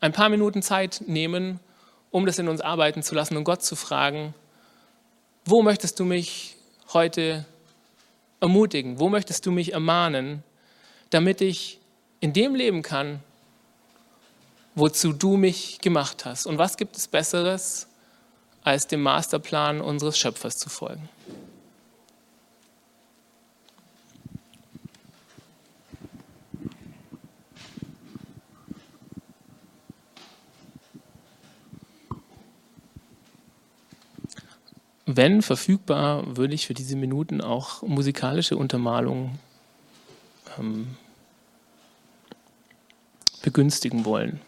ein 0.00 0.12
paar 0.12 0.28
Minuten 0.28 0.62
Zeit 0.62 1.02
nehmen, 1.06 1.60
um 2.10 2.26
das 2.26 2.38
in 2.38 2.48
uns 2.48 2.60
arbeiten 2.60 3.02
zu 3.02 3.14
lassen 3.14 3.36
und 3.36 3.44
Gott 3.44 3.62
zu 3.62 3.76
fragen, 3.76 4.34
wo 5.44 5.62
möchtest 5.62 5.98
du 5.98 6.04
mich 6.04 6.56
heute 6.92 7.44
ermutigen? 8.40 8.98
Wo 8.98 9.08
möchtest 9.08 9.46
du 9.46 9.50
mich 9.50 9.72
ermahnen, 9.72 10.42
damit 11.10 11.40
ich 11.40 11.80
in 12.20 12.32
dem 12.32 12.54
leben 12.54 12.82
kann, 12.82 13.20
wozu 14.74 15.12
du 15.12 15.36
mich 15.36 15.80
gemacht 15.80 16.24
hast? 16.24 16.46
Und 16.46 16.58
was 16.58 16.76
gibt 16.76 16.96
es 16.96 17.08
Besseres, 17.08 17.88
als 18.64 18.86
dem 18.86 19.02
Masterplan 19.02 19.80
unseres 19.80 20.18
Schöpfers 20.18 20.58
zu 20.58 20.68
folgen? 20.68 21.08
Wenn 35.14 35.42
verfügbar, 35.42 36.36
würde 36.38 36.54
ich 36.54 36.66
für 36.66 36.74
diese 36.74 36.96
Minuten 36.96 37.42
auch 37.42 37.82
musikalische 37.82 38.56
Untermalung 38.56 39.38
ähm, 40.58 40.96
begünstigen 43.42 44.04
wollen. 44.04 44.40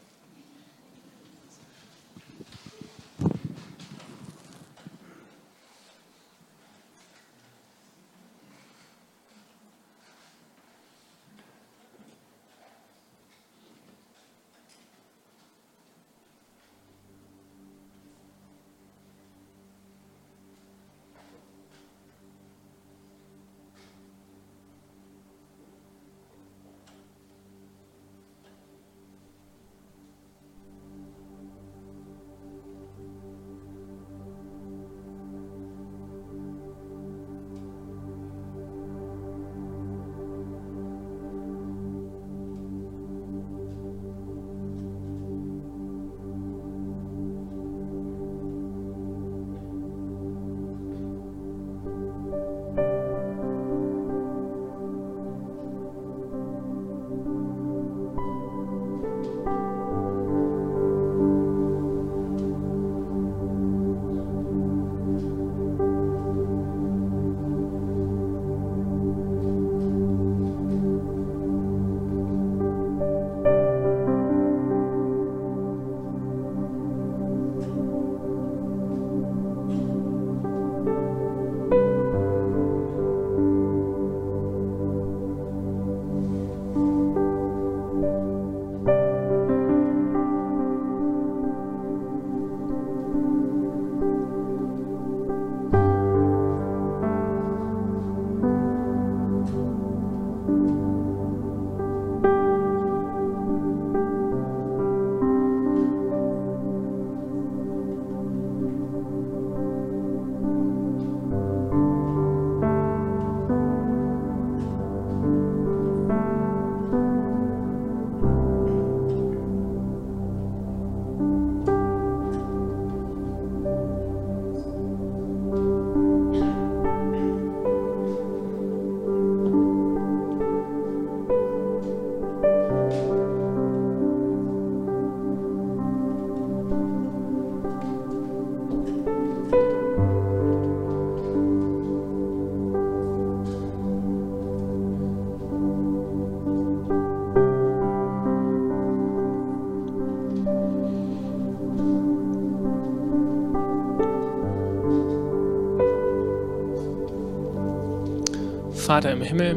Vater 158.95 159.11
im 159.11 159.23
Himmel, 159.23 159.57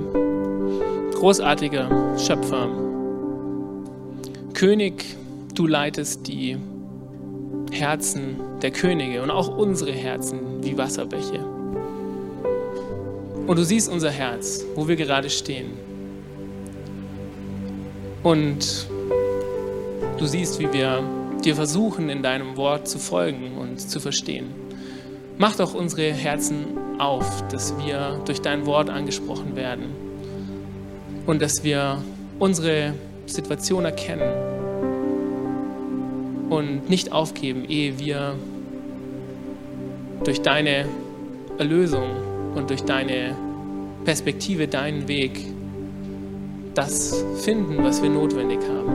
großartiger 1.13 2.17
Schöpfer, 2.17 2.67
König, 4.55 5.05
du 5.53 5.67
leitest 5.67 6.27
die 6.27 6.57
Herzen 7.69 8.37
der 8.63 8.71
Könige 8.71 9.21
und 9.21 9.29
auch 9.29 9.55
unsere 9.55 9.91
Herzen 9.91 10.63
wie 10.63 10.75
Wasserbäche. 10.75 11.45
Und 13.45 13.59
du 13.59 13.63
siehst 13.63 13.91
unser 13.91 14.09
Herz, 14.09 14.65
wo 14.73 14.87
wir 14.87 14.95
gerade 14.95 15.29
stehen. 15.29 15.73
Und 18.23 18.87
du 20.17 20.25
siehst, 20.25 20.57
wie 20.59 20.73
wir 20.73 21.03
dir 21.45 21.53
versuchen, 21.53 22.09
in 22.09 22.23
deinem 22.23 22.57
Wort 22.57 22.87
zu 22.87 22.97
folgen 22.97 23.55
und 23.59 23.79
zu 23.79 23.99
verstehen. 23.99 24.47
Mach 25.37 25.55
doch 25.55 25.75
unsere 25.75 26.11
Herzen 26.11 26.86
auf, 26.99 27.47
dass 27.49 27.77
wir 27.77 28.21
durch 28.25 28.41
dein 28.41 28.65
Wort 28.65 28.89
angesprochen 28.89 29.55
werden 29.55 29.85
und 31.25 31.41
dass 31.41 31.63
wir 31.63 31.97
unsere 32.39 32.93
Situation 33.25 33.85
erkennen 33.85 34.31
und 36.49 36.89
nicht 36.89 37.11
aufgeben, 37.11 37.65
ehe 37.67 37.99
wir 37.99 38.35
durch 40.23 40.41
deine 40.41 40.85
Erlösung 41.57 42.09
und 42.55 42.69
durch 42.69 42.83
deine 42.83 43.35
Perspektive, 44.05 44.67
deinen 44.67 45.07
Weg, 45.07 45.45
das 46.73 47.23
finden, 47.41 47.83
was 47.83 48.01
wir 48.01 48.09
notwendig 48.09 48.59
haben. 48.67 48.91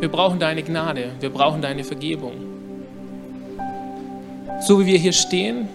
Wir 0.00 0.08
brauchen 0.08 0.38
deine 0.38 0.62
Gnade, 0.62 1.10
wir 1.20 1.30
brauchen 1.30 1.62
deine 1.62 1.84
Vergebung. 1.84 2.32
So 4.66 4.80
wie 4.80 4.86
wir 4.86 4.98
hier 4.98 5.12
stehen 5.12 5.68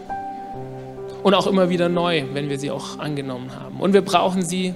und 1.28 1.34
auch 1.34 1.45
immer 1.45 1.69
wieder 1.69 1.89
neu, 1.89 2.23
wenn 2.32 2.49
wir 2.49 2.57
sie 2.57 2.71
auch 2.71 2.99
angenommen 2.99 3.51
haben. 3.53 3.82
Und 3.82 3.91
wir 3.91 3.99
brauchen 3.99 4.45
sie 4.45 4.73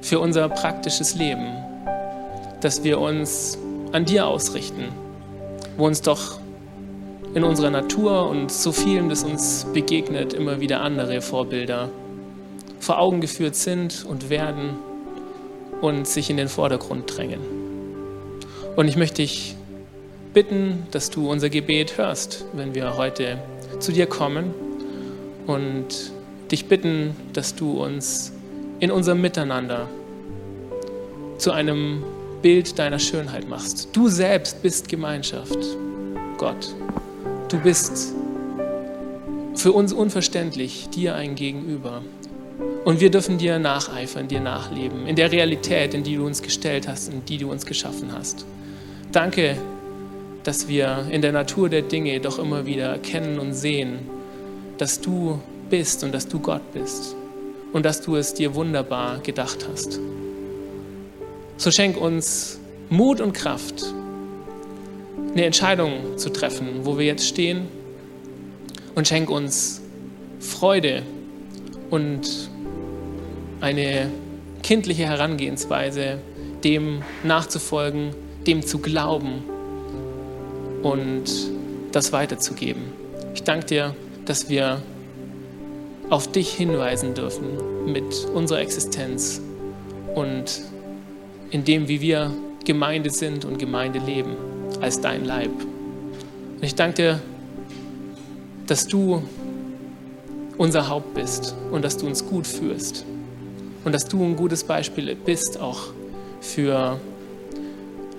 für 0.00 0.20
unser 0.20 0.48
praktisches 0.48 1.14
Leben, 1.16 1.52
dass 2.62 2.82
wir 2.82 2.98
uns 2.98 3.58
an 3.92 4.06
dir 4.06 4.26
ausrichten, 4.26 4.84
wo 5.76 5.84
uns 5.84 6.00
doch 6.00 6.38
in 7.34 7.44
unserer 7.44 7.68
Natur 7.68 8.26
und 8.30 8.50
so 8.50 8.72
vielem, 8.72 9.10
das 9.10 9.22
uns 9.22 9.66
begegnet, 9.74 10.32
immer 10.32 10.60
wieder 10.60 10.80
andere 10.80 11.20
Vorbilder 11.20 11.90
vor 12.80 12.98
Augen 12.98 13.20
geführt 13.20 13.54
sind 13.54 14.06
und 14.08 14.30
werden 14.30 14.78
und 15.82 16.08
sich 16.08 16.30
in 16.30 16.38
den 16.38 16.48
Vordergrund 16.48 17.18
drängen. 17.18 17.40
Und 18.76 18.88
ich 18.88 18.96
möchte 18.96 19.16
dich 19.16 19.56
bitten, 20.32 20.86
dass 20.90 21.10
du 21.10 21.30
unser 21.30 21.50
Gebet 21.50 21.98
hörst, 21.98 22.46
wenn 22.54 22.74
wir 22.74 22.96
heute 22.96 23.42
zu 23.78 23.92
dir 23.92 24.06
kommen 24.06 24.54
und 25.46 26.12
dich 26.50 26.66
bitten, 26.66 27.16
dass 27.32 27.54
du 27.54 27.82
uns 27.82 28.32
in 28.80 28.90
unserem 28.90 29.20
Miteinander 29.20 29.88
zu 31.38 31.52
einem 31.52 32.04
Bild 32.42 32.78
deiner 32.78 32.98
Schönheit 32.98 33.48
machst. 33.48 33.88
Du 33.92 34.08
selbst 34.08 34.62
bist 34.62 34.88
Gemeinschaft, 34.88 35.58
Gott. 36.36 36.74
Du 37.48 37.58
bist 37.58 38.14
für 39.54 39.72
uns 39.72 39.92
unverständlich, 39.92 40.88
dir 40.88 41.14
ein 41.14 41.34
Gegenüber. 41.34 42.02
Und 42.84 43.00
wir 43.00 43.10
dürfen 43.10 43.38
dir 43.38 43.58
nacheifern, 43.58 44.26
dir 44.26 44.40
nachleben, 44.40 45.06
in 45.06 45.14
der 45.14 45.30
Realität, 45.30 45.94
in 45.94 46.02
die 46.02 46.16
du 46.16 46.26
uns 46.26 46.42
gestellt 46.42 46.88
hast, 46.88 47.12
in 47.12 47.24
die 47.24 47.38
du 47.38 47.50
uns 47.50 47.64
geschaffen 47.64 48.12
hast. 48.12 48.44
Danke, 49.12 49.56
dass 50.42 50.66
wir 50.66 51.06
in 51.10 51.22
der 51.22 51.32
Natur 51.32 51.68
der 51.68 51.82
Dinge 51.82 52.18
doch 52.20 52.38
immer 52.38 52.66
wieder 52.66 52.86
erkennen 52.86 53.38
und 53.38 53.52
sehen, 53.52 54.00
dass 54.82 55.00
du 55.00 55.40
bist 55.70 56.02
und 56.02 56.10
dass 56.10 56.26
du 56.26 56.40
Gott 56.40 56.72
bist 56.72 57.14
und 57.72 57.86
dass 57.86 58.00
du 58.00 58.16
es 58.16 58.34
dir 58.34 58.56
wunderbar 58.56 59.20
gedacht 59.20 59.64
hast. 59.70 60.00
So 61.56 61.70
schenk 61.70 61.96
uns 61.96 62.58
Mut 62.90 63.20
und 63.20 63.32
Kraft, 63.32 63.84
eine 65.34 65.44
Entscheidung 65.44 66.18
zu 66.18 66.30
treffen, 66.30 66.80
wo 66.82 66.98
wir 66.98 67.06
jetzt 67.06 67.28
stehen 67.28 67.68
und 68.96 69.06
schenk 69.06 69.30
uns 69.30 69.80
Freude 70.40 71.04
und 71.90 72.50
eine 73.60 74.10
kindliche 74.64 75.04
Herangehensweise, 75.04 76.18
dem 76.64 77.02
nachzufolgen, 77.22 78.16
dem 78.48 78.66
zu 78.66 78.80
glauben 78.80 79.44
und 80.82 81.22
das 81.92 82.12
weiterzugeben. 82.12 82.82
Ich 83.32 83.44
danke 83.44 83.66
dir, 83.66 83.94
dass 84.24 84.48
wir 84.48 84.82
auf 86.10 86.30
dich 86.30 86.52
hinweisen 86.52 87.14
dürfen 87.14 87.92
mit 87.92 88.26
unserer 88.34 88.60
Existenz 88.60 89.40
und 90.14 90.62
in 91.50 91.64
dem, 91.64 91.88
wie 91.88 92.00
wir 92.00 92.30
Gemeinde 92.64 93.10
sind 93.10 93.44
und 93.44 93.58
Gemeinde 93.58 93.98
leben 93.98 94.36
als 94.80 95.00
dein 95.00 95.24
Leib. 95.24 95.50
Und 95.50 96.62
ich 96.62 96.74
danke 96.74 96.94
dir, 96.94 97.20
dass 98.66 98.86
du 98.86 99.22
unser 100.58 100.88
Haupt 100.88 101.14
bist 101.14 101.54
und 101.70 101.84
dass 101.84 101.96
du 101.96 102.06
uns 102.06 102.26
gut 102.26 102.46
führst 102.46 103.04
und 103.84 103.92
dass 103.92 104.06
du 104.06 104.22
ein 104.22 104.36
gutes 104.36 104.64
Beispiel 104.64 105.14
bist 105.16 105.60
auch 105.60 105.88
für 106.40 107.00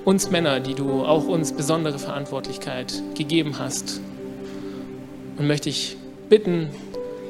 uns 0.06 0.30
Männer, 0.30 0.60
die 0.60 0.74
du 0.74 1.04
auch 1.04 1.28
uns 1.28 1.54
besondere 1.54 2.00
Verantwortlichkeit 2.00 3.02
gegeben 3.16 3.58
hast. 3.60 4.02
Und 5.38 5.48
möchte 5.48 5.70
ich 5.70 5.98
bitten, 6.30 6.70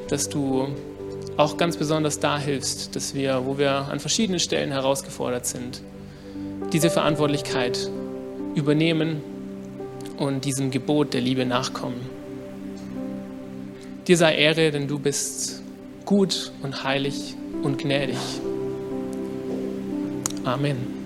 dass 0.08 0.28
du 0.28 0.68
auch 1.36 1.56
ganz 1.56 1.76
besonders 1.76 2.20
da 2.20 2.38
hilfst, 2.38 2.94
dass 2.94 3.14
wir, 3.14 3.44
wo 3.44 3.58
wir 3.58 3.70
an 3.72 3.98
verschiedenen 3.98 4.38
Stellen 4.38 4.70
herausgefordert 4.70 5.46
sind, 5.46 5.80
diese 6.72 6.90
Verantwortlichkeit 6.90 7.90
übernehmen 8.54 9.22
und 10.16 10.44
diesem 10.44 10.70
Gebot 10.70 11.14
der 11.14 11.20
Liebe 11.20 11.44
nachkommen. 11.44 12.00
Dir 14.06 14.16
sei 14.16 14.36
Ehre, 14.36 14.70
denn 14.70 14.86
du 14.86 14.98
bist 14.98 15.62
gut 16.04 16.52
und 16.62 16.84
heilig 16.84 17.34
und 17.62 17.78
gnädig. 17.78 18.18
Amen. 20.44 21.03